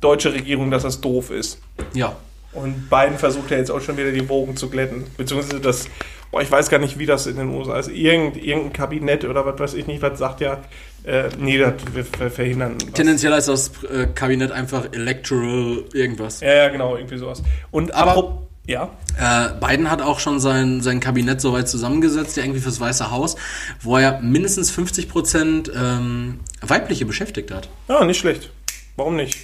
[0.00, 1.58] deutsche Regierung, dass das doof ist.
[1.94, 2.14] ja.
[2.52, 5.04] Und Biden versucht ja jetzt auch schon wieder die Wogen zu glätten.
[5.18, 5.88] Beziehungsweise das,
[6.30, 7.88] boah, ich weiß gar nicht, wie das in den USA ist.
[7.90, 10.62] Irgend, irgendein Kabinett oder was weiß ich nicht, was sagt ja,
[11.04, 12.76] äh, nee, das wir ver verhindern.
[12.82, 12.92] was.
[12.94, 16.40] Tendenziell heißt das äh, Kabinett einfach Electoral irgendwas.
[16.40, 17.42] Ja, ja, genau, irgendwie sowas.
[17.72, 18.88] Und Aber- apro- Ja.
[19.18, 23.36] Äh, Biden hat auch schon sein, sein Kabinett soweit zusammengesetzt, ja irgendwie fürs Weiße Haus,
[23.80, 27.68] wo er mindestens 50 Prozent ähm, weibliche beschäftigt hat.
[27.88, 28.50] Ja, nicht schlecht.
[28.96, 29.36] Warum nicht?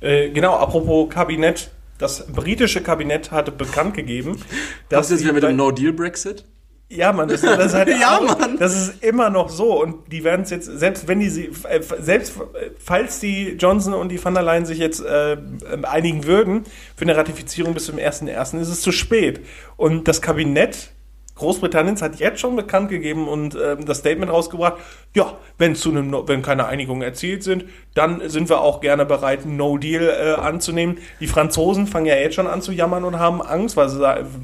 [0.00, 1.70] Äh, genau, apropos Kabinett.
[1.98, 4.42] Das britische Kabinett hatte bekannt gegeben,
[4.88, 6.44] Das ist jetzt wieder mit dem No-Deal-Brexit.
[6.90, 8.58] Ja, Mann, das, das ist halt Ja, auch- Mann.
[8.58, 11.80] Das ist immer noch so und die werden es jetzt selbst wenn die sie äh,
[11.98, 15.36] selbst äh, falls die Johnson und die van der Leyen sich jetzt äh,
[15.82, 16.64] einigen würden
[16.94, 18.60] für eine Ratifizierung bis zum 1.1.
[18.60, 19.40] ist es zu spät
[19.76, 20.90] und das Kabinett
[21.36, 24.74] Großbritanniens hat jetzt schon bekannt gegeben und ähm, das Statement rausgebracht,
[25.16, 27.64] ja, wenn zu einem, No- wenn keine Einigungen erzielt sind,
[27.94, 30.98] dann sind wir auch gerne bereit, No Deal äh, anzunehmen.
[31.18, 33.98] Die Franzosen fangen ja jetzt schon an zu jammern und haben Angst, weil sie,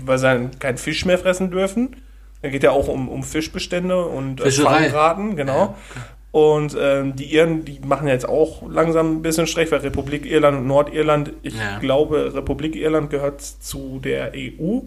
[0.05, 1.95] weil sie keinen Fisch mehr fressen dürfen.
[2.43, 4.51] Da geht ja auch um, um Fischbestände und äh.
[4.51, 5.75] Fangraten, genau.
[6.33, 10.59] Und ähm, die Iren, die machen jetzt auch langsam ein bisschen Strech, weil Republik Irland
[10.59, 11.79] und Nordirland, ich Ja.
[11.81, 14.81] glaube, Republik Irland gehört zu der EU.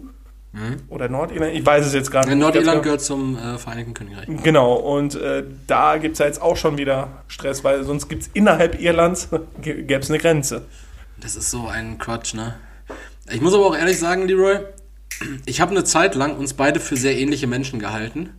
[0.88, 2.34] Oder Nordirland, ich weiß es jetzt gar nicht.
[2.34, 2.40] Mhm.
[2.40, 4.26] Nordirland Ganz gehört zum äh, Vereinigten Königreich.
[4.26, 4.42] genau.
[4.44, 8.22] Genau, und äh, da gibt es ja jetzt auch schon wieder Stress, weil sonst gibt
[8.22, 9.30] es innerhalb Irlands
[9.62, 10.62] gäbe es eine Grenze.
[11.20, 12.54] Das ist so ein Quatsch, ne?
[13.32, 14.60] Ich muss aber auch ehrlich sagen, Leroy,
[15.46, 18.30] ich habe eine Zeit lang uns beide für sehr ähnliche Menschen gehalten.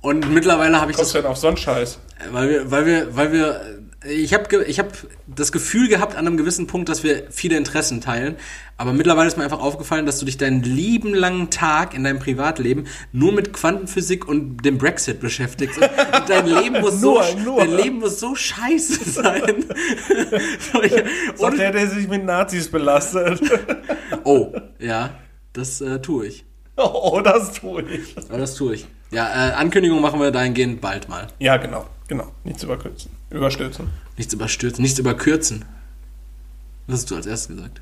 [0.00, 1.98] Und mittlerweile habe ich Kommst das, denn auf so einen Scheiß?
[2.30, 3.60] weil wir, weil wir, weil wir,
[4.06, 4.90] ich habe, ich habe
[5.26, 8.36] das Gefühl gehabt an einem gewissen Punkt, dass wir viele Interessen teilen.
[8.76, 12.18] Aber mittlerweile ist mir einfach aufgefallen, dass du dich deinen lieben langen Tag in deinem
[12.18, 15.78] Privatleben nur mit Quantenphysik und dem Brexit beschäftigst.
[15.78, 15.88] Und
[16.28, 17.58] dein Leben muss so, Nur, nur.
[17.60, 19.64] dein Leben muss so scheiße sein.
[21.38, 23.40] Und- der, der sich mit Nazis belastet.
[24.24, 25.14] Oh, ja,
[25.54, 26.44] das äh, tue ich.
[26.76, 28.16] oh, das tue ich.
[28.28, 28.86] Aber das tue ich.
[29.10, 31.28] Ja, äh, Ankündigung machen wir dahingehend bald mal.
[31.38, 32.32] Ja, genau, genau.
[32.44, 33.10] Nichts überkürzen.
[33.30, 33.88] Überstürzen.
[34.16, 35.64] Nichts überstürzen, nichts überkürzen.
[36.86, 37.80] Was hast du als erstes gesagt?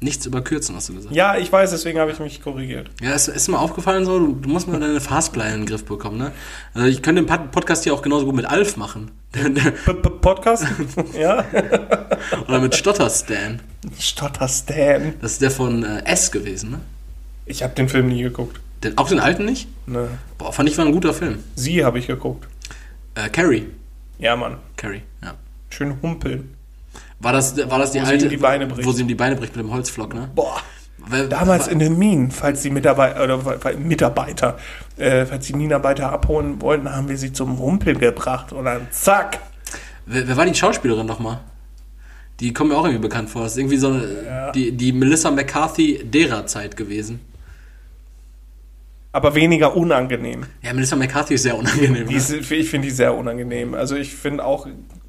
[0.00, 1.14] Nichts überkürzen, hast du gesagt.
[1.14, 2.88] Ja, ich weiß, deswegen habe ich mich korrigiert.
[3.02, 5.84] Ja, es ist mir aufgefallen so, du, du musst mal deine Fastplan in den Griff
[5.84, 6.30] bekommen, ne?
[6.72, 9.10] Also ich könnte den Pod- Podcast hier auch genauso gut mit Alf machen.
[9.32, 10.64] P -P Podcast?
[11.18, 11.44] ja?
[12.46, 13.60] Oder mit Stotterstan.
[13.98, 15.14] Stotterstan.
[15.20, 16.80] Das ist der von äh, S gewesen, ne?
[17.48, 18.60] Ich habe den Film nie geguckt.
[18.84, 19.66] Den, auch den alten nicht?
[19.86, 20.08] Ne.
[20.36, 21.38] Boah, fand ich war ein guter Film.
[21.56, 22.46] Sie habe ich geguckt.
[23.14, 23.66] Äh, Carrie.
[24.18, 24.58] Ja, Mann.
[24.76, 25.34] Carrie, ja.
[25.70, 26.54] Schön humpeln.
[27.20, 28.86] War das, war das die Wo alte, die Beine bricht.
[28.86, 30.30] wo sie ihm die Beine bricht mit dem Holzflock, ne?
[30.34, 30.60] Boah.
[30.98, 33.38] Weil, Damals in den Minen, falls die Mitarbeiter, oder
[33.78, 34.58] Mitarbeiter,
[34.96, 38.52] äh, falls die Minenarbeiter abholen wollten, haben wir sie zum Humpeln gebracht.
[38.52, 39.38] Und dann zack.
[40.06, 41.40] Wer, wer war die Schauspielerin nochmal?
[42.40, 43.42] Die kommt mir auch irgendwie bekannt vor.
[43.42, 44.52] Das ist irgendwie so eine, Ja.
[44.52, 47.20] die, die Melissa McCarthy derer Zeit gewesen.
[49.12, 50.44] Aber weniger unangenehm.
[50.62, 52.06] Ja, Melissa McCarthy ist sehr unangenehm.
[52.06, 52.14] Ne?
[52.14, 53.74] ist, ich finde die sehr unangenehm.
[53.74, 54.66] Also ich finde auch,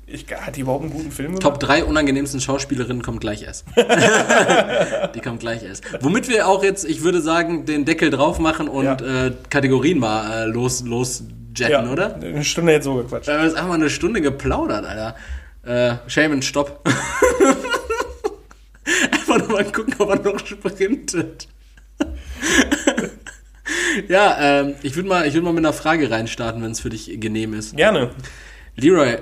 [0.08, 1.44] ich, hat die überhaupt einen guten Film gemacht?
[1.44, 3.66] Top 3 unangenehmsten Schauspielerinnen kommt gleich erst.
[5.16, 5.84] die kommt gleich erst.
[6.02, 9.28] Womit wir auch jetzt, ich würde sagen, den Deckel drauf machen und Ja.
[9.28, 11.24] äh, Kategorien mal äh, los, los
[11.58, 12.16] jetten, oder?
[12.16, 13.28] Eine Stunde jetzt so gequatscht.
[13.28, 15.16] Wir haben jetzt einfach mal eine Stunde geplaudert, Alter.
[15.64, 16.88] Äh, Shaman, stopp.
[19.12, 21.50] einfach nur mal gucken, ob er noch sprintet.
[24.08, 26.90] ja, ähm, ich würde mal, ich würd mal mit einer Frage reinstarten, wenn es für
[26.90, 27.76] dich genehm ist.
[27.76, 28.12] Gerne.
[28.76, 29.18] Leroy,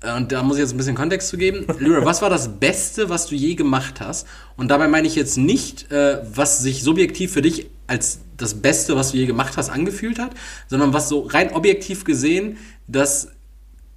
[0.00, 1.66] äh, und da muss ich jetzt ein bisschen Kontext zu geben.
[1.78, 4.26] Leroy, was war das Beste, was du je gemacht hast?
[4.56, 8.96] Und dabei meine ich jetzt nicht, äh, was sich subjektiv für dich als das Beste,
[8.96, 10.32] was du je gemacht hast, angefühlt hat,
[10.68, 13.28] sondern was so rein objektiv gesehen das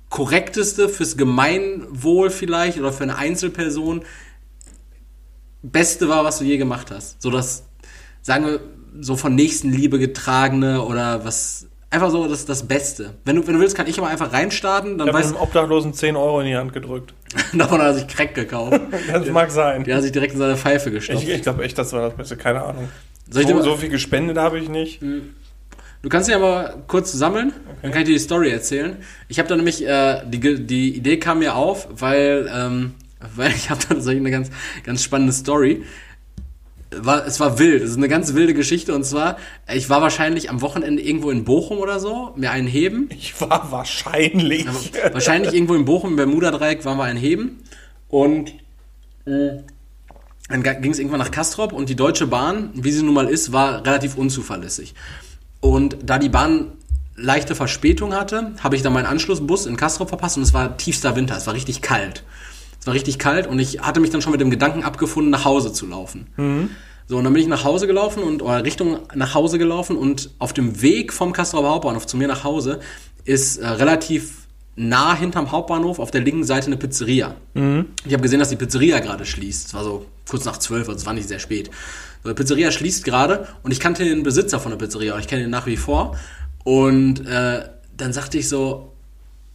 [0.10, 4.04] korrekteste fürs Gemeinwohl vielleicht oder für eine Einzelperson
[5.64, 7.22] Beste war, was du je gemacht hast.
[7.22, 7.64] So das,
[8.22, 8.60] sagen wir,
[9.00, 11.68] so von Nächstenliebe getragene oder was.
[11.89, 13.14] Einfach so das, das Beste.
[13.24, 15.94] Wenn du, wenn du willst, kann ich aber einfach reinstarten, dann Ich habe einem Obdachlosen
[15.94, 17.14] 10 Euro in die Hand gedrückt.
[17.54, 18.82] davon hat er sich Crack gekauft.
[19.12, 19.84] Das mag sein.
[19.84, 21.22] Der hat sich direkt in seine Pfeife gestopft.
[21.22, 22.36] Ich, ich glaube echt, das war das Beste.
[22.36, 22.89] Keine Ahnung.
[23.30, 25.02] Soll So, so viel gespendet habe ich nicht.
[26.04, 28.98] Du kannst dich aber kurz sammeln, dann kann ich dir die Story erzählen.
[29.30, 32.96] Ich habe da nämlich, äh, die, die Idee kam mir auf, weil, ähm,
[33.36, 34.52] weil ich habe da tatsächlich eine ganz,
[34.84, 35.84] ganz spannende Story.
[37.00, 39.38] War, es war wild, es ist eine ganz wilde Geschichte und zwar,
[39.74, 43.10] ich war wahrscheinlich am Wochenende irgendwo in Bochum oder so, mir einen heben.
[43.10, 44.66] Ich war wahrscheinlich.
[45.12, 47.64] Wahrscheinlich irgendwo in Bochum, im Bermuda-Dreieck waren wir ein Heben
[48.08, 48.54] und
[49.26, 49.64] äh,
[50.50, 53.54] dann ging es irgendwann nach Kastrop und die Deutsche Bahn, wie sie nun mal ist,
[53.54, 54.94] war relativ unzuverlässig.
[55.62, 56.74] Und da die Bahn
[57.16, 61.16] leichte Verspätung hatte, habe ich dann meinen Anschlussbus in Kastrop verpasst und es war tiefster
[61.16, 62.24] Winter, es war richtig kalt.
[62.84, 65.45] Es war richtig kalt und ich hatte mich dann schon mit dem Gedanken abgefunden, nach
[65.45, 66.27] Hause zu laufen.
[67.07, 70.31] So, und dann bin ich nach Hause gelaufen und oder Richtung nach Hause gelaufen und
[70.38, 72.81] auf dem Weg vom Kastrop Hauptbahnhof zu mir nach Hause
[73.23, 77.36] ist äh, relativ nah hinterm Hauptbahnhof auf der linken Seite eine Pizzeria.
[78.05, 79.67] Ich habe gesehen, dass die Pizzeria gerade schließt.
[79.67, 81.71] Es war so kurz nach zwölf, also es war nicht sehr spät.
[82.21, 85.43] So, die Pizzeria schließt gerade und ich kannte den Besitzer von der Pizzeria, ich kenne
[85.43, 86.17] ihn nach wie vor.
[86.65, 87.63] Und äh,
[87.95, 88.93] dann sagte ich so,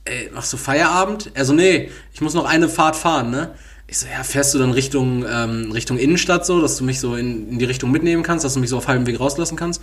[0.08, 1.30] ey, machst du Feierabend?
[1.34, 3.50] Er so, nee, ich muss noch eine Fahrt fahren, ne?
[3.86, 7.14] Ich so, ja, fährst du dann Richtung, ähm, Richtung Innenstadt so, dass du mich so
[7.16, 9.80] in, in die Richtung mitnehmen kannst, dass du mich so auf halbem Weg rauslassen kannst?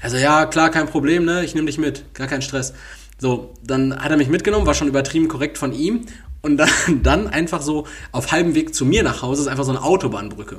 [0.00, 1.44] Also ja, klar, kein Problem, ne?
[1.44, 2.72] Ich nehme dich mit, gar kein Stress.
[3.18, 6.06] So, dann hat er mich mitgenommen, war schon übertrieben korrekt von ihm.
[6.42, 6.68] Und dann,
[7.02, 10.58] dann einfach so auf halbem Weg zu mir nach Hause ist einfach so eine Autobahnbrücke.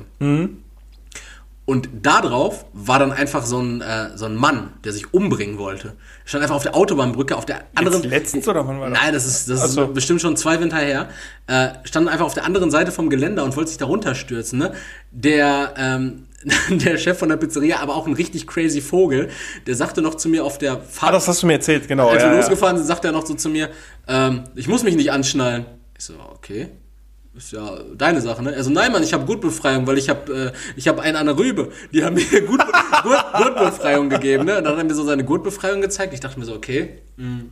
[1.66, 5.58] Und da drauf war dann einfach so ein, äh, so ein Mann, der sich umbringen
[5.58, 5.94] wollte.
[6.24, 8.02] Stand einfach auf der Autobahnbrücke, auf der anderen.
[8.04, 8.98] Jetzt letztens oder wann war das?
[9.00, 9.82] Nein, das ist, das so.
[9.82, 11.08] ist bestimmt schon zwei Winter her.
[11.48, 14.60] Äh, stand einfach auf der anderen Seite vom Geländer und wollte sich da runterstürzen.
[14.60, 14.74] Ne?
[15.10, 16.28] Der, ähm,
[16.70, 19.28] der Chef von der Pizzeria, aber auch ein richtig crazy Vogel,
[19.66, 22.10] der sagte noch zu mir auf der Ah, Fahrt, das hast du mir erzählt, genau.
[22.10, 22.36] als wir ja.
[22.36, 23.70] losgefahren sind, sagte er noch so zu mir,
[24.06, 25.66] ähm, ich muss mich nicht anschnallen.
[25.98, 26.68] Ich so, okay.
[27.36, 28.54] Ist ja deine Sache, ne?
[28.54, 31.36] Also nein, Mann, ich habe Gurtbefreiung, weil ich habe äh, ich habe einen an der
[31.36, 31.70] Rübe.
[31.92, 32.60] Die haben mir Gut,
[33.02, 34.56] Gurt, Gurtbefreiung gegeben, ne?
[34.56, 36.14] Und dann hat er mir so seine Gurtbefreiung gezeigt.
[36.14, 37.44] Ich dachte mir so, okay, mh,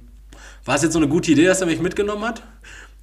[0.64, 2.42] war es jetzt so eine gute Idee, dass er mich mitgenommen hat?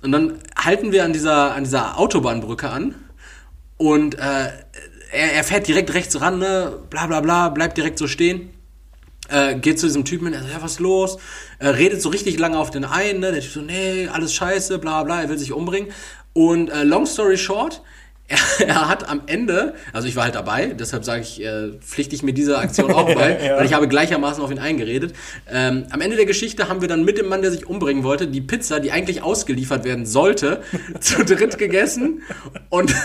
[0.02, 2.96] Und dann halten wir an dieser an dieser Autobahnbrücke an
[3.78, 4.48] und äh,
[5.12, 6.80] er, er fährt direkt rechts ran, ne?
[6.90, 8.50] Bla bla bla, bleibt direkt so stehen
[9.32, 11.18] äh, geht zu diesem Typen hin, er so, ja, was ist los?
[11.60, 13.32] Äh, redet so richtig lange auf den einen, ne?
[13.32, 15.90] Der Typ so, nee, alles scheiße, bla bla, er will sich umbringen.
[16.34, 17.82] Und äh, long story short,
[18.60, 22.16] er, er hat am Ende, also ich war halt dabei, deshalb sage ich, äh, pflichte
[22.16, 23.58] ich mir diese Aktion auch bei, Ja.
[23.58, 25.14] weil ich habe gleichermaßen auf ihn eingeredet.
[25.52, 28.28] Ähm, am Ende der Geschichte haben wir dann mit dem Mann, der sich umbringen wollte,
[28.28, 30.62] die Pizza, die eigentlich ausgeliefert werden sollte,
[31.02, 32.22] zu dritt gegessen
[32.70, 32.96] und,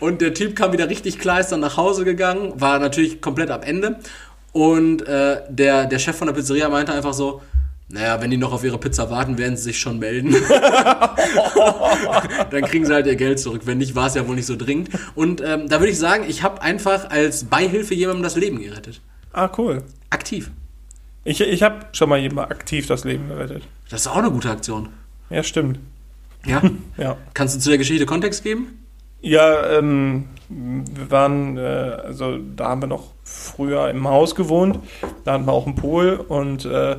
[0.00, 3.48] und der Typ kam wieder richtig klar, ist dann nach Hause gegangen, war natürlich komplett
[3.50, 4.00] am Ende
[4.52, 7.40] und äh, der, der Chef von der Pizzeria meinte einfach so,
[7.92, 10.32] naja, wenn die noch auf ihre Pizza warten, werden sie sich schon melden.
[12.50, 13.62] Dann kriegen sie halt ihr Geld zurück.
[13.66, 14.88] Wenn nicht, war es ja wohl nicht so dringend.
[15.14, 19.02] Und ähm, da würde ich sagen, ich habe einfach als Beihilfe jemandem das Leben gerettet.
[19.34, 19.82] Ah, cool.
[20.08, 20.50] Aktiv.
[21.24, 23.62] Ich, ich habe schon mal jemand aktiv das Leben gerettet.
[23.90, 24.88] Das ist auch eine gute Aktion.
[25.28, 25.78] Ja, stimmt.
[26.46, 26.62] Ja?
[26.96, 27.18] Ja.
[27.34, 28.78] Kannst du zu der Geschichte Kontext geben?
[29.20, 34.78] Ja, ähm, wir waren, äh, also da haben wir noch früher im Haus gewohnt.
[35.24, 36.96] Da hatten wir auch einen Pool und äh,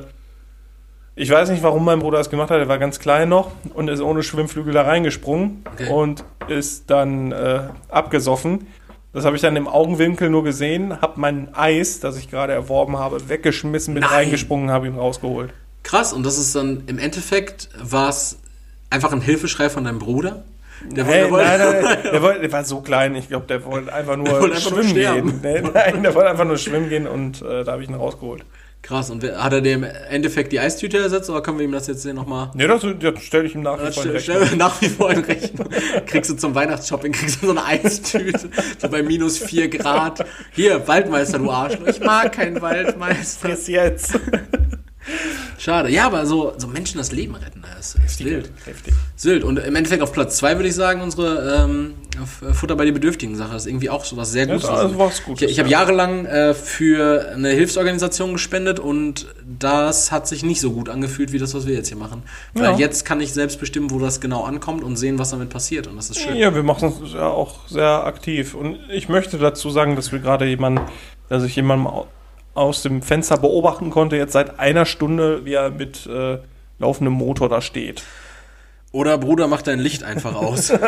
[1.16, 2.58] ich weiß nicht, warum mein Bruder das gemacht hat.
[2.58, 5.88] Er war ganz klein noch und ist ohne Schwimmflügel da reingesprungen Okay.
[5.90, 8.66] und ist dann äh, abgesoffen.
[9.12, 12.98] Das habe ich dann im Augenwinkel nur gesehen, habe mein Eis, das ich gerade erworben
[12.98, 14.12] habe, weggeschmissen, bin Nein.
[14.12, 15.52] reingesprungen, habe ihn rausgeholt.
[15.84, 16.12] Krass.
[16.12, 18.38] Und das ist dann im Endeffekt war es
[18.90, 20.42] einfach ein Hilfeschrei von deinem Bruder?
[20.90, 23.64] Der Hey, wollte- nein, nein, nein, der, wollte, der war so klein, ich glaube, der
[23.64, 25.42] wollte einfach nur wollte einfach nur schwimmen sterben.
[25.42, 25.70] gehen.
[25.74, 28.44] Nein, der wollte einfach nur schwimmen gehen und äh, da habe ich ihn rausgeholt.
[28.84, 29.08] Krass.
[29.08, 32.12] Und hat er dem Endeffekt die Eistüte ersetzt oder können wir ihm das jetzt hier
[32.12, 34.46] nochmal Nee, das, das stelle ich ihm nach wie vor in Rechnung.
[34.58, 35.68] nach wie vor in Rechnung.
[36.04, 40.26] Kriegst du zum Weihnachtsshopping, kriegst du so eine Eistüte, so bei minus 4 Grad.
[40.52, 41.86] Hier, Waldmeister, du Arschloch.
[41.86, 43.48] Ich mag keinen Waldmeister.
[43.48, 44.18] Bis jetzt.
[45.58, 45.90] Schade.
[45.90, 48.50] Ja, aber so, so Menschen das Leben retten, das ist wild.
[48.64, 48.94] Heftig.
[49.16, 49.44] Ist wild.
[49.44, 51.94] Und im Endeffekt auf Platz 2 würde ich sagen, unsere ähm,
[52.42, 53.52] äh, Futter bei den Bedürftigen Sache.
[53.52, 54.68] Das ist irgendwie auch so was sehr Ja, Gutes.
[54.68, 55.80] das ist was Gutes, ich ich habe ja.
[55.80, 59.26] jahrelang äh, für eine Hilfsorganisation gespendet und
[59.58, 62.22] das hat sich nicht so gut angefühlt, wie das, was wir jetzt hier machen.
[62.54, 62.76] Weil Ja.
[62.78, 65.86] jetzt kann ich selbst bestimmen, wo das genau ankommt und sehen, was damit passiert.
[65.86, 66.36] Und das ist schön.
[66.36, 68.54] Ja, wir machen es ja auch sehr aktiv.
[68.54, 70.80] Und ich möchte dazu sagen, dass wir gerade jemanden,
[71.28, 72.06] dass ich jemanden au-
[72.54, 76.38] aus dem Fenster beobachten konnte, jetzt seit einer Stunde, wie er mit äh,
[76.78, 78.02] laufendem Motor da steht.
[78.92, 80.72] Oder Bruder, mach dein Licht einfach aus.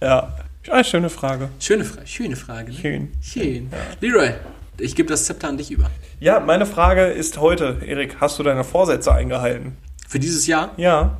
[0.00, 0.36] Ja.
[0.66, 1.48] ja schöne Frage.
[1.60, 2.72] schöne, Fra schöne Frage.
[2.72, 2.78] Ne?
[2.78, 3.12] Schön.
[3.22, 3.70] Schön.
[4.00, 4.32] Leroy,
[4.78, 5.88] ich gebe das Zepter an dich über.
[6.18, 9.76] Ja, meine Frage ist heute, Erik, hast du deine Vorsätze eingehalten?
[10.08, 10.72] Für dieses Jahr?
[10.76, 11.18] Ja.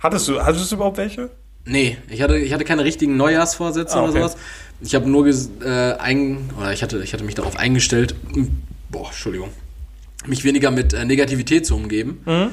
[0.00, 1.30] Hattest du, hattest du überhaupt welche?
[1.66, 4.20] Nee, ich hatte, ich hatte keine richtigen Neujahrsvorsätze Ah, oder okay.
[4.20, 4.36] sowas.
[4.80, 8.14] Ich habe nur äh, ein, oder ich hatte, ich hatte mich darauf eingestellt,
[8.90, 9.50] boah, Entschuldigung,
[10.26, 12.20] mich weniger mit äh, Negativität zu umgeben.
[12.24, 12.50] Mhm.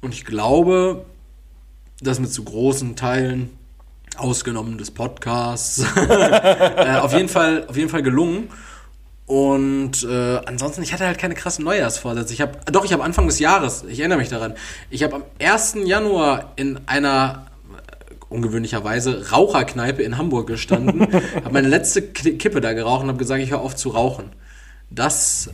[0.00, 1.04] Und ich glaube,
[2.00, 3.50] das mit zu großen Teilen,
[4.16, 8.48] ausgenommen des Podcasts, äh, auf jeden Fall, auf jeden Fall gelungen.
[9.26, 12.32] Und äh, ansonsten, ich hatte halt keine krassen Neujahrsvorsätze.
[12.32, 14.54] Ich habe, doch, ich habe Anfang des Jahres, ich erinnere mich daran,
[14.88, 15.78] ich habe am 1.
[15.84, 17.45] Januar in einer
[18.28, 21.02] ungewöhnlicherweise Raucherkneipe in Hamburg gestanden,
[21.34, 24.26] habe meine letzte Ki- Kippe da geraucht und habe gesagt, ich höre auf zu rauchen.
[24.90, 25.50] Das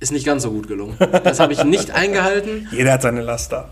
[0.00, 0.96] ist nicht ganz so gut gelungen.
[1.24, 2.68] Das habe ich nicht eingehalten.
[2.72, 3.70] Jeder hat seine Laster.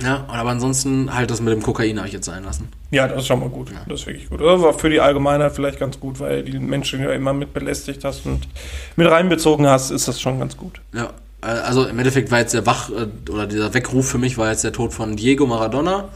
[0.00, 2.68] Ja, aber ansonsten halt das mit dem Kokain habe ich jetzt sein lassen.
[2.92, 3.72] Ja, das ist schon mal gut.
[3.88, 4.40] Das ist wirklich gut.
[4.40, 8.04] Das war für die Allgemeinheit vielleicht ganz gut, weil die Menschen ja immer mit belästigt
[8.04, 8.46] hast und
[8.94, 10.80] mit reinbezogen hast, ist das schon ganz gut.
[10.94, 11.10] Ja.
[11.42, 14.50] Äh, Also im Endeffekt war jetzt der Wach äh, oder dieser Weckruf für mich war
[14.52, 16.10] jetzt der Tod von Diego Maradona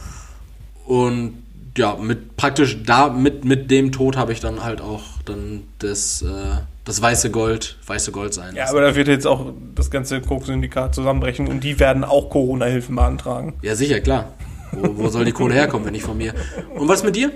[0.86, 1.41] und
[1.77, 6.23] ja, mit praktisch da mit mit dem Tod habe ich dann halt auch dann das
[6.23, 8.57] äh, das weiße Gold, weiße Gold sein.
[8.57, 12.97] Ja, aber da wird jetzt auch das ganze Koch-Syndikat zusammenbrechen und die werden auch Corona-Hilfen
[12.97, 13.55] beantragen.
[13.62, 14.33] ja sicher, klar.
[14.73, 16.35] Wo, wo soll die Kohle herkommen, wenn nicht von mir?
[16.75, 17.31] Und was mit dir?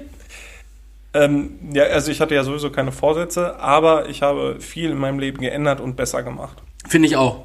[1.14, 5.18] Ähm, ja, also ich hatte ja sowieso keine Vorsätze, aber ich habe viel in meinem
[5.18, 6.62] Leben geändert und besser gemacht.
[6.88, 7.44] Finde ich auch.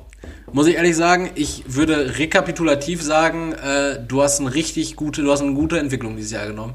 [0.51, 5.31] Muss ich ehrlich sagen, ich würde rekapitulativ sagen, äh, du hast eine richtig gute, du
[5.31, 6.73] hast eine gute Entwicklung dieses Jahr genommen.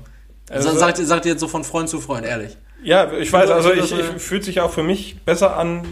[0.49, 2.57] Also, Also- sagt, sagt ihr jetzt so von Freund zu Freund, ehrlich.
[2.82, 5.82] Ja, ich weiß, also Ich ich, fühlt sich auch für mich besser an.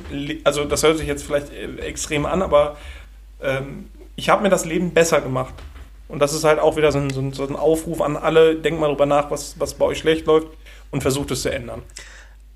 [0.45, 2.77] Also das hört sich jetzt vielleicht äh, extrem an, aber
[3.43, 5.55] ähm, ich habe mir das Leben besser gemacht.
[6.09, 8.55] Und das ist halt auch wieder so ein, so ein, so ein Aufruf an alle,
[8.57, 10.49] denkt mal drüber nach, was, was bei euch schlecht läuft
[10.91, 11.83] und versucht es zu ändern.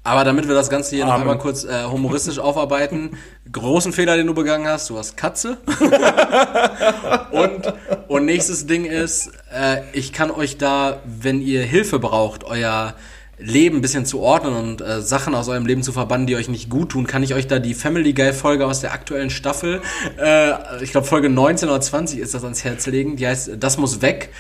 [0.09, 1.29] Aber damit wir das Ganze hier noch Amen.
[1.29, 3.19] einmal kurz äh, humoristisch aufarbeiten,
[3.53, 5.59] großen Fehler, den du begangen hast, du hast Katze.
[7.31, 7.75] und,
[8.09, 12.95] und nächstes Ding ist, äh, ich kann euch da, wenn ihr Hilfe braucht, euer
[13.39, 16.49] Leben ein bisschen zu ordnen und äh, Sachen aus eurem Leben zu verbannen, die euch
[16.49, 19.83] nicht gut tun, kann ich euch da die Family Guy Folge aus der aktuellen Staffel,
[20.19, 23.77] äh, ich glaube Folge 19 oder 20 ist das ans Herz legen, die heißt Das
[23.77, 24.31] muss weg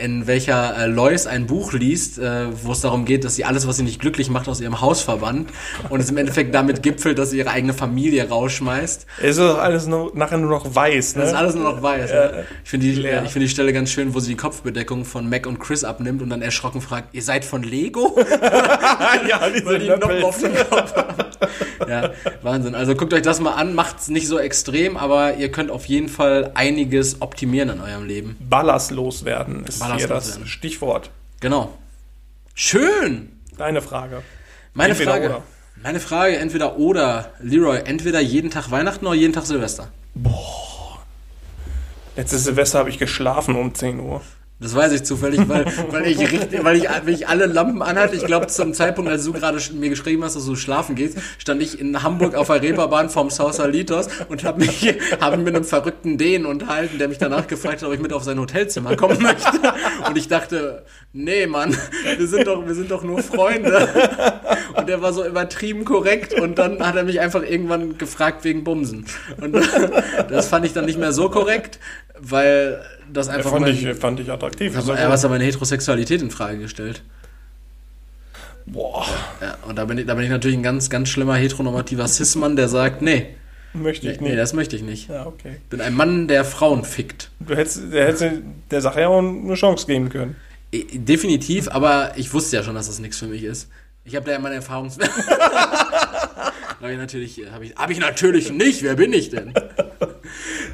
[0.00, 3.66] in welcher äh, Lois ein Buch liest, äh, wo es darum geht, dass sie alles,
[3.66, 5.50] was sie nicht glücklich macht, aus ihrem Haus verbannt
[5.88, 9.06] und es im Endeffekt damit gipfelt, dass sie ihre eigene Familie rausschmeißt.
[9.18, 11.16] Es ist doch alles nur, nachher nur noch weiß.
[11.16, 11.22] Ne?
[11.22, 12.10] Das ist alles nur noch weiß.
[12.10, 12.44] Ne?
[12.64, 15.28] Ich finde die, äh, ich finde die Stelle ganz schön, wo sie die Kopfbedeckung von
[15.28, 18.18] Mac und Chris abnimmt und dann erschrocken fragt, ihr seid von Lego?
[19.28, 19.88] ja, diese Weil die.
[19.88, 21.24] Noppen auf dem Kopf haben.
[21.88, 22.10] Ja,
[22.42, 22.74] Wahnsinn.
[22.74, 26.08] Also guckt euch das mal an, macht's nicht so extrem, aber ihr könnt auf jeden
[26.08, 28.36] Fall einiges optimieren in eurem Leben.
[28.40, 30.46] Ballastlos werden ist Ballastlos das werden.
[30.46, 31.10] Stichwort.
[31.40, 31.76] Genau.
[32.54, 33.40] Schön!
[33.56, 34.22] Deine Frage.
[34.74, 35.26] Meine Entweder Frage.
[35.26, 35.42] oder.
[35.82, 39.88] Meine Frage, entweder oder, Leroy, entweder jeden Tag Weihnachten oder jeden Tag Silvester.
[42.16, 44.22] Letztes Silvester habe ich geschlafen um 10 Uhr.
[44.60, 48.16] Das weiß ich zufällig, weil, weil, ich, richtig, weil, ich, weil ich alle Lampen anhatte.
[48.16, 51.62] Ich glaube, zum Zeitpunkt, als du gerade mir geschrieben hast, dass du schlafen gehst, stand
[51.62, 56.18] ich in Hamburg auf der Reeperbahn vom Sausalitos und habe mich hab mit einem verrückten
[56.18, 59.60] Dänen unterhalten, der mich danach gefragt hat, ob ich mit auf sein Hotelzimmer kommen möchte.
[60.08, 60.82] Und ich dachte,
[61.12, 61.76] nee, Mann,
[62.16, 63.88] wir sind doch, wir sind doch nur Freunde.
[64.74, 68.64] Und der war so übertrieben korrekt und dann hat er mich einfach irgendwann gefragt wegen
[68.64, 69.06] Bumsen.
[69.40, 69.56] Und
[70.28, 71.78] das fand ich dann nicht mehr so korrekt,
[72.18, 72.80] weil
[73.12, 74.76] das einfach fand, mein- ich, fand ich attraktiv.
[74.76, 77.02] aber er hat meine Heterosexualität in Frage gestellt.
[78.66, 79.06] Boah,
[79.40, 82.54] Ja, und da bin ich, da bin ich natürlich ein ganz, ganz schlimmer heteronormativer Cis-Mann,
[82.56, 83.34] der sagt, nee,
[83.72, 84.38] möchte ich nee, nicht.
[84.38, 85.08] das möchte ich nicht.
[85.08, 85.56] ja, okay.
[85.56, 87.30] Ich bin ein Mann, der Frauen fickt.
[87.40, 90.36] Du hättest, der hätte der Sache ja auch eine Chance geben können.
[90.92, 93.70] Definitiv, aber ich wusste ja schon, dass das nichts für mich ist.
[94.04, 95.14] Ich habe da ja meine Erfahrungswerte.
[96.80, 98.82] habe ich natürlich, habe ich, hab ich natürlich nicht.
[98.82, 99.54] Wer bin ich denn?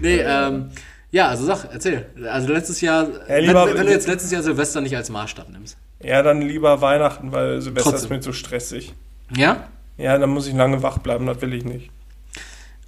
[0.01, 0.71] Nee, ähm,
[1.15, 2.07] ja, also sag, erzähl.
[2.29, 5.49] Also letztes Jahr, Ja, lieber- wenn, wenn du jetzt letztes Jahr Silvester nicht als Maßstab
[5.49, 5.77] nimmst.
[6.03, 8.07] Ja, dann lieber Weihnachten, weil Silvester Trotzdem.
[8.07, 8.95] ist mir zu stressig.
[9.35, 9.69] Ja?
[9.97, 11.91] Ja, dann muss ich lange wach bleiben, das will ich nicht.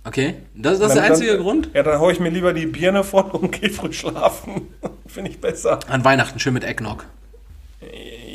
[0.05, 0.35] Okay.
[0.55, 1.71] Das, das ist der einzige dann, Grund?
[1.73, 4.69] Ja, dann hau ich mir lieber die Birne voll und geh früh schlafen.
[5.07, 5.79] Finde ich besser.
[5.89, 7.05] An Weihnachten schön mit Eggnog.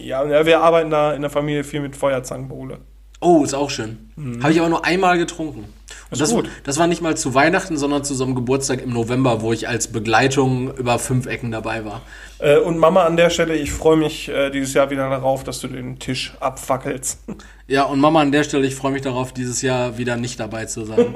[0.03, 2.79] Ja, ja, wir arbeiten da in der Familie viel mit Feuerzangenbowle.
[3.23, 4.09] Oh, ist auch schön.
[4.41, 5.59] Habe ich aber nur einmal getrunken.
[5.59, 5.71] Und
[6.11, 6.49] Ist das, gut.
[6.63, 9.69] das war nicht mal zu Weihnachten, sondern zu so einem Geburtstag im November, wo ich
[9.69, 12.01] als Begleitung über fünf Ecken dabei war.
[12.39, 15.59] Äh, und Mama, an der Stelle, ich freue mich äh, dieses Jahr wieder darauf, dass
[15.59, 17.19] du den Tisch abfackelst.
[17.67, 20.65] Ja, und Mama an der Stelle, ich freue mich darauf, dieses Jahr wieder nicht dabei
[20.65, 21.13] zu sein.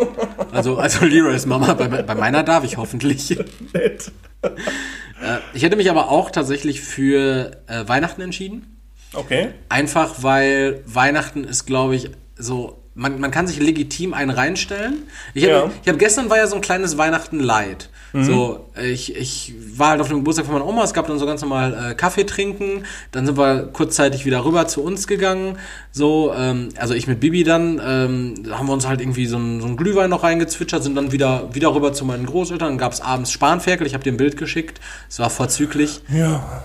[0.52, 3.30] Also, also Leroy's Mama, bei, bei meiner darf ich hoffentlich.
[3.74, 4.12] Nett.
[4.42, 8.75] Äh, ich hätte mich aber auch tatsächlich für äh, Weihnachten entschieden.
[9.16, 9.50] Okay.
[9.70, 12.82] Einfach weil Weihnachten ist, glaube ich, so.
[12.98, 15.04] Man, man kann sich legitim einen reinstellen.
[15.34, 15.72] Ich habe Ja.
[15.84, 17.90] ich hab gestern war ja so ein kleines Weihnachten Light.
[18.14, 18.24] Mhm.
[18.24, 21.26] So, ich, ich war halt auf dem Geburtstag von meiner Oma, es gab dann so
[21.26, 25.58] ganz normal äh, Kaffee trinken, dann sind wir kurzzeitig wieder rüber zu uns gegangen.
[25.92, 29.36] So, ähm, also ich mit Bibi dann, ähm, da haben wir uns halt irgendwie so
[29.38, 32.78] ein, so ein Glühwein noch reingezwitschert, sind dann wieder, wieder rüber zu meinen Großeltern, dann
[32.78, 34.80] gab es abends Spanferkel, ich habe dir ein Bild geschickt,
[35.10, 36.00] es war vorzüglich.
[36.08, 36.64] Ja.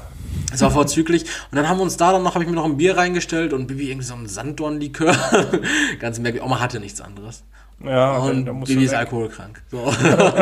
[0.53, 1.23] Es war vorzüglich.
[1.51, 3.53] Und dann haben wir uns da dann noch, habe ich mir noch ein Bier reingestellt
[3.53, 5.15] und Bibi irgendwie so ein Sanddornlikör.
[6.01, 6.47] Ganz merkwürdig.
[6.47, 7.45] Oma hatte nichts anderes.
[7.83, 9.63] Ja, Und da musst Bibi ist alkoholkrank.
[9.71, 9.91] So.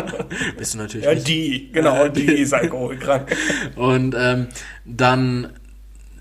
[0.58, 1.28] Bist du natürlich Ja, nicht.
[1.28, 3.34] die, genau, die ist alkoholkrank.
[3.76, 4.48] Und ähm,
[4.84, 5.52] dann,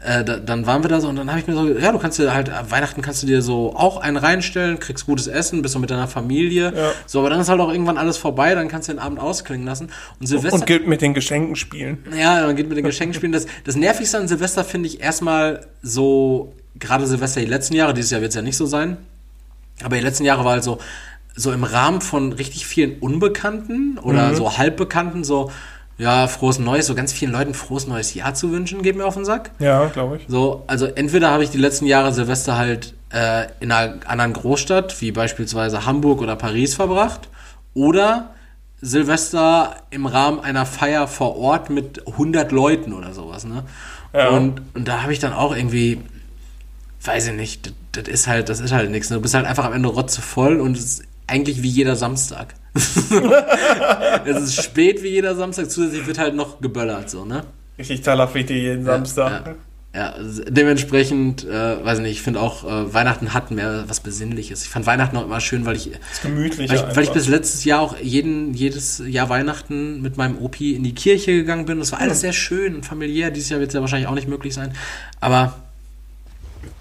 [0.03, 1.97] äh, da, dann waren wir da so und dann habe ich mir so, ja, du
[1.97, 5.61] kannst dir halt, äh, Weihnachten kannst du dir so auch einen reinstellen, kriegst gutes Essen,
[5.61, 6.71] bist du mit deiner Familie.
[6.75, 6.91] Ja.
[7.07, 9.65] So, aber dann ist halt auch irgendwann alles vorbei, dann kannst du den Abend ausklingen
[9.65, 9.89] lassen.
[10.19, 10.53] Und Silvester.
[10.53, 12.05] Und gilt mit den Geschenken spielen.
[12.15, 13.31] Ja, man geht mit den Geschenken spielen.
[13.31, 18.11] Das, das Nervigste an Silvester finde ich erstmal so, gerade Silvester die letzten Jahre, dieses
[18.11, 18.97] Jahr wird es ja nicht so sein,
[19.83, 20.77] aber die letzten Jahre war halt so,
[21.35, 25.51] so im Rahmen von richtig vielen Unbekannten oder so Halbbekannten so,
[25.97, 29.15] ja, frohes Neues, so ganz vielen Leuten frohes neues Jahr zu wünschen, geht mir auf
[29.15, 29.51] den Sack.
[29.59, 30.25] Ja, glaube ich.
[30.27, 35.01] So, also entweder habe ich die letzten Jahre Silvester halt äh, in einer anderen Großstadt,
[35.01, 37.29] wie beispielsweise Hamburg oder Paris verbracht,
[37.73, 38.31] oder
[38.79, 43.63] Silvester im Rahmen einer Feier vor Ort mit 100 Leuten oder sowas, ne?
[44.13, 44.29] Ja.
[44.29, 46.01] Und, und da habe ich dann auch irgendwie,
[47.03, 49.09] weiß ich nicht, das, das ist halt, das ist halt nichts.
[49.09, 49.17] Ne?
[49.17, 52.55] Du bist halt einfach am Ende rotzevoll und es ist eigentlich wie jeder Samstag.
[54.25, 57.43] es ist spät wie jeder Samstag, zusätzlich wird halt noch geböllert, so, ne?
[57.77, 59.45] Richtig talafritig jeden Samstag.
[59.47, 59.55] Ja,
[59.97, 64.61] ja, also dementsprechend, äh, weiß nicht, ich finde auch, äh, Weihnachten hat mehr was Besinnliches.
[64.61, 66.69] Ich fand Weihnachten auch immer schön, weil ich, ist gemütlich.
[66.69, 70.75] weil ich, weil ich bis letztes Jahr auch jeden, jedes Jahr Weihnachten mit meinem Opi
[70.75, 71.79] in die Kirche gegangen bin.
[71.79, 73.31] Das war alles sehr schön und familiär.
[73.31, 74.73] Dieses Jahr wird es ja wahrscheinlich auch nicht möglich sein.
[75.19, 75.55] Aber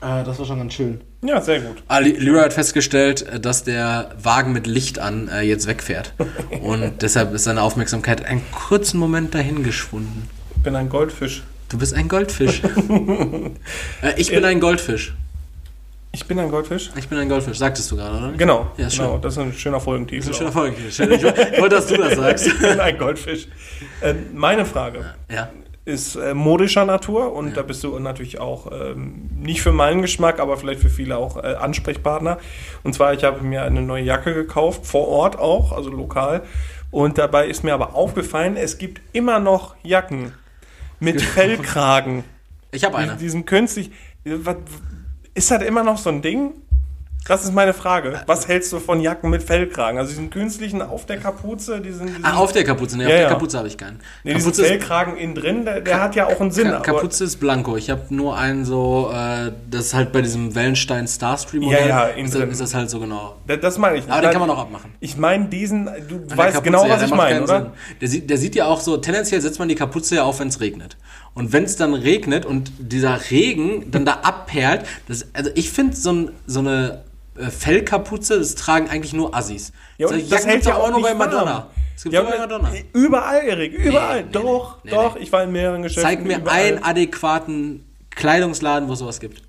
[0.01, 1.01] äh, das war schon ganz schön.
[1.23, 1.83] ja, sehr gut.
[1.89, 6.13] Ah, Leroy hat festgestellt, äh, dass der Wagen mit Licht an äh, jetzt wegfährt.
[6.63, 10.29] Und deshalb ist seine Aufmerksamkeit einen kurzen Moment dahin geschwunden.
[10.57, 11.43] Ich bin ein Goldfisch.
[11.69, 12.63] Du bist ein Goldfisch.
[14.03, 15.15] äh, ich bin ein Goldfisch.
[16.13, 16.91] Ich bin ein Goldfisch?
[16.97, 18.33] Ich bin ein Goldfisch, sagtest du gerade, oder?
[18.39, 18.71] Genau.
[18.79, 19.13] Ja, ist genau.
[19.13, 19.21] schön.
[19.21, 20.27] Das ist ein schöner Folgentitel.
[20.27, 20.77] Das ist ein schöner Folge.
[20.91, 22.47] Schön, Ich wollte, dass du das sagst.
[22.47, 23.49] ich bin ein Goldfisch.
[24.01, 25.51] Äh, meine Frage Ja.
[25.87, 30.41] Ist äh, modischer Natur und da bist du natürlich auch ähm, nicht für meinen Geschmack,
[30.41, 32.39] aber vielleicht für viele auch äh, Ansprechpartner.
[32.83, 36.43] Und zwar, ich habe mir eine neue Jacke gekauft, vor Ort auch, also lokal.
[36.91, 40.33] Und dabei ist mir aber aufgefallen, es gibt immer noch Jacken
[40.99, 42.25] mit Fellkragen.
[42.73, 43.13] Ich habe eine.
[43.13, 43.93] Mit diesem künstlich.
[44.25, 44.57] Was,
[45.35, 46.53] ist das immer noch so ein Ding?
[47.29, 48.21] Das ist meine Frage.
[48.27, 49.99] Was hältst du von Jacken mit Fellkragen?
[49.99, 52.97] Also diesen künstlichen auf der Kapuze, diesen, diesen, Ah, auf der Kapuze.
[52.97, 53.29] Nee, auf Ja, der ja.
[53.31, 53.99] Kapuze habe ich keinen.
[54.25, 56.69] nee, diesen Fellkragen innen drin, der, der hat ja auch einen Sinn.
[56.69, 57.77] Ka Kapuze ist blanko.
[57.77, 61.89] Ich habe nur einen so, äh, das ist halt bei diesem Wellenstein Starstream Ja, Modell.
[61.89, 62.51] ja, innen ist, das- drin.
[62.51, 63.37] ist das halt so genau.
[63.47, 64.09] Das, das meine ich.
[64.11, 64.93] Aber den kann man auch abmachen.
[65.01, 67.61] Ich meine diesen, du An der weißt Kapuze, genau, ja, was der ich meine, oder?
[67.61, 67.71] Sinn.
[68.01, 70.49] Der sieht, der sieht ja auch so, tendenziell setzt man die Kapuze ja auf, wenn
[70.49, 70.97] es regnet.
[71.35, 75.95] Und wenn es dann regnet und dieser Regen dann da abperlt, das, also ich finde
[75.97, 77.03] so, ein, so eine
[77.39, 79.73] äh, Fellkapuze, das tragen eigentlich nur Assis.
[79.99, 81.45] Ja, das Jacken hält ja auch nur nicht bei Madonna.
[81.45, 81.67] warm.
[81.97, 82.79] Es gibt Ja, nur bei aber Madonna.
[82.93, 84.21] Überall, Erik, überall.
[84.21, 85.17] Nee, nee, doch, nee, doch.
[85.17, 86.03] Ich war in mehreren Geschäften.
[86.03, 86.61] Zeig mir überall.
[86.61, 89.43] einen adäquaten Kleidungsladen, wo es sowas gibt.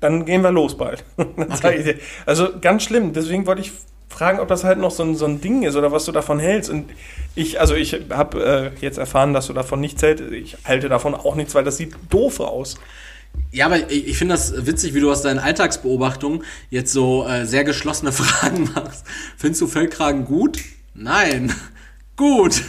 [0.00, 1.04] Dann gehen wir los bald.
[1.16, 1.96] Dir.
[2.24, 3.12] Also ganz schlimm.
[3.12, 3.72] Deswegen wollte ich
[4.08, 6.38] fragen, ob das halt noch so ein, so ein Ding ist oder was du davon
[6.38, 6.70] hältst.
[6.70, 6.88] Und
[7.34, 10.24] ich, also ich habe äh, jetzt erfahren, dass du davon nichts hältst.
[10.30, 12.76] Ich halte davon auch nichts, weil das sieht doof aus.
[13.50, 17.46] Ja, aber ich, ich finde das witzig, wie du aus deinen Alltagsbeobachtungen jetzt so äh,
[17.46, 19.04] sehr geschlossene Fragen machst.
[19.36, 20.58] Findest du Fellkragen gut?
[20.94, 21.54] Nein.
[22.16, 22.62] gut.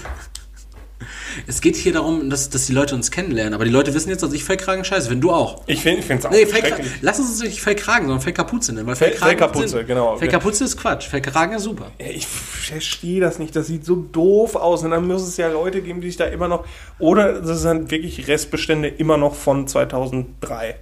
[1.48, 3.54] Es geht hier darum, dass, dass die Leute uns kennenlernen.
[3.54, 5.10] Aber die Leute wissen jetzt, dass ich Fellkragen scheiße.
[5.10, 5.64] Wenn du auch.
[5.68, 6.92] Ich finde es auch Nee, Fellkra schrecklich.
[7.02, 8.88] lass uns nicht Fellkragen, sondern Fellkapuze nennen.
[8.88, 9.88] Weil Fell- Fellkragen Fellkapuze, Sinn.
[9.88, 10.18] genau.
[10.18, 11.08] Fellkapuze ist Quatsch.
[11.08, 11.92] Fellkragen ist super.
[11.98, 13.56] Ich verstehe das nicht.
[13.56, 14.84] Das sieht so doof aus.
[14.84, 16.66] Und dann muss es ja Leute geben, die sich da immer noch.
[17.00, 20.76] Oder das sind wirklich Restbestände immer noch von 2003.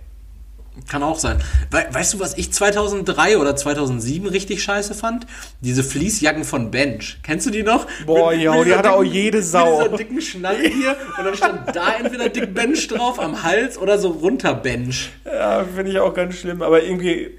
[0.87, 1.39] Kann auch sein.
[1.71, 5.25] We weißt du, was ich 2003 oder 2007 richtig scheiße fand?
[5.61, 7.19] Diese Fließjacken von Bench.
[7.23, 7.87] Kennst du die noch?
[8.05, 9.79] Boah, ja, die dieser hatte auch dicken- jede Sau.
[9.79, 13.77] Mit dieser dicken Schnalle hier und dann stand da entweder dick Bench drauf am Hals
[13.77, 15.09] oder so runter Bench.
[15.25, 16.61] Ja, finde ich auch ganz schlimm.
[16.61, 17.31] Aber irgendwie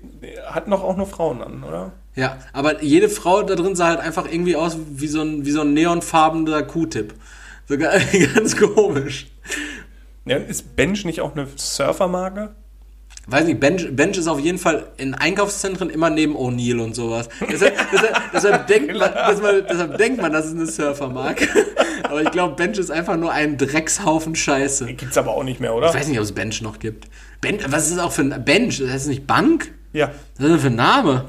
[0.47, 1.93] hat noch auch nur Frauen an, oder?
[2.16, 5.52] Ja, aber jede Frau da drin sah halt einfach irgendwie aus wie so ein, wie
[5.52, 7.15] so ein neonfarbener Q-Tip.
[7.69, 7.93] So ga-
[8.35, 9.28] ganz komisch.
[10.27, 12.55] Ja, ist Bench nicht auch eine Surfermarke?
[13.30, 17.28] Weiß nicht, Bench, Bench ist auf jeden Fall in Einkaufszentren immer neben O'Neill und sowas.
[17.40, 21.46] Deshalb, deshalb, deshalb, denkt man, deshalb, deshalb denkt man, das ist eine Surfermarke.
[22.05, 24.86] Aber ich glaube, Bench ist einfach nur ein Dreckshaufen Scheiße.
[24.94, 25.88] Gibt's aber auch nicht mehr, oder?
[25.88, 27.06] Ich weiß nicht, ob es Bench noch gibt.
[27.42, 28.78] Ben, was ist das auch für ein Bench?
[28.78, 29.72] Das heißt nicht Bank?
[29.92, 30.10] Ja.
[30.38, 31.26] Was ist das für ein Name?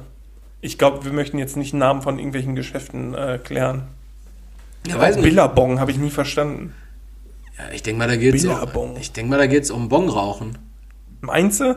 [0.62, 3.84] Ich glaube, wir möchten jetzt nicht Namen von irgendwelchen Geschäften äh, klären.
[4.88, 5.26] Ja, weiß nicht.
[5.26, 6.74] Billabong habe ich nie verstanden.
[7.58, 8.98] Ja, ich denke mal, da geht's um, Billabong.
[9.02, 10.58] ich denk mal, da geht's um Bongrauchen.
[11.20, 11.76] Meinst du?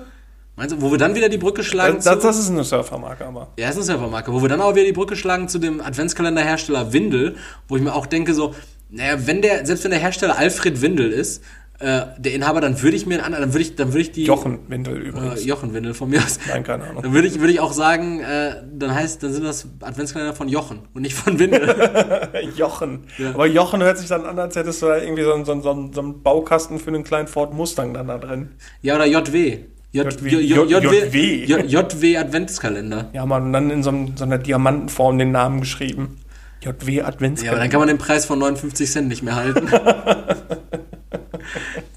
[0.57, 2.27] Meinst du, wo wir dann wieder die Brücke schlagen Das, zu...
[2.27, 3.49] das ist eine Surfermarke, aber.
[3.59, 6.93] Ja, ist eine Servermarke, wo wir dann auch wieder die Brücke schlagen zu dem Adventskalenderhersteller
[6.93, 7.37] Windel,
[7.69, 8.55] wo ich mir auch denke so,
[8.91, 11.43] naja, wenn der, selbst wenn der Hersteller Alfred Windel ist,
[11.79, 14.13] äh, der Inhaber, dann würde ich mir einen anderen, dann würde ich, dann würde ich
[14.13, 15.45] die Jochen Windel äh, übrigens.
[15.45, 16.39] Jochen Windel von mir aus.
[16.47, 17.03] Nein, keine Ahnung.
[17.03, 20.49] Dann würde ich, würde ich auch sagen, äh, dann heißt, dann sind das Adventskalender von
[20.49, 22.29] Jochen und nicht von Windel.
[22.57, 23.05] Jochen.
[23.19, 23.31] Ja.
[23.31, 25.63] Aber Jochen hört sich dann an, als hättest du da irgendwie so, einen- so, einen-
[25.63, 28.51] so, einen- so einen Baukasten für einen kleinen Ford Mustang dann da drin.
[28.83, 29.61] ja, oder JW.
[29.93, 31.45] JW.
[31.47, 32.17] JW.
[32.17, 33.11] Adventskalender.
[33.13, 36.19] Ja, man, und dann in so, einem, so einer Diamantenform den Namen geschrieben.
[36.63, 37.61] JW Ja, aber Adventskalender.
[37.61, 39.69] dann kann man den Preis von 59 Cent nicht mehr halten.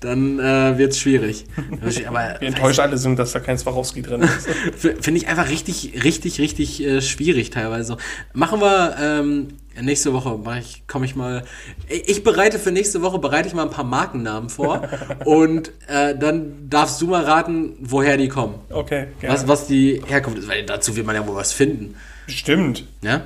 [0.06, 1.46] dann äh, wird es schwierig.
[2.08, 4.48] Aber Wie enttäuscht alle sind, dass da kein Swarovski drin ist.
[4.78, 7.98] Finde ich einfach richtig, richtig, richtig äh, schwierig teilweise.
[8.34, 9.48] Machen wir ähm,
[9.82, 11.44] nächste Woche, ich, komme ich mal.
[11.88, 14.88] Ich bereite für nächste Woche bereite ich mal ein paar Markennamen vor
[15.26, 18.56] und äh, dann darfst du mal raten, woher die kommen.
[18.70, 19.08] Okay.
[19.20, 19.36] Gerne.
[19.36, 21.96] Was, was die Herkunft ist, weil dazu wird man ja wohl was finden.
[22.28, 22.86] Stimmt.
[23.02, 23.24] Ja.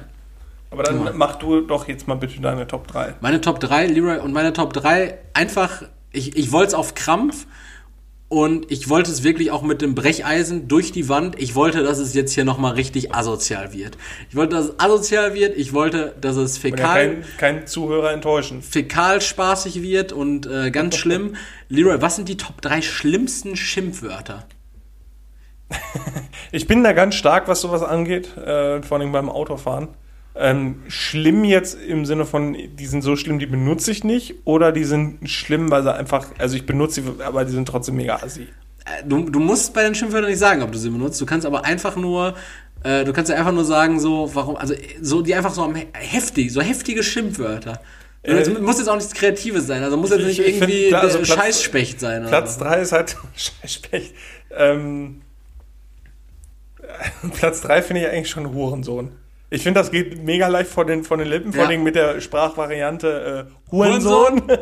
[0.72, 1.12] Aber dann ja.
[1.14, 3.16] mach du doch jetzt mal bitte deine Top 3.
[3.22, 7.46] Meine Top 3, Leroy, und meine Top 3 einfach, ich, ich wollte es auf Krampf
[8.30, 11.40] und ich wollte es wirklich auch mit dem Brecheisen durch die Wand.
[11.40, 13.98] Ich wollte, dass es jetzt hier nochmal richtig asozial wird.
[14.30, 15.58] Ich wollte, dass es asozial wird.
[15.58, 17.08] Ich wollte, dass es fäkal...
[17.08, 18.62] Ja kein, kein Zuhörer enttäuschen.
[18.62, 21.36] Fäkal spaßig wird und äh, ganz schlimm.
[21.70, 24.46] Leroy, was sind die Top 3 schlimmsten Schimpfwörter?
[26.52, 28.38] ich bin da ganz stark, was sowas angeht.
[28.38, 29.88] Äh, vor allem beim Autofahren.
[30.42, 34.72] Ähm, schlimm jetzt im Sinne von, die sind so schlimm, die benutze ich nicht, oder
[34.72, 38.16] die sind schlimm, weil sie einfach, also ich benutze sie, aber die sind trotzdem mega
[38.16, 38.48] assi.
[38.86, 41.20] Äh, du, du musst bei den Schimpfwörtern nicht sagen, ob du sie benutzt.
[41.20, 42.36] Du kannst aber einfach nur,
[42.84, 46.54] äh, du kannst ja einfach nur sagen, so, warum, also so die einfach so heftig,
[46.54, 47.82] so heftige Schimpfwörter.
[48.24, 51.28] Äh, muss jetzt auch nichts Kreatives sein, also muss jetzt nicht irgendwie find, also Platz,
[51.30, 52.26] Scheißspecht sein.
[52.28, 54.14] Platz 3 ist halt Scheißspecht.
[54.56, 55.22] Ähm,
[57.34, 59.12] Platz 3 finde ich eigentlich schon Hurensohn.
[59.52, 62.22] Ich finde, das geht mega leicht von den, von den Lippen, vor allem mit der
[62.22, 64.44] Sprachvariante äh, Hurensohn.
[64.44, 64.60] Hurensohn?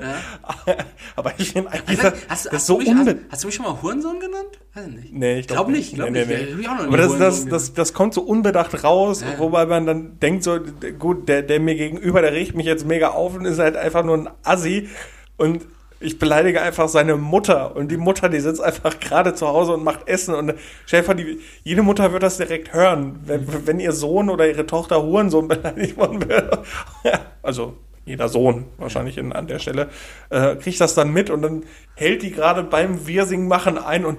[0.65, 0.75] Ja.
[1.17, 3.65] Aber ich finde eigentlich, das, hast, das hast so mich, hast, hast, du mich schon
[3.65, 4.59] mal Hurensohn genannt?
[4.73, 5.13] Weiß ich nicht.
[5.13, 5.95] Nee, ich glaube glaub nicht.
[5.95, 6.55] Glaub nee, nicht.
[6.55, 6.67] Nee, nee.
[6.67, 9.37] Aber das, das, das, das kommt so unbedacht raus, ja.
[9.39, 10.57] wobei man dann denkt so,
[10.97, 14.05] gut, der, der mir gegenüber, der riecht mich jetzt mega auf und ist halt einfach
[14.05, 14.87] nur ein Assi.
[15.35, 15.65] Und
[15.99, 19.83] ich beleidige einfach seine Mutter und die Mutter, die sitzt einfach gerade zu Hause und
[19.83, 20.53] macht Essen und
[20.85, 25.01] Schäfer, die, jede Mutter wird das direkt hören, wenn, wenn ihr Sohn oder ihre Tochter
[25.01, 26.63] Hurensohn beleidigt worden wäre.
[27.41, 27.75] also
[28.05, 29.89] jeder Sohn wahrscheinlich in, an der Stelle,
[30.29, 31.63] äh, kriegt das dann mit und dann
[31.95, 34.17] hält die gerade beim Wirsing machen ein und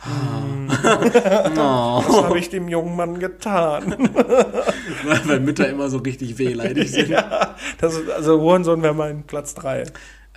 [0.02, 0.66] hm,
[1.54, 2.02] no.
[2.06, 4.08] Was habe ich dem jungen Mann getan?
[5.26, 7.10] Weil Mütter immer so richtig wehleidig sind.
[7.10, 9.84] Ja, das ist, also Hurensohn wäre mein Platz 3.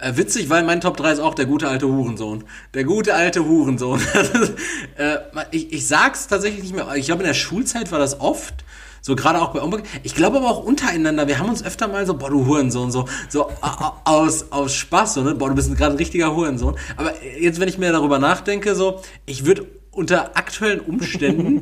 [0.03, 2.43] Äh, witzig, weil mein Top 3 ist auch der gute alte Hurensohn.
[2.73, 4.01] Der gute alte Hurensohn.
[4.97, 5.17] äh,
[5.51, 6.93] ich, ich sag's tatsächlich nicht mehr.
[6.95, 8.65] Ich glaube, in der Schulzeit war das oft.
[9.01, 9.83] So gerade auch bei Umburg.
[10.03, 11.27] Ich glaube aber auch untereinander.
[11.27, 13.49] Wir haben uns öfter mal so, boah, du Hurensohn, so, so
[14.03, 15.35] aus, aus Spaß, so, ne?
[15.35, 16.75] Boah, du bist gerade ein richtiger Hurensohn.
[16.97, 21.61] Aber jetzt, wenn ich mir darüber nachdenke, so, ich würde unter aktuellen Umständen,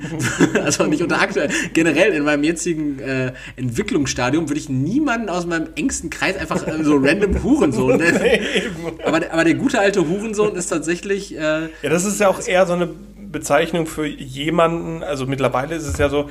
[0.64, 5.70] also nicht unter aktuellen, generell in meinem jetzigen äh, Entwicklungsstadium würde ich niemanden aus meinem
[5.76, 8.22] engsten Kreis einfach äh, so random Hurensohn nennen.
[9.04, 11.36] aber, aber der gute alte Hurensohn ist tatsächlich.
[11.36, 12.90] Äh, ja, das ist ja auch eher so eine
[13.32, 16.30] Bezeichnung für jemanden, also mittlerweile ist es ja so,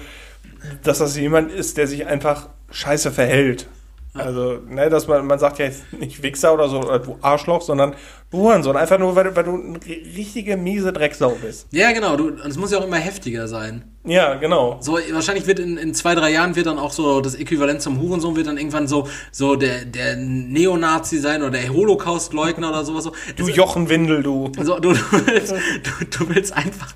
[0.83, 3.67] dass das jemand ist, der sich einfach scheiße verhält.
[4.13, 7.63] Also, ne, dass man, man sagt ja jetzt nicht Wichser oder so, oder du Arschloch,
[7.63, 7.95] sondern
[8.31, 8.77] du Hurensohn.
[8.77, 11.69] Einfach nur, weil, weil du eine richtige miese Drecksau bist.
[11.71, 12.17] Ja, genau.
[12.17, 13.85] Du, es muss ja auch immer heftiger sein.
[14.05, 14.79] Ja, genau.
[14.81, 18.01] So, wahrscheinlich wird in, in zwei, drei Jahren wird dann auch so das Äquivalent zum
[18.01, 23.05] Hurensohn wird dann irgendwann so, so der, der Neonazi sein oder der Holocaust-Leugner oder sowas.
[23.05, 23.13] So.
[23.37, 24.51] Du also, Jochenwindel, du.
[24.59, 26.95] Also, du, du, willst, du, du willst einfach,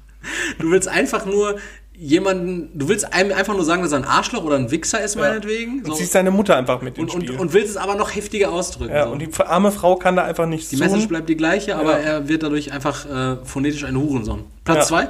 [0.58, 1.58] du willst einfach nur
[1.96, 5.14] jemanden, du willst einem einfach nur sagen, dass er ein Arschloch oder ein Wichser ist,
[5.14, 5.22] ja.
[5.22, 5.84] meinetwegen.
[5.84, 5.92] So.
[5.92, 8.92] Und ziehst deine Mutter einfach mit und, und, und, willst es aber noch heftiger ausdrücken.
[8.92, 9.12] Ja, so.
[9.12, 10.76] und die arme Frau kann da einfach nichts Die.
[10.76, 11.78] Message bleibt die gleiche, ja.
[11.78, 14.44] aber er wird dadurch einfach äh, phonetisch ein Hurensohn.
[14.64, 15.08] Platz zwei?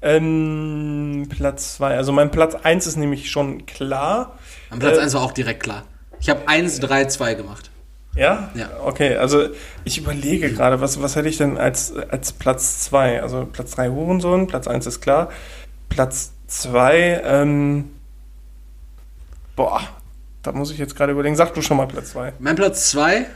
[0.00, 1.96] Ähm, Platz zwei.
[1.96, 4.38] Also mein Platz eins ist nämlich schon klar.
[4.70, 5.84] Mein Platz äh, eins war auch direkt klar.
[6.20, 7.70] Ich habe eins, drei, zwei gemacht.
[8.14, 8.50] Ja?
[8.54, 8.68] Ja.
[8.84, 9.48] Okay, also
[9.84, 13.22] ich überlege gerade, was, was hätte ich denn als, als Platz zwei?
[13.22, 15.30] Also Platz drei Hurensohn, Platz eins ist klar.
[15.92, 17.90] Platz 2, ähm,
[19.56, 19.82] boah,
[20.42, 21.36] da muss ich jetzt gerade überlegen.
[21.36, 22.34] Sag du schon mal Platz 2.
[22.38, 23.26] Mein Platz 2,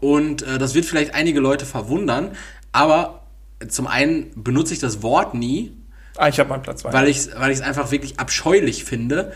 [0.00, 2.32] und äh, das wird vielleicht einige Leute verwundern,
[2.72, 3.22] aber
[3.68, 5.72] zum einen benutze ich das Wort nie.
[6.16, 6.92] Ah, ich habe meinen Platz 2.
[6.92, 9.32] Weil ich es einfach wirklich abscheulich finde.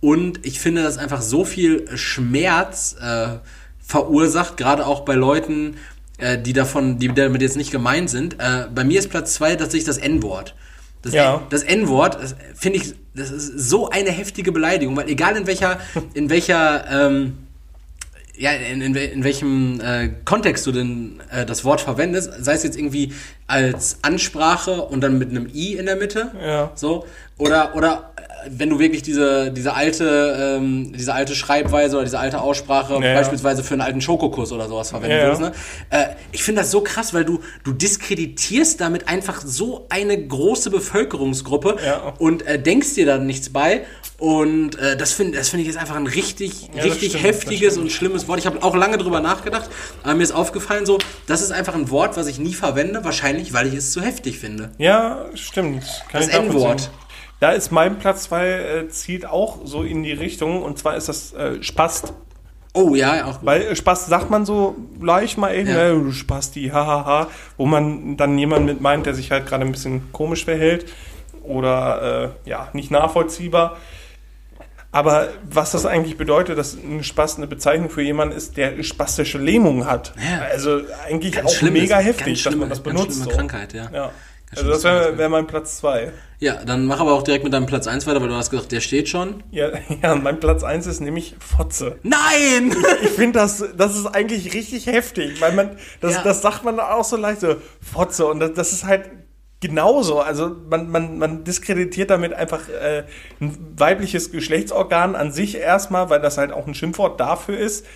[0.00, 3.38] Und ich finde, dass einfach so viel Schmerz äh,
[3.78, 5.76] verursacht, gerade auch bei Leuten,
[6.18, 8.34] äh, die davon, die damit jetzt nicht gemeint sind.
[8.38, 10.54] Äh, bei mir ist Platz 2 tatsächlich das N-Wort.
[11.04, 11.42] Das, ja.
[11.50, 12.16] das N-Wort,
[12.54, 15.78] finde ich, das ist so eine heftige Beleidigung, weil egal in welcher,
[16.14, 17.38] in welcher, ähm,
[18.36, 22.62] ja, in, in, in welchem äh, Kontext du denn äh, das Wort verwendest, sei es
[22.62, 23.12] jetzt irgendwie
[23.46, 26.72] als Ansprache und dann mit einem I in der Mitte, ja.
[26.74, 27.06] so,
[27.36, 28.13] oder, oder
[28.50, 33.14] wenn du wirklich diese, diese alte, ähm, diese alte Schreibweise oder diese alte Aussprache Ja,
[33.14, 35.52] beispielsweise für einen alten Schokokuss oder sowas verwenden Ja, würdest, ne?
[35.90, 40.70] Äh, ich finde das so krass, weil du, du diskreditierst damit einfach so eine große
[40.70, 42.14] Bevölkerungsgruppe Ja.
[42.18, 43.82] und äh, denkst dir da nichts bei.
[44.16, 47.90] Und äh, das finde das finde ich jetzt einfach ein richtig, richtig stimmt, heftiges und
[47.90, 48.38] schlimmes Wort.
[48.38, 49.68] Ich habe auch lange drüber nachgedacht,
[50.04, 53.52] aber mir ist aufgefallen, so, das ist einfach ein Wort, was ich nie verwende, wahrscheinlich,
[53.52, 54.70] weil ich es zu heftig finde.
[54.78, 55.82] Ja, stimmt.
[56.10, 56.28] Kann Das.
[56.30, 56.90] N-Wort.
[57.40, 61.08] Da ist mein Platz 2 äh, zielt auch so in die Richtung und zwar ist
[61.08, 62.12] das äh, Spast.
[62.72, 63.46] Oh ja, auch gut.
[63.46, 65.90] Weil äh, Spast sagt man so leicht mal eben, Ja.
[65.90, 70.10] du Spasti, hahaha, wo man dann jemanden mit meint, der sich halt gerade ein bisschen
[70.12, 70.86] komisch verhält
[71.42, 73.76] oder äh, ja, nicht nachvollziehbar.
[74.90, 79.38] Aber was das eigentlich bedeutet, dass ein Spast eine Bezeichnung für jemanden ist, der spastische
[79.38, 80.12] Lähmung hat.
[80.16, 80.42] Ja.
[80.52, 83.16] Also eigentlich Ganz auch mega ist- heftig, ganz dass man das ganz benutzt.
[83.16, 83.36] schlimme so.
[83.36, 83.90] Krankheit, ja.
[83.92, 84.10] ja.
[84.56, 86.12] Also das wäre wär mein Platz 2.
[86.38, 88.70] Ja, dann mach aber auch direkt mit deinem Platz 1 weiter, weil du hast gesagt,
[88.70, 89.42] der steht schon.
[89.50, 89.70] Ja,
[90.02, 91.98] ja, mein Platz 1 ist nämlich Fotze.
[92.02, 92.74] Nein!
[93.02, 96.22] Ich finde, das, das ist eigentlich richtig heftig, weil man, das, Ja.
[96.22, 98.26] das sagt man auch so leicht, so Fotze.
[98.26, 99.10] Und das, das ist halt
[99.60, 100.20] genauso.
[100.20, 103.04] Also man, man, man diskreditiert damit einfach äh,
[103.40, 107.86] ein weibliches Geschlechtsorgan an sich erstmal, weil das halt auch ein Schimpfwort dafür ist.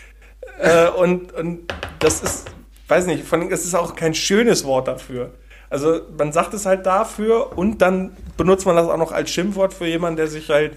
[0.59, 2.47] Äh, und, und das ist,
[2.89, 5.35] weiß nicht, vor allem, es ist auch kein schönes Wort dafür.
[5.71, 9.75] Also man sagt es halt dafür und dann benutzt man das auch noch als Schimpfwort
[9.75, 10.77] für jemanden, der sich halt,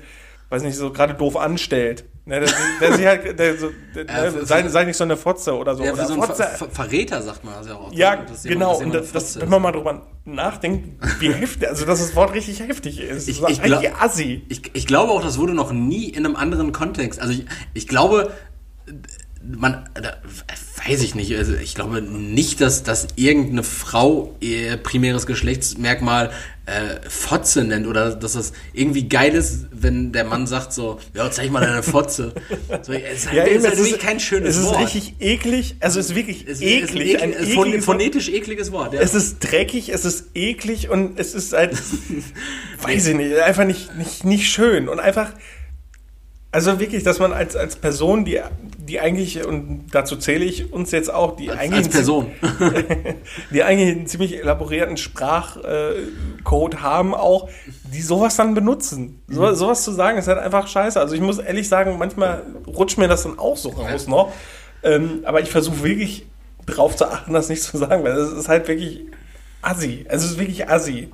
[0.49, 2.05] weiß nicht, so gerade doof anstellt.
[2.23, 2.49] Ne, der,
[2.80, 5.76] der sich halt, der so, der, Ja, für- sei, sei nicht so eine Fotze oder
[5.76, 5.84] so.
[5.84, 6.43] Ja, oder so Fotze.
[6.43, 7.91] Ver Ver Verräter sagt man das ja auch.
[7.91, 8.77] ja, jemand- genau.
[8.80, 12.59] Und das, das, wenn man mal drüber nachdenkt, wie heftig, also dass das Wort richtig
[12.59, 13.27] heftig ist.
[13.27, 14.43] Ich- ich glaub- assi.
[14.49, 17.19] Ich, ich glaube auch, das wurde noch nie in einem anderen Kontext.
[17.19, 18.30] Also ich, ich glaube,
[19.43, 20.18] man, da,
[20.88, 26.31] weiß ich nicht, also ich glaube nicht, dass, dass irgendeine Frau ihr primäres Geschlechtsmerkmal
[26.68, 31.30] äh, Fotze nennt oder dass das irgendwie geil ist, wenn der Mann sagt so, ja,
[31.31, 32.34] zeig mal deine Fotze.
[32.84, 34.80] So, es ist, halt, es ist halt wirklich kein schönes es ist Wort.
[34.81, 37.15] richtig eklig, also es ist wirklich es ist, eklig.
[37.15, 38.93] es ist ein ein eklig, phon- ekliges- phonetisch ekliges Wort.
[38.93, 39.01] Ja.
[39.01, 41.73] Es ist dreckig, es ist eklig und es ist halt,
[42.81, 45.31] weiß ich nicht, einfach nicht, nicht, nicht schön und einfach,
[46.51, 48.39] also wirklich, dass man als, als Person, die,
[48.91, 52.30] die eigentlich, und dazu zähle ich uns jetzt auch, die eigentlich, als Person.
[53.51, 57.47] die eigentlich einen ziemlich elaborierten Sprachcode haben auch,
[57.85, 59.22] die sowas dann benutzen.
[59.27, 59.34] Mhm.
[59.34, 60.99] So, sowas zu sagen ist halt einfach scheiße.
[60.99, 64.34] Also ich muss ehrlich sagen, manchmal rutscht mir das dann auch so raus noch.
[64.84, 66.26] Ähm, aber ich versuche wirklich
[66.65, 69.05] drauf zu achten, das nicht zu sagen, weil es ist halt wirklich
[69.61, 70.05] assi.
[70.09, 71.11] Also es ist wirklich assi.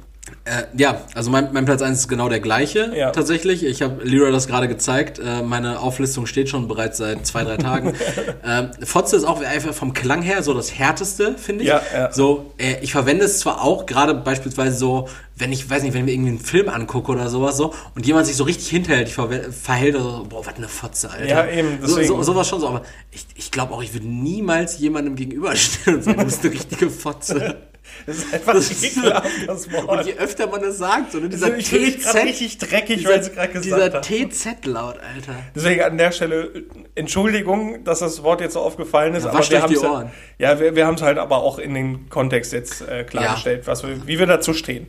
[0.47, 3.11] Äh, ja, also mein, mein Platz 1 ist genau der gleiche Ja.
[3.11, 3.63] tatsächlich.
[3.65, 5.19] Ich habe Lyra das gerade gezeigt.
[5.19, 7.93] Äh, meine Auflistung steht schon bereits seit zwei, drei Tagen.
[8.45, 11.69] ähm, Fotze ist auch einfach vom Klang her so das härteste, finde ich.
[11.69, 12.11] Ja, ja.
[12.13, 16.05] So, äh, ich verwende es zwar auch, gerade beispielsweise so, wenn ich, weiß nicht, wenn
[16.07, 19.51] wir irgendwie einen Film angucke oder sowas so und jemand sich so richtig hinterhält, verwe-
[19.51, 21.25] verhält, also, boah, was eine Fotze, Alter.
[21.27, 22.07] Ja, eben, So, deswegen.
[22.07, 26.03] so, sowas schon so, aber ich, ich glaube auch, ich würde niemals jemandem gegenüberstehen und
[26.03, 27.57] sagen, du bist eine richtige Fotze.
[28.05, 30.05] Das ist einfach Das ekelhaft, das Und Wort.
[30.05, 33.31] je öfter man es sagt, so ne, dieser gerade TZ, richtig dreckig, dieser, weil sie
[33.31, 34.29] gerade gesagt dieser.
[34.29, 35.35] TZ-Laut, Alter.
[35.55, 36.63] Deswegen an der Stelle äh,
[36.95, 39.23] Entschuldigung, dass das Wort jetzt so aufgefallen ist.
[39.23, 40.11] Ja, aber wir die haben's Ohren.
[40.37, 43.67] Ja, ja wir, wir haben es halt aber auch in den Kontext jetzt äh, klargestellt,
[43.67, 44.87] was wir, wie wir dazu stehen.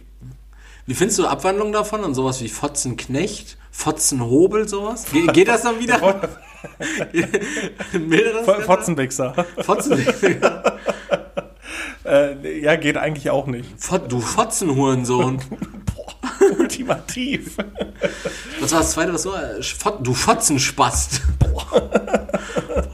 [0.86, 5.04] Wie findest du Abwandlungen davon und sowas wie Fotzenknecht, Fotzenhobel, sowas?
[5.12, 5.98] Ge geht das dann wieder?
[8.32, 8.62] Das Ganze?
[8.62, 9.44] Fotzenwichser.
[12.08, 13.68] Äh, ja, geht eigentlich auch nicht.
[13.76, 15.40] Fot du Fotzenhurensohn.
[16.58, 17.56] Ultimativ.
[18.60, 19.26] Was war das zweite, was?
[19.26, 21.20] Äh, Fot du Fotzenspast.
[21.38, 21.90] Boah,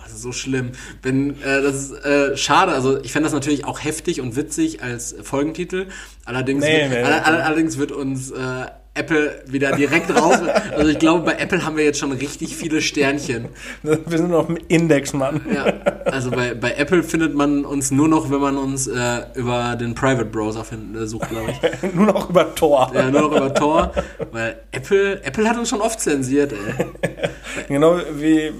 [0.04, 0.72] das ist so schlimm.
[1.02, 2.72] Wenn, äh, das ist äh, schade.
[2.72, 5.86] Also ich fände das natürlich auch heftig und witzig als Folgentitel.
[6.24, 10.38] Allerdings, Nee, wird, nee, all, all, allerdings wird uns äh, Apple wieder direkt raus.
[10.76, 13.48] Also ich glaube, bei Apple haben wir jetzt schon richtig viele Sternchen.
[13.82, 15.40] Wir sind noch im Index, Mann.
[15.52, 15.64] Ja,
[16.04, 19.94] also bei, bei Apple findet man uns nur noch, wenn man uns äh, über den
[19.94, 21.92] Private Browser find, äh, sucht, glaube ich.
[21.94, 22.92] Nur noch über Tor.
[22.94, 23.92] Ja, nur noch über Tor.
[24.30, 26.86] Weil Apple, Apple hat uns schon oft zensiert, ey.
[27.68, 28.52] Genau wie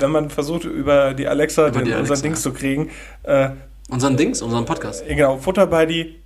[0.00, 2.22] wenn man versucht, über die Alexa Über den, die unseren Alexa.
[2.22, 2.90] Dings zu kriegen.
[3.24, 3.50] Äh,
[3.90, 5.04] Unseren Dings, unseren Podcast.
[5.08, 6.16] genau, Futter bei die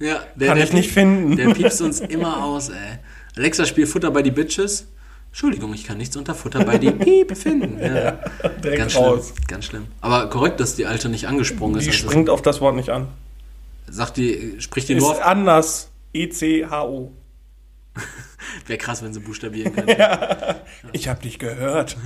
[0.00, 1.36] Ja, der, kann der ich nicht finden.
[1.36, 2.98] Der piepst uns immer aus, ey.
[3.36, 4.88] Alexa, spiel Futter bei die Bitches.
[5.30, 7.78] Entschuldigung, ich kann nichts unter Futter bei die Piep finden.
[7.80, 8.12] Ja,
[8.62, 9.34] Direkt ganz schlimm, raus.
[9.48, 9.86] ganz schlimm.
[10.00, 11.84] Aber korrekt, dass die Alte nicht angesprungen ist.
[11.86, 13.08] Die Also springt auf das Wort nicht an.
[13.88, 15.22] sagt die, spricht die Ist nur auf.
[15.22, 15.90] anders.
[16.12, 17.12] E-C-H-O.
[18.66, 20.60] Wäre krass, wenn sie buchstabieren könnte.
[20.92, 21.96] Ich hab dich gehört.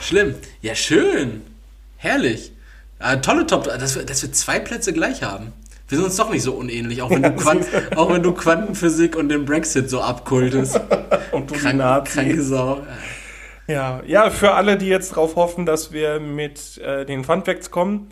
[0.00, 0.34] Schlimm.
[0.62, 1.42] Ja, schön.
[1.98, 2.52] Herrlich.
[2.98, 3.64] Äh, tolle Top.
[3.64, 5.52] Dass wir, dass wir zwei Plätze gleich haben.
[5.88, 9.16] Wir sind uns doch nicht so unähnlich, auch wenn, du, Quant auch wenn du Quantenphysik
[9.16, 10.80] und den Brexit so abkultest.
[11.32, 12.12] Und du Krank, Nazi.
[12.12, 12.86] kranke Sau.
[13.66, 17.70] Ja, ja, für alle, die jetzt drauf hoffen, dass wir mit äh, den Fun Facts
[17.70, 18.10] kommen.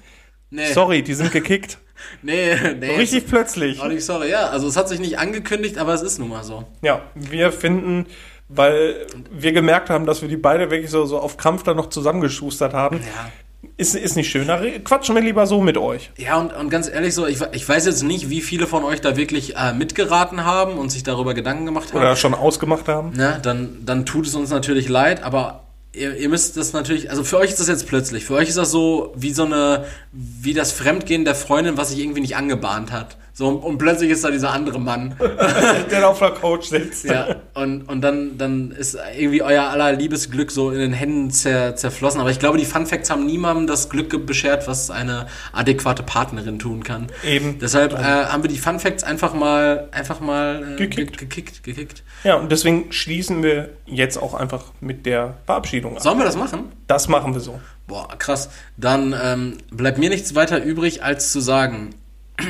[0.51, 1.79] Nee, Sorry, die sind gekickt.
[2.23, 2.97] nee, nee.
[2.97, 3.81] Richtig plötzlich.
[3.81, 4.49] Auch nicht sorry, ja.
[4.49, 6.65] Also es hat sich nicht angekündigt, aber es ist nun mal so.
[6.83, 8.07] Ja, wir finden,
[8.49, 11.89] weil wir gemerkt haben, dass wir die beide wirklich so, so auf Krampf da noch
[11.89, 13.31] zusammengeschustert haben, Ja.
[13.77, 14.47] Ist, ist nicht schön.
[14.49, 16.11] Da re- quatschen wir lieber so mit euch.
[16.19, 19.01] Ja, und, und ganz ehrlich so, ich, ich weiß jetzt nicht, wie viele von euch
[19.01, 21.99] da wirklich äh, mitgeraten haben und sich darüber Gedanken gemacht haben.
[22.01, 23.11] Oder schon ausgemacht haben.
[23.17, 27.25] ne, dann, dann tut es uns natürlich leid, aber ihr, ihr müsst das natürlich, also
[27.25, 30.55] für euch ist das jetzt plötzlich, für euch ist das so wie so eine, wie
[30.55, 33.17] das Fremdgehen der Freundin, was sich irgendwie nicht angebahnt hat.
[33.43, 35.17] So, und, plötzlich ist da dieser andere Mann.
[35.91, 37.05] Der auf der Couch sitzt.
[37.07, 41.75] Ja, und, und dann, dann ist irgendwie euer aller Liebesglück so in den Händen zer,
[41.75, 42.21] zerflossen.
[42.21, 46.61] Aber ich glaube, die Fun Facts haben niemandem das Glück beschert, was eine adäquate Partnerin
[46.61, 47.09] tun kann.
[47.27, 47.59] Eben.
[47.59, 51.19] Deshalb äh, haben wir die Fun Facts einfach mal, einfach mal äh, Gekickt.
[51.19, 52.05] ge- gekickt, gekickt.
[52.23, 56.03] Ja, und deswegen schließen wir jetzt auch einfach mit der Verabschiedung ab.
[56.05, 56.71] Sollen wir das machen?
[56.87, 57.59] Das machen wir so.
[57.89, 58.51] Boah, krass.
[58.77, 61.97] Dann ähm, bleibt mir nichts weiter übrig, als zu sagen,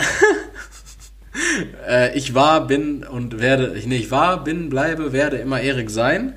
[1.88, 5.90] äh, ich war, bin und werde, ich, nee, ich war, bin, bleibe, werde immer Erik
[5.90, 6.34] sein.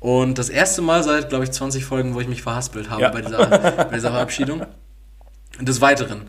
[0.00, 3.08] Und das erste Mal seit, glaube ich, 20 Folgen, wo ich mich verhaspelt habe Ja.
[3.10, 4.66] bei, dieser, bei dieser Verabschiedung.
[5.60, 6.28] Des Weiteren.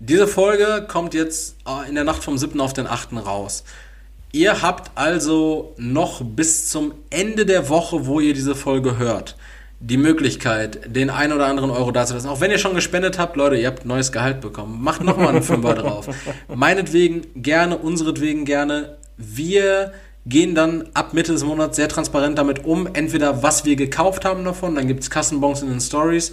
[0.00, 2.60] Diese Folge kommt jetzt äh, in der Nacht vom 7.
[2.60, 3.12] auf den 8.
[3.14, 3.64] raus.
[4.32, 9.36] Ihr habt also noch bis zum Ende der Woche, wo ihr diese Folge hört,
[9.80, 12.28] die Möglichkeit, den ein oder anderen Euro dazulassen.
[12.28, 14.82] Auch wenn ihr schon gespendet habt, Leute, ihr habt neues Gehalt bekommen.
[14.82, 16.08] Macht nochmal einen Fünfer drauf.
[16.54, 18.96] Meinetwegen gerne, unseretwegen gerne.
[19.16, 19.92] Wir
[20.26, 22.88] gehen dann ab Mitte des Monats sehr transparent damit um.
[22.92, 26.32] Entweder was wir gekauft haben davon, dann gibt's Kassenbons in den Stories.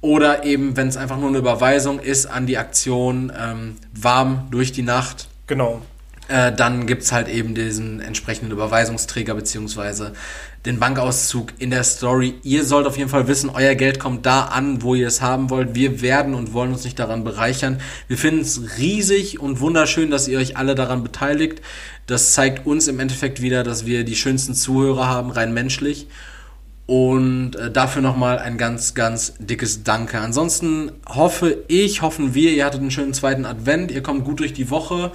[0.00, 4.72] Oder eben, wenn es einfach nur eine Überweisung ist an die Aktion ähm, warm durch
[4.72, 5.82] die Nacht, Genau.
[6.28, 10.12] Äh, dann gibt's halt eben diesen entsprechenden Überweisungsträger beziehungsweise
[10.64, 12.34] den Bankauszug in der Story.
[12.42, 15.50] Ihr sollt auf jeden Fall wissen, euer Geld kommt da an, wo ihr es haben
[15.50, 15.74] wollt.
[15.74, 17.80] Wir werden und wollen uns nicht daran bereichern.
[18.08, 21.60] Wir finden es riesig und wunderschön, dass ihr euch alle daran beteiligt.
[22.06, 26.08] Das zeigt uns im Endeffekt wieder, dass wir die schönsten Zuhörer haben, rein menschlich.
[26.86, 30.20] Und äh, dafür nochmal ein ganz, ganz dickes Danke.
[30.20, 34.52] Ansonsten hoffe ich, hoffen wir, ihr hattet einen schönen zweiten Advent, ihr kommt gut durch
[34.52, 35.12] die Woche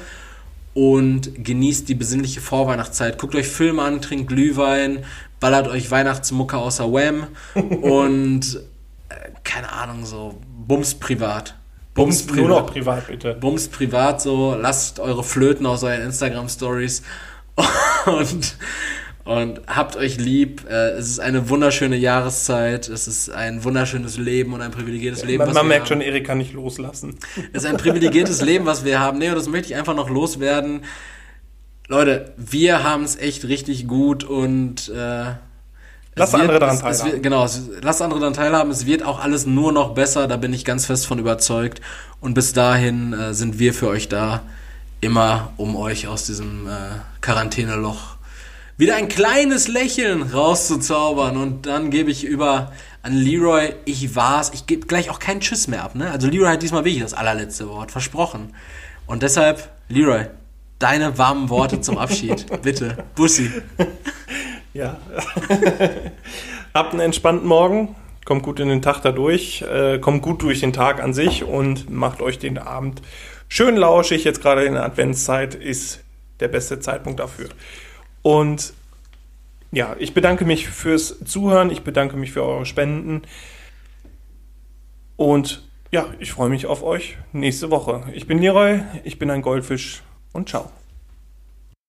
[0.79, 3.19] und genießt die besinnliche Vorweihnachtszeit.
[3.19, 5.03] Guckt euch Filme an, trinkt Glühwein,
[5.41, 7.27] ballert euch Weihnachtsmucke außer Wham
[7.81, 8.61] und
[9.09, 11.55] äh, keine Ahnung, so Bums privat.
[11.93, 13.33] Bums nur noch privat, bitte.
[13.33, 17.03] Bums privat so, lasst eure Flöten aus euren Instagram-Stories
[18.05, 18.55] und,
[19.25, 20.65] und habt euch lieb.
[20.69, 25.43] Äh, Es ist eine wunderschöne Jahreszeit, es ist ein wunderschönes Leben und ein privilegiertes Leben.
[25.45, 25.99] Man, man merkt haben.
[25.99, 27.17] schon, Erik kann nicht loslassen.
[27.53, 29.17] Es ist ein privilegiertes Leben, was wir haben.
[29.19, 30.81] Nee, und das möchte ich einfach noch loswerden.
[31.87, 35.23] Leute, wir haben es echt richtig gut und äh,
[36.15, 37.11] Lass wird- andere daran es, es teilhaben.
[37.13, 38.71] wird, Genau, es, lasst andere daran teilhaben.
[38.71, 41.81] Es wird auch alles nur noch besser, da bin ich ganz fest von überzeugt.
[42.21, 44.41] Und bis dahin äh, sind wir für euch da,
[45.01, 46.71] immer um euch aus diesem äh,
[47.21, 48.17] Quarantäneloch
[48.79, 51.35] wieder ein kleines Lächeln rauszuzaubern.
[51.35, 52.71] Und dann gebe ich über
[53.03, 54.51] an Leroy, ich war's.
[54.53, 55.95] Ich gebe gleich auch keinen Tschüss mehr ab.
[55.95, 56.09] Ne?
[56.09, 58.55] Also Leroy hat diesmal wirklich das allerletzte Wort, versprochen.
[59.05, 60.27] Und deshalb, Leroy,
[60.79, 62.45] deine warmen Worte zum Abschied.
[62.61, 63.51] Bitte, Bussi.
[64.73, 64.97] Ja.
[66.73, 70.71] Habt einen entspannten Morgen, kommt gut in den Tag dadurch, äh, kommt gut durch den
[70.71, 73.01] Tag an sich und macht euch den Abend
[73.49, 74.23] schön lauschig.
[74.23, 75.99] Jetzt gerade in der Adventszeit ist
[76.39, 77.49] der beste Zeitpunkt dafür.
[78.29, 78.73] Und
[79.71, 83.23] ja, ich bedanke mich fürs Zuhören, ich bedanke mich für eure Spenden
[85.15, 88.03] und ja, ich freue mich auf euch nächste Woche.
[88.13, 90.69] Ich bin Leroy, ich bin ein Goldfisch und ciao.